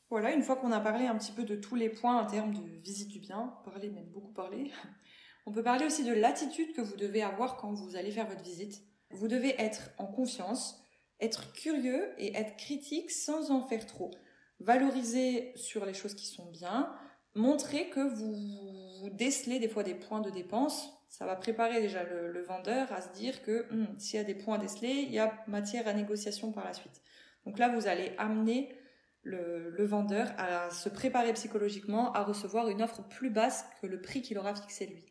Voilà, 0.09 0.33
une 0.33 0.41
fois 0.41 0.57
qu'on 0.57 0.73
a 0.73 0.81
parlé 0.81 1.05
un 1.05 1.15
petit 1.15 1.33
peu 1.33 1.45
de 1.45 1.57
tous 1.57 1.75
les 1.75 1.91
points 1.91 2.17
en 2.17 2.25
termes 2.25 2.55
de 2.55 2.79
visite 2.79 3.09
du 3.09 3.19
bien, 3.19 3.55
parler, 3.67 3.91
même 3.91 4.07
beaucoup 4.07 4.33
parler, 4.33 4.73
on 5.47 5.53
peut 5.53 5.63
parler 5.63 5.85
aussi 5.85 6.05
de 6.05 6.15
l'attitude 6.15 6.73
que 6.73 6.81
vous 6.81 6.97
devez 6.97 7.23
avoir 7.23 7.59
quand 7.59 7.75
vous 7.75 7.97
allez 7.97 8.11
faire 8.11 8.27
votre 8.27 8.43
visite. 8.43 8.81
Vous 9.11 9.29
devez 9.29 9.61
être 9.61 9.91
en 9.99 10.07
confiance, 10.07 10.81
être 11.21 11.53
curieux 11.53 12.15
et 12.17 12.35
être 12.35 12.57
critique 12.57 13.11
sans 13.11 13.51
en 13.51 13.69
faire 13.69 13.85
trop. 13.85 14.11
Valoriser 14.59 15.53
sur 15.55 15.85
les 15.85 15.93
choses 15.93 16.15
qui 16.15 16.27
sont 16.27 16.51
bien, 16.51 16.91
montrer 17.35 17.89
que 17.91 18.01
vous, 18.01 18.68
vous 19.01 19.11
décelez 19.11 19.59
des 19.59 19.69
fois 19.69 19.83
des 19.83 19.95
points 19.95 20.21
de 20.21 20.31
dépense 20.31 20.99
ça 21.09 21.25
va 21.25 21.37
préparer 21.37 21.81
déjà 21.81 22.05
le, 22.05 22.43
vendeur 22.43 22.93
à 22.93 23.01
se 23.01 23.09
dire 23.13 23.43
que 23.43 23.67
hmm, 23.73 23.99
s'il 23.99 24.17
y 24.19 24.21
a 24.21 24.25
des 24.25 24.35
points 24.35 24.59
décelés, 24.59 25.05
il 25.07 25.13
y 25.13 25.19
a 25.19 25.43
matière 25.47 25.89
à 25.89 25.93
négociation 25.93 26.53
par 26.53 26.65
la 26.65 26.75
suite. 26.75 27.03
Donc 27.47 27.59
là, 27.59 27.69
vous 27.69 27.87
allez 27.87 28.13
amener 28.19 28.75
le, 29.23 29.71
le, 29.71 29.85
vendeur 29.85 30.33
à 30.39 30.71
se 30.71 30.89
préparer 30.89 31.33
psychologiquement 31.33 32.13
à 32.13 32.23
recevoir 32.23 32.69
une 32.69 32.83
offre 32.83 33.03
plus 33.03 33.31
basse 33.31 33.65
que 33.81 33.87
le 33.87 34.01
prix 34.01 34.23
qu'il 34.23 34.39
aura 34.39 34.55
fixé 34.55 34.87
lui. 34.87 35.05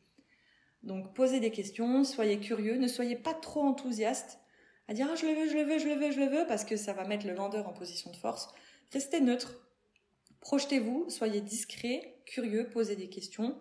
Donc 0.83 1.13
posez 1.13 1.39
des 1.39 1.51
questions, 1.51 2.03
soyez 2.03 2.39
curieux, 2.39 2.77
ne 2.77 2.87
soyez 2.87 3.15
pas 3.15 3.33
trop 3.33 3.61
enthousiaste 3.61 4.39
à 4.87 4.93
dire 4.93 5.07
ah, 5.11 5.15
je 5.15 5.25
le 5.25 5.33
veux, 5.33 5.49
je 5.49 5.57
le 5.57 5.63
veux, 5.63 5.79
je 5.79 5.87
le 5.87 5.95
veux, 5.95 6.11
je 6.11 6.19
le 6.19 6.27
veux, 6.27 6.47
parce 6.47 6.63
que 6.63 6.77
ça 6.77 6.93
va 6.93 7.05
mettre 7.05 7.27
le 7.27 7.33
vendeur 7.33 7.67
en 7.67 7.73
position 7.73 8.11
de 8.11 8.15
force. 8.15 8.47
Restez 8.93 9.19
neutre, 9.19 9.59
projetez-vous, 10.39 11.09
soyez 11.09 11.41
discret, 11.41 12.21
curieux, 12.25 12.69
posez 12.69 12.95
des 12.95 13.09
questions, 13.09 13.57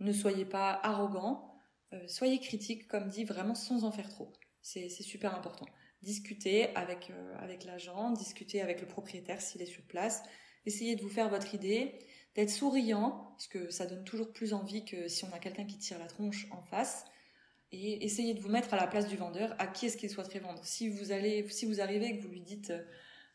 ne 0.00 0.12
soyez 0.12 0.44
pas 0.44 0.78
arrogant, 0.82 1.54
euh, 1.92 2.06
soyez 2.06 2.38
critique, 2.38 2.88
comme 2.88 3.08
dit, 3.08 3.24
vraiment 3.24 3.54
sans 3.54 3.84
en 3.84 3.92
faire 3.92 4.08
trop. 4.08 4.32
C'est 4.60 4.88
super 4.88 5.34
important. 5.34 5.66
Discutez 6.02 6.74
avec, 6.76 7.10
euh, 7.10 7.34
avec 7.38 7.64
l'agent, 7.64 8.12
discutez 8.12 8.60
avec 8.60 8.80
le 8.80 8.86
propriétaire 8.86 9.40
s'il 9.40 9.62
est 9.62 9.66
sur 9.66 9.82
place. 9.84 10.22
Essayez 10.66 10.94
de 10.94 11.02
vous 11.02 11.08
faire 11.08 11.28
votre 11.28 11.54
idée, 11.54 11.98
d'être 12.34 12.50
souriant, 12.50 13.32
parce 13.32 13.48
que 13.48 13.70
ça 13.70 13.86
donne 13.86 14.04
toujours 14.04 14.32
plus 14.32 14.52
envie 14.52 14.84
que 14.84 15.08
si 15.08 15.24
on 15.24 15.32
a 15.32 15.38
quelqu'un 15.38 15.64
qui 15.64 15.78
tire 15.78 15.98
la 15.98 16.06
tronche 16.06 16.46
en 16.50 16.62
face. 16.62 17.04
Et 17.72 18.04
essayez 18.04 18.34
de 18.34 18.40
vous 18.40 18.48
mettre 18.48 18.74
à 18.74 18.76
la 18.76 18.86
place 18.86 19.08
du 19.08 19.16
vendeur, 19.16 19.54
à 19.58 19.66
qui 19.66 19.86
est-ce 19.86 19.96
qu'il 19.96 20.10
souhaiterait 20.10 20.38
vendre. 20.38 20.64
Si 20.64 20.88
vous 20.88 21.06
si 21.48 21.66
vous 21.66 21.80
arrivez 21.80 22.06
et 22.06 22.18
que 22.18 22.22
vous 22.22 22.30
lui 22.30 22.40
dites, 22.40 22.72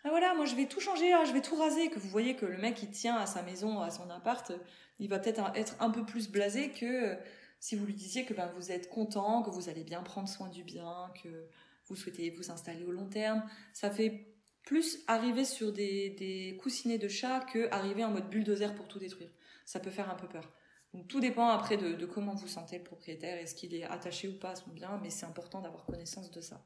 ah 0.03 0.09
voilà, 0.09 0.33
moi 0.33 0.45
je 0.45 0.55
vais 0.55 0.67
tout 0.67 0.79
changer, 0.79 1.11
je 1.25 1.31
vais 1.31 1.41
tout 1.41 1.55
raser, 1.55 1.89
que 1.89 1.97
vous 1.97 2.09
voyez 2.09 2.35
que 2.35 2.45
le 2.45 2.57
mec 2.57 2.83
il 2.83 2.91
tient 2.91 3.15
à 3.15 3.25
sa 3.25 3.41
maison, 3.41 3.79
à 3.79 3.89
son 3.89 4.09
appart, 4.09 4.51
il 4.99 5.09
va 5.09 5.19
peut-être 5.19 5.51
être 5.55 5.75
un 5.79 5.89
peu 5.89 6.05
plus 6.05 6.29
blasé 6.29 6.71
que 6.71 7.17
si 7.59 7.77
vous 7.77 7.85
lui 7.85 7.93
disiez 7.93 8.25
que 8.25 8.33
ben, 8.33 8.51
vous 8.57 8.71
êtes 8.71 8.89
content, 8.89 9.41
que 9.41 9.49
vous 9.49 9.69
allez 9.69 9.85
bien 9.85 10.03
prendre 10.03 10.27
soin 10.27 10.49
du 10.49 10.63
bien, 10.63 11.09
que 11.23 11.47
vous 11.87 11.95
souhaitez 11.95 12.29
vous 12.31 12.51
installer 12.51 12.83
au 12.83 12.91
long 12.91 13.07
terme, 13.07 13.43
ça 13.71 13.89
fait 13.89 14.35
plus 14.63 14.99
arriver 15.07 15.45
sur 15.45 15.71
des, 15.71 16.09
des 16.09 16.57
coussinets 16.57 16.97
de 16.97 17.07
chat 17.07 17.39
que 17.41 17.69
arriver 17.71 18.03
en 18.03 18.11
mode 18.11 18.29
bulldozer 18.29 18.75
pour 18.75 18.89
tout 18.89 18.99
détruire. 18.99 19.31
Ça 19.65 19.79
peut 19.79 19.91
faire 19.91 20.09
un 20.09 20.15
peu 20.15 20.27
peur. 20.27 20.51
Donc 20.93 21.07
tout 21.07 21.21
dépend 21.21 21.47
après 21.47 21.77
de, 21.77 21.93
de 21.93 22.05
comment 22.05 22.35
vous 22.35 22.47
sentez 22.47 22.77
le 22.77 22.83
propriétaire, 22.83 23.37
est-ce 23.37 23.55
qu'il 23.55 23.73
est 23.73 23.83
attaché 23.83 24.27
ou 24.27 24.37
pas 24.37 24.51
à 24.51 24.55
son 24.55 24.69
bien, 24.71 24.99
mais 25.01 25.09
c'est 25.09 25.25
important 25.25 25.61
d'avoir 25.61 25.85
connaissance 25.85 26.31
de 26.31 26.41
ça. 26.41 26.65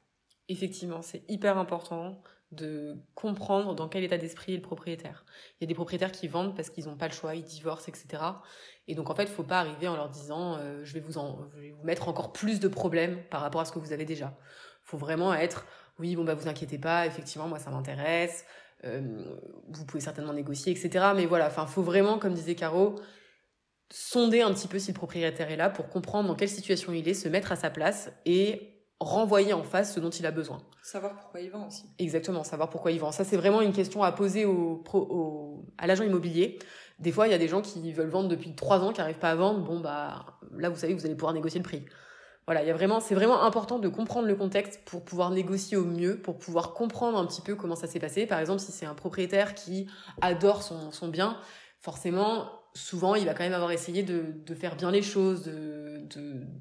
Effectivement, 0.49 1.01
c'est 1.01 1.23
hyper 1.29 1.57
important 1.57 2.21
de 2.51 2.95
comprendre 3.13 3.75
dans 3.75 3.89
quel 3.89 4.03
état 4.03 4.17
d'esprit 4.17 4.53
est 4.53 4.57
le 4.57 4.61
propriétaire. 4.61 5.25
Il 5.59 5.63
y 5.63 5.65
a 5.65 5.67
des 5.67 5.73
propriétaires 5.73 6.13
qui 6.13 6.29
vendent 6.29 6.55
parce 6.55 6.69
qu'ils 6.69 6.85
n'ont 6.85 6.95
pas 6.95 7.07
le 7.07 7.13
choix, 7.13 7.35
ils 7.35 7.43
divorcent, 7.43 7.89
etc. 7.89 8.23
Et 8.87 8.95
donc 8.95 9.09
en 9.09 9.15
fait, 9.15 9.23
il 9.23 9.29
faut 9.29 9.43
pas 9.43 9.59
arriver 9.59 9.87
en 9.89 9.95
leur 9.97 10.09
disant 10.09 10.55
euh, 10.57 10.79
je 10.85 10.93
vais 10.93 11.01
vous 11.01 11.17
en, 11.17 11.45
je 11.49 11.59
vais 11.59 11.71
vous 11.71 11.83
mettre 11.83 12.07
encore 12.07 12.31
plus 12.31 12.61
de 12.61 12.69
problèmes 12.69 13.21
par 13.29 13.41
rapport 13.41 13.59
à 13.59 13.65
ce 13.65 13.73
que 13.73 13.79
vous 13.79 13.91
avez 13.91 14.05
déjà. 14.05 14.37
Faut 14.83 14.97
vraiment 14.97 15.33
être 15.33 15.65
oui 15.99 16.15
bon 16.15 16.23
bah 16.23 16.35
vous 16.35 16.47
inquiétez 16.47 16.77
pas, 16.77 17.05
effectivement 17.05 17.47
moi 17.47 17.59
ça 17.59 17.69
m'intéresse, 17.69 18.45
euh, 18.85 19.01
vous 19.67 19.85
pouvez 19.85 20.01
certainement 20.01 20.33
négocier, 20.33 20.71
etc. 20.71 21.07
Mais 21.15 21.25
voilà, 21.25 21.47
enfin 21.47 21.65
faut 21.65 21.81
vraiment 21.81 22.17
comme 22.17 22.33
disait 22.33 22.55
Caro 22.55 22.95
sonder 23.91 24.41
un 24.41 24.53
petit 24.53 24.67
peu 24.67 24.79
si 24.79 24.91
le 24.91 24.95
propriétaire 24.95 25.51
est 25.51 25.57
là 25.57 25.69
pour 25.69 25.89
comprendre 25.89 26.29
dans 26.29 26.35
quelle 26.35 26.49
situation 26.49 26.93
il 26.93 27.07
est, 27.09 27.13
se 27.13 27.27
mettre 27.27 27.51
à 27.51 27.55
sa 27.57 27.69
place 27.69 28.11
et 28.25 28.76
renvoyer 28.99 29.53
en 29.53 29.63
face 29.63 29.93
ce 29.93 29.99
dont 29.99 30.09
il 30.09 30.25
a 30.25 30.31
besoin. 30.31 30.59
Savoir 30.81 31.15
pourquoi 31.15 31.41
il 31.41 31.51
vend 31.51 31.67
aussi. 31.67 31.85
Exactement, 31.99 32.43
savoir 32.43 32.69
pourquoi 32.69 32.91
il 32.91 32.99
vend. 32.99 33.11
Ça, 33.11 33.23
c'est 33.23 33.37
vraiment 33.37 33.61
une 33.61 33.73
question 33.73 34.03
à 34.03 34.11
poser 34.11 34.45
au, 34.45 34.83
au, 34.93 35.65
à 35.77 35.87
l'agent 35.87 36.03
immobilier. 36.03 36.59
Des 36.99 37.11
fois, 37.11 37.27
il 37.27 37.31
y 37.31 37.35
a 37.35 37.37
des 37.37 37.47
gens 37.47 37.61
qui 37.61 37.91
veulent 37.93 38.09
vendre 38.09 38.27
depuis 38.27 38.55
trois 38.55 38.79
ans, 38.79 38.91
qui 38.91 38.99
n'arrivent 38.99 39.19
pas 39.19 39.31
à 39.31 39.35
vendre. 39.35 39.59
Bon, 39.59 39.79
bah, 39.79 40.25
là, 40.57 40.69
vous 40.69 40.77
savez, 40.77 40.93
vous 40.93 41.05
allez 41.05 41.15
pouvoir 41.15 41.33
négocier 41.33 41.59
le 41.59 41.63
prix. 41.63 41.85
Voilà, 42.47 42.63
il 42.63 42.67
y 42.67 42.71
a 42.71 42.73
vraiment, 42.73 43.01
c'est 43.01 43.13
vraiment 43.13 43.43
important 43.43 43.77
de 43.77 43.89
comprendre 43.89 44.27
le 44.27 44.35
contexte 44.35 44.81
pour 44.85 45.03
pouvoir 45.03 45.31
négocier 45.31 45.75
au 45.75 45.83
mieux, 45.83 46.21
pour 46.21 46.39
pouvoir 46.39 46.73
comprendre 46.73 47.17
un 47.17 47.25
petit 47.25 47.41
peu 47.41 47.55
comment 47.55 47.75
ça 47.75 47.87
s'est 47.87 47.99
passé. 47.99 48.25
Par 48.25 48.39
exemple, 48.39 48.61
si 48.61 48.71
c'est 48.71 48.85
un 48.85 48.93
propriétaire 48.93 49.53
qui 49.53 49.87
adore 50.21 50.63
son, 50.63 50.91
son 50.91 51.09
bien, 51.09 51.37
forcément, 51.81 52.49
souvent, 52.77 53.15
il 53.15 53.25
va 53.25 53.33
quand 53.33 53.43
même 53.43 53.53
avoir 53.53 53.71
essayé 53.71 54.03
de, 54.03 54.23
de 54.45 54.55
faire 54.55 54.75
bien 54.75 54.91
les 54.91 55.01
choses, 55.01 55.43
de, 55.43 56.01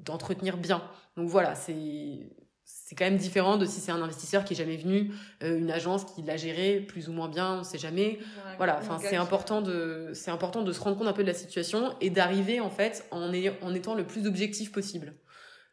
d'entretenir 0.03 0.57
bien. 0.57 0.81
Donc 1.15 1.29
voilà, 1.29 1.55
c'est 1.55 2.29
c'est 2.69 2.95
quand 2.95 3.05
même 3.05 3.17
différent 3.17 3.55
de 3.55 3.65
si 3.65 3.79
c'est 3.79 3.91
un 3.91 4.01
investisseur 4.01 4.43
qui 4.43 4.53
est 4.53 4.57
jamais 4.57 4.75
venu, 4.75 5.13
euh, 5.41 5.57
une 5.57 5.71
agence 5.71 6.03
qui 6.03 6.21
l'a 6.21 6.35
géré 6.35 6.81
plus 6.81 7.07
ou 7.07 7.13
moins 7.13 7.29
bien, 7.29 7.59
on 7.59 7.63
sait 7.63 7.77
jamais. 7.77 8.19
voilà, 8.57 8.77
enfin 8.77 8.97
c'est 8.99 9.15
important 9.15 9.61
de 9.61 10.11
c'est 10.13 10.31
important 10.31 10.63
de 10.63 10.71
se 10.73 10.79
rendre 10.81 10.97
compte 10.97 11.07
un 11.07 11.13
peu 11.13 11.21
de 11.23 11.27
la 11.27 11.33
situation 11.33 11.95
et 12.01 12.09
d'arriver 12.09 12.59
en 12.59 12.69
fait 12.69 13.05
en, 13.11 13.31
en 13.61 13.73
étant 13.73 13.95
le 13.95 14.05
plus 14.05 14.27
objectif 14.27 14.71
possible. 14.71 15.13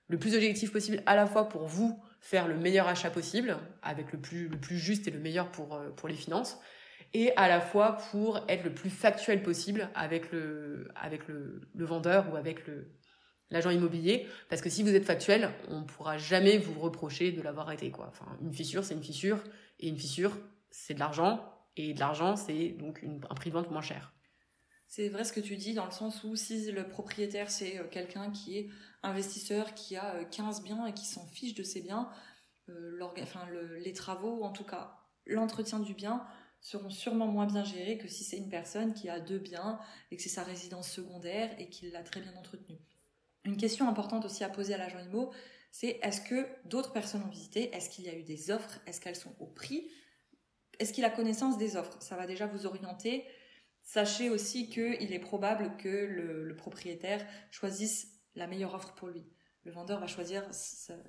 Le 0.09 0.18
plus 0.18 0.35
objectif 0.35 0.70
possible 0.70 1.02
à 1.07 1.16
la 1.16 1.26
fois 1.26 1.48
pour 1.48 1.64
vous 1.66 2.00
faire 2.20 2.46
le 2.46 2.57
meilleur 2.57 2.87
achat 2.87 3.11
possible 3.11 3.57
avec 3.83 4.12
le 4.12 4.20
plus 4.20 4.48
le 4.48 4.59
plus 4.59 4.78
juste 4.78 5.09
et 5.09 5.11
le 5.11 5.18
meilleur 5.18 5.50
pour 5.50 5.74
euh, 5.74 5.90
pour 5.96 6.09
les 6.09 6.14
finances 6.14 6.59
et 7.14 7.35
à 7.37 7.48
la 7.48 7.61
fois 7.61 7.96
pour 8.11 8.44
être 8.48 8.64
le 8.64 8.74
plus 8.74 8.90
factuel 8.90 9.42
possible 9.42 9.88
avec 9.94 10.31
le 10.33 10.88
avec 10.96 11.27
le, 11.29 11.62
vendeur 11.74 12.31
ou 12.33 12.37
avec 12.37 12.66
le 12.66 12.92
l'agent 13.50 13.70
immobilier, 13.70 14.27
parce 14.48 14.61
que 14.61 14.68
si 14.68 14.83
vous 14.83 14.94
êtes 14.94 15.05
factuel, 15.05 15.50
on 15.68 15.81
ne 15.81 15.85
pourra 15.85 16.18
jamais 16.18 16.59
vous 16.59 16.81
reprocher 16.81 17.31
de 17.31 17.40
l'avoir 17.40 17.70
été. 17.70 17.90
Quoi. 17.90 18.09
Enfin, 18.09 18.37
une 18.42 18.53
fissure, 18.53 18.83
c'est 18.83 18.94
une 18.94 19.03
fissure, 19.03 19.38
et 19.79 19.88
une 19.88 19.98
fissure, 19.98 20.37
c'est 20.70 20.94
de 20.94 20.98
l'argent, 20.98 21.55
et 21.77 21.94
de 21.94 22.00
l'argent, 22.00 22.35
c'est 22.35 22.70
donc 22.70 23.05
un 23.05 23.35
prix 23.35 23.50
de 23.50 23.55
vente 23.55 23.70
moins 23.70 23.83
cher. 23.83 24.12
C'est 24.88 25.09
vrai 25.09 25.24
ce 25.24 25.33
que 25.33 25.40
tu 25.40 25.57
dis, 25.57 25.74
dans 25.74 25.85
le 25.85 25.92
sens 25.92 26.24
où 26.24 26.35
si 26.37 26.70
le 26.72 26.88
propriétaire, 26.88 27.50
c'est 27.50 27.79
euh, 27.79 27.85
quelqu'un 27.88 28.31
qui 28.31 28.59
est 28.59 28.70
investisseur, 29.03 29.74
qui 29.74 29.96
a 29.96 30.24
15 30.24 30.59
euh, 30.59 30.62
biens 30.62 30.87
et 30.87 30.94
qui 30.94 31.05
s'en 31.05 31.27
fiche 31.27 31.55
de 31.55 31.62
ses 31.62 31.83
biens, 31.83 32.09
euh, 32.70 32.98
enfin, 33.20 33.46
les 33.85 33.92
travaux, 33.92 34.42
en 34.42 34.50
tout 34.50 34.64
cas 34.64 34.96
l'entretien 35.27 35.81
du 35.81 35.94
bien, 35.94 36.24
seront 36.64 36.90
sûrement 36.90 37.27
moins 37.27 37.46
bien 37.46 37.62
gérés 37.62 37.98
que 37.98 38.09
si 38.09 38.24
c'est 38.24 38.38
une 38.38 38.48
personne 38.48 38.94
qui 38.94 39.11
a 39.11 39.20
deux 39.20 39.38
biens 39.38 39.79
et 40.11 40.16
que 40.16 40.22
c'est 40.22 40.31
sa 40.31 40.42
résidence 40.42 40.90
secondaire 40.90 41.55
et 41.61 41.68
qu'il 41.68 41.92
l'a 41.92 42.03
très 42.03 42.22
bien 42.22 42.35
entretenu. 42.35 42.79
Une 43.44 43.59
question 43.59 43.87
importante 43.87 44.24
aussi 44.24 44.42
à 44.42 44.48
poser 44.48 44.72
à 44.72 44.79
l'agent 44.79 44.98
IMO, 44.98 45.31
c'est 45.70 46.00
est-ce 46.03 46.22
que 46.22 46.48
d'autres 46.64 46.92
personnes 46.92 47.22
ont 47.22 47.29
visité? 47.29 47.74
Est-ce 47.74 47.90
qu'il 47.90 48.07
y 48.07 48.09
a 48.09 48.16
eu 48.16 48.22
des 48.22 48.50
offres? 48.50 48.81
Est-ce 48.87 49.00
qu'elles 49.00 49.14
sont 49.14 49.37
au 49.40 49.46
prix? 49.46 49.90
Est-ce 50.79 50.94
qu'il 50.94 51.05
a 51.05 51.11
connaissance 51.11 51.59
des 51.59 51.77
offres? 51.77 52.00
Ça 52.00 52.16
va 52.16 52.27
déjà 52.27 52.46
vous 52.46 52.64
orienter. 52.64 53.24
Sachez 53.83 54.31
aussi 54.31 54.70
qu'il 54.70 55.12
est 55.12 55.18
probable 55.18 55.77
que 55.77 55.88
le 55.88 56.57
propriétaire 56.57 57.27
choisisse 57.50 58.09
la 58.35 58.46
meilleure 58.46 58.74
offre 58.74 58.94
pour 58.94 59.09
lui 59.09 59.27
le 59.64 59.72
vendeur 59.72 59.98
va 59.98 60.07
choisir 60.07 60.42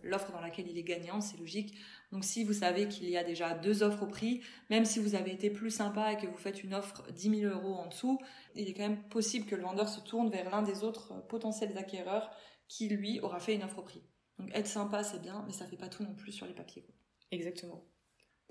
l'offre 0.03 0.31
dans 0.31 0.39
laquelle 0.39 0.67
il 0.67 0.77
est 0.77 0.83
gagnant, 0.83 1.19
c'est 1.19 1.37
logique. 1.37 1.75
Donc 2.11 2.23
si 2.23 2.43
vous 2.43 2.53
savez 2.53 2.87
qu'il 2.87 3.09
y 3.09 3.17
a 3.17 3.23
déjà 3.23 3.53
deux 3.53 3.83
offres 3.83 4.03
au 4.03 4.07
prix, 4.07 4.41
même 4.69 4.85
si 4.85 4.99
vous 4.99 5.15
avez 5.15 5.31
été 5.31 5.49
plus 5.49 5.71
sympa 5.71 6.13
et 6.13 6.17
que 6.17 6.27
vous 6.27 6.37
faites 6.37 6.63
une 6.63 6.73
offre 6.73 7.03
10 7.11 7.41
000 7.41 7.53
euros 7.53 7.75
en 7.75 7.87
dessous, 7.87 8.17
il 8.55 8.69
est 8.69 8.73
quand 8.73 8.87
même 8.87 9.03
possible 9.09 9.45
que 9.45 9.55
le 9.55 9.63
vendeur 9.63 9.89
se 9.89 9.99
tourne 9.99 10.29
vers 10.29 10.49
l'un 10.49 10.61
des 10.61 10.83
autres 10.83 11.25
potentiels 11.27 11.77
acquéreurs 11.77 12.31
qui, 12.67 12.87
lui, 12.87 13.19
aura 13.19 13.39
fait 13.39 13.55
une 13.55 13.63
offre 13.63 13.79
au 13.79 13.83
prix. 13.83 14.03
Donc 14.39 14.49
être 14.53 14.67
sympa, 14.67 15.03
c'est 15.03 15.21
bien, 15.21 15.43
mais 15.45 15.53
ça 15.53 15.65
fait 15.65 15.77
pas 15.77 15.89
tout 15.89 16.03
non 16.03 16.15
plus 16.15 16.31
sur 16.31 16.45
les 16.45 16.53
papiers. 16.53 16.85
Exactement. 17.31 17.85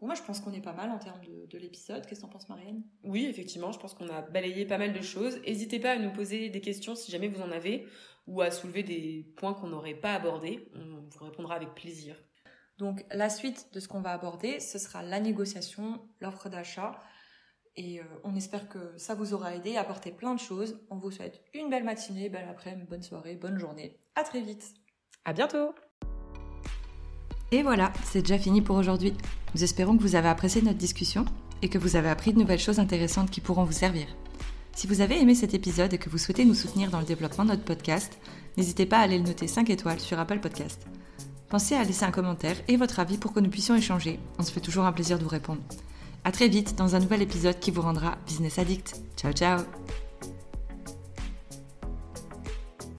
moi, 0.02 0.14
je 0.14 0.22
pense 0.22 0.40
qu'on 0.40 0.52
est 0.52 0.60
pas 0.60 0.72
mal 0.72 0.90
en 0.90 0.98
termes 0.98 1.20
de, 1.48 1.58
l'épisode. 1.58 2.06
Qu'est-ce 2.06 2.20
que 2.20 2.26
t'en 2.26 2.32
penses, 2.32 2.48
Marianne? 2.48 2.82
Oui, 3.04 3.24
effectivement, 3.24 3.72
je 3.72 3.78
pense 3.78 3.94
qu'on 3.94 4.08
a 4.08 4.20
balayé 4.20 4.66
pas 4.66 4.78
mal 4.78 4.92
de 4.92 5.00
choses. 5.00 5.40
N'hésitez 5.46 5.80
pas 5.80 5.92
à 5.92 5.98
nous 5.98 6.12
poser 6.12 6.50
des 6.50 6.60
questions 6.60 6.94
si 6.94 7.10
jamais 7.10 7.28
vous 7.28 7.40
en 7.40 7.50
avez 7.50 7.86
ou 8.26 8.40
à 8.40 8.50
soulever 8.50 8.82
des 8.82 9.32
points 9.36 9.54
qu'on 9.54 9.68
n'aurait 9.68 9.94
pas 9.94 10.14
abordés. 10.14 10.68
On 10.74 11.08
vous 11.08 11.24
répondra 11.24 11.54
avec 11.54 11.74
plaisir. 11.74 12.16
Donc, 12.78 13.04
la 13.10 13.30
suite 13.30 13.68
de 13.72 13.80
ce 13.80 13.86
qu'on 13.86 14.00
va 14.00 14.12
aborder, 14.12 14.58
ce 14.60 14.78
sera 14.78 15.02
la 15.02 15.20
négociation, 15.20 16.00
l'offre 16.20 16.48
d'achat. 16.48 16.98
Et 17.76 18.00
euh, 18.00 18.04
on 18.22 18.34
espère 18.34 18.68
que 18.68 18.96
ça 18.98 19.14
vous 19.14 19.34
aura 19.34 19.54
aidé 19.54 19.76
à 19.76 19.82
apporter 19.82 20.10
plein 20.10 20.34
de 20.34 20.40
choses. 20.40 20.80
On 20.90 20.96
vous 20.96 21.10
souhaite 21.10 21.42
une 21.54 21.70
belle 21.70 21.84
matinée, 21.84 22.28
belle 22.28 22.48
après-midi, 22.48 22.86
bonne 22.88 23.02
soirée, 23.02 23.36
bonne 23.36 23.58
journée. 23.58 24.00
À 24.14 24.22
très 24.22 24.40
vite. 24.40 24.74
À 25.24 25.32
bientôt. 25.32 25.74
Et 27.50 27.62
voilà, 27.62 27.92
c'est 28.04 28.22
déjà 28.22 28.38
fini 28.38 28.62
pour 28.62 28.76
aujourd'hui. 28.76 29.14
Nous 29.54 29.62
espérons 29.62 29.96
que 29.96 30.02
vous 30.02 30.16
avez 30.16 30.28
apprécié 30.28 30.62
notre 30.62 30.78
discussion 30.78 31.24
et 31.62 31.68
que 31.68 31.78
vous 31.78 31.96
avez 31.96 32.08
appris 32.08 32.32
de 32.32 32.38
nouvelles 32.38 32.58
choses 32.58 32.80
intéressantes 32.80 33.30
qui 33.30 33.40
pourront 33.40 33.64
vous 33.64 33.72
servir. 33.72 34.06
Si 34.74 34.86
vous 34.86 35.00
avez 35.00 35.20
aimé 35.20 35.34
cet 35.34 35.54
épisode 35.54 35.94
et 35.94 35.98
que 35.98 36.10
vous 36.10 36.18
souhaitez 36.18 36.44
nous 36.44 36.54
soutenir 36.54 36.90
dans 36.90 36.98
le 37.00 37.06
développement 37.06 37.44
de 37.44 37.50
notre 37.50 37.64
podcast, 37.64 38.18
n'hésitez 38.56 38.86
pas 38.86 38.98
à 38.98 39.02
aller 39.02 39.18
le 39.18 39.24
noter 39.24 39.46
5 39.46 39.70
étoiles 39.70 40.00
sur 40.00 40.18
Apple 40.18 40.40
Podcast. 40.40 40.86
Pensez 41.48 41.74
à 41.74 41.84
laisser 41.84 42.04
un 42.04 42.10
commentaire 42.10 42.56
et 42.66 42.76
votre 42.76 42.98
avis 42.98 43.16
pour 43.16 43.32
que 43.32 43.40
nous 43.40 43.50
puissions 43.50 43.76
échanger. 43.76 44.18
On 44.38 44.42
se 44.42 44.50
fait 44.50 44.60
toujours 44.60 44.84
un 44.84 44.92
plaisir 44.92 45.18
de 45.18 45.22
vous 45.22 45.28
répondre. 45.28 45.62
À 46.24 46.32
très 46.32 46.48
vite 46.48 46.74
dans 46.76 46.96
un 46.96 47.00
nouvel 47.00 47.22
épisode 47.22 47.60
qui 47.60 47.70
vous 47.70 47.82
rendra 47.82 48.18
business 48.26 48.58
addict. 48.58 48.96
Ciao 49.16 49.32
ciao 49.32 49.60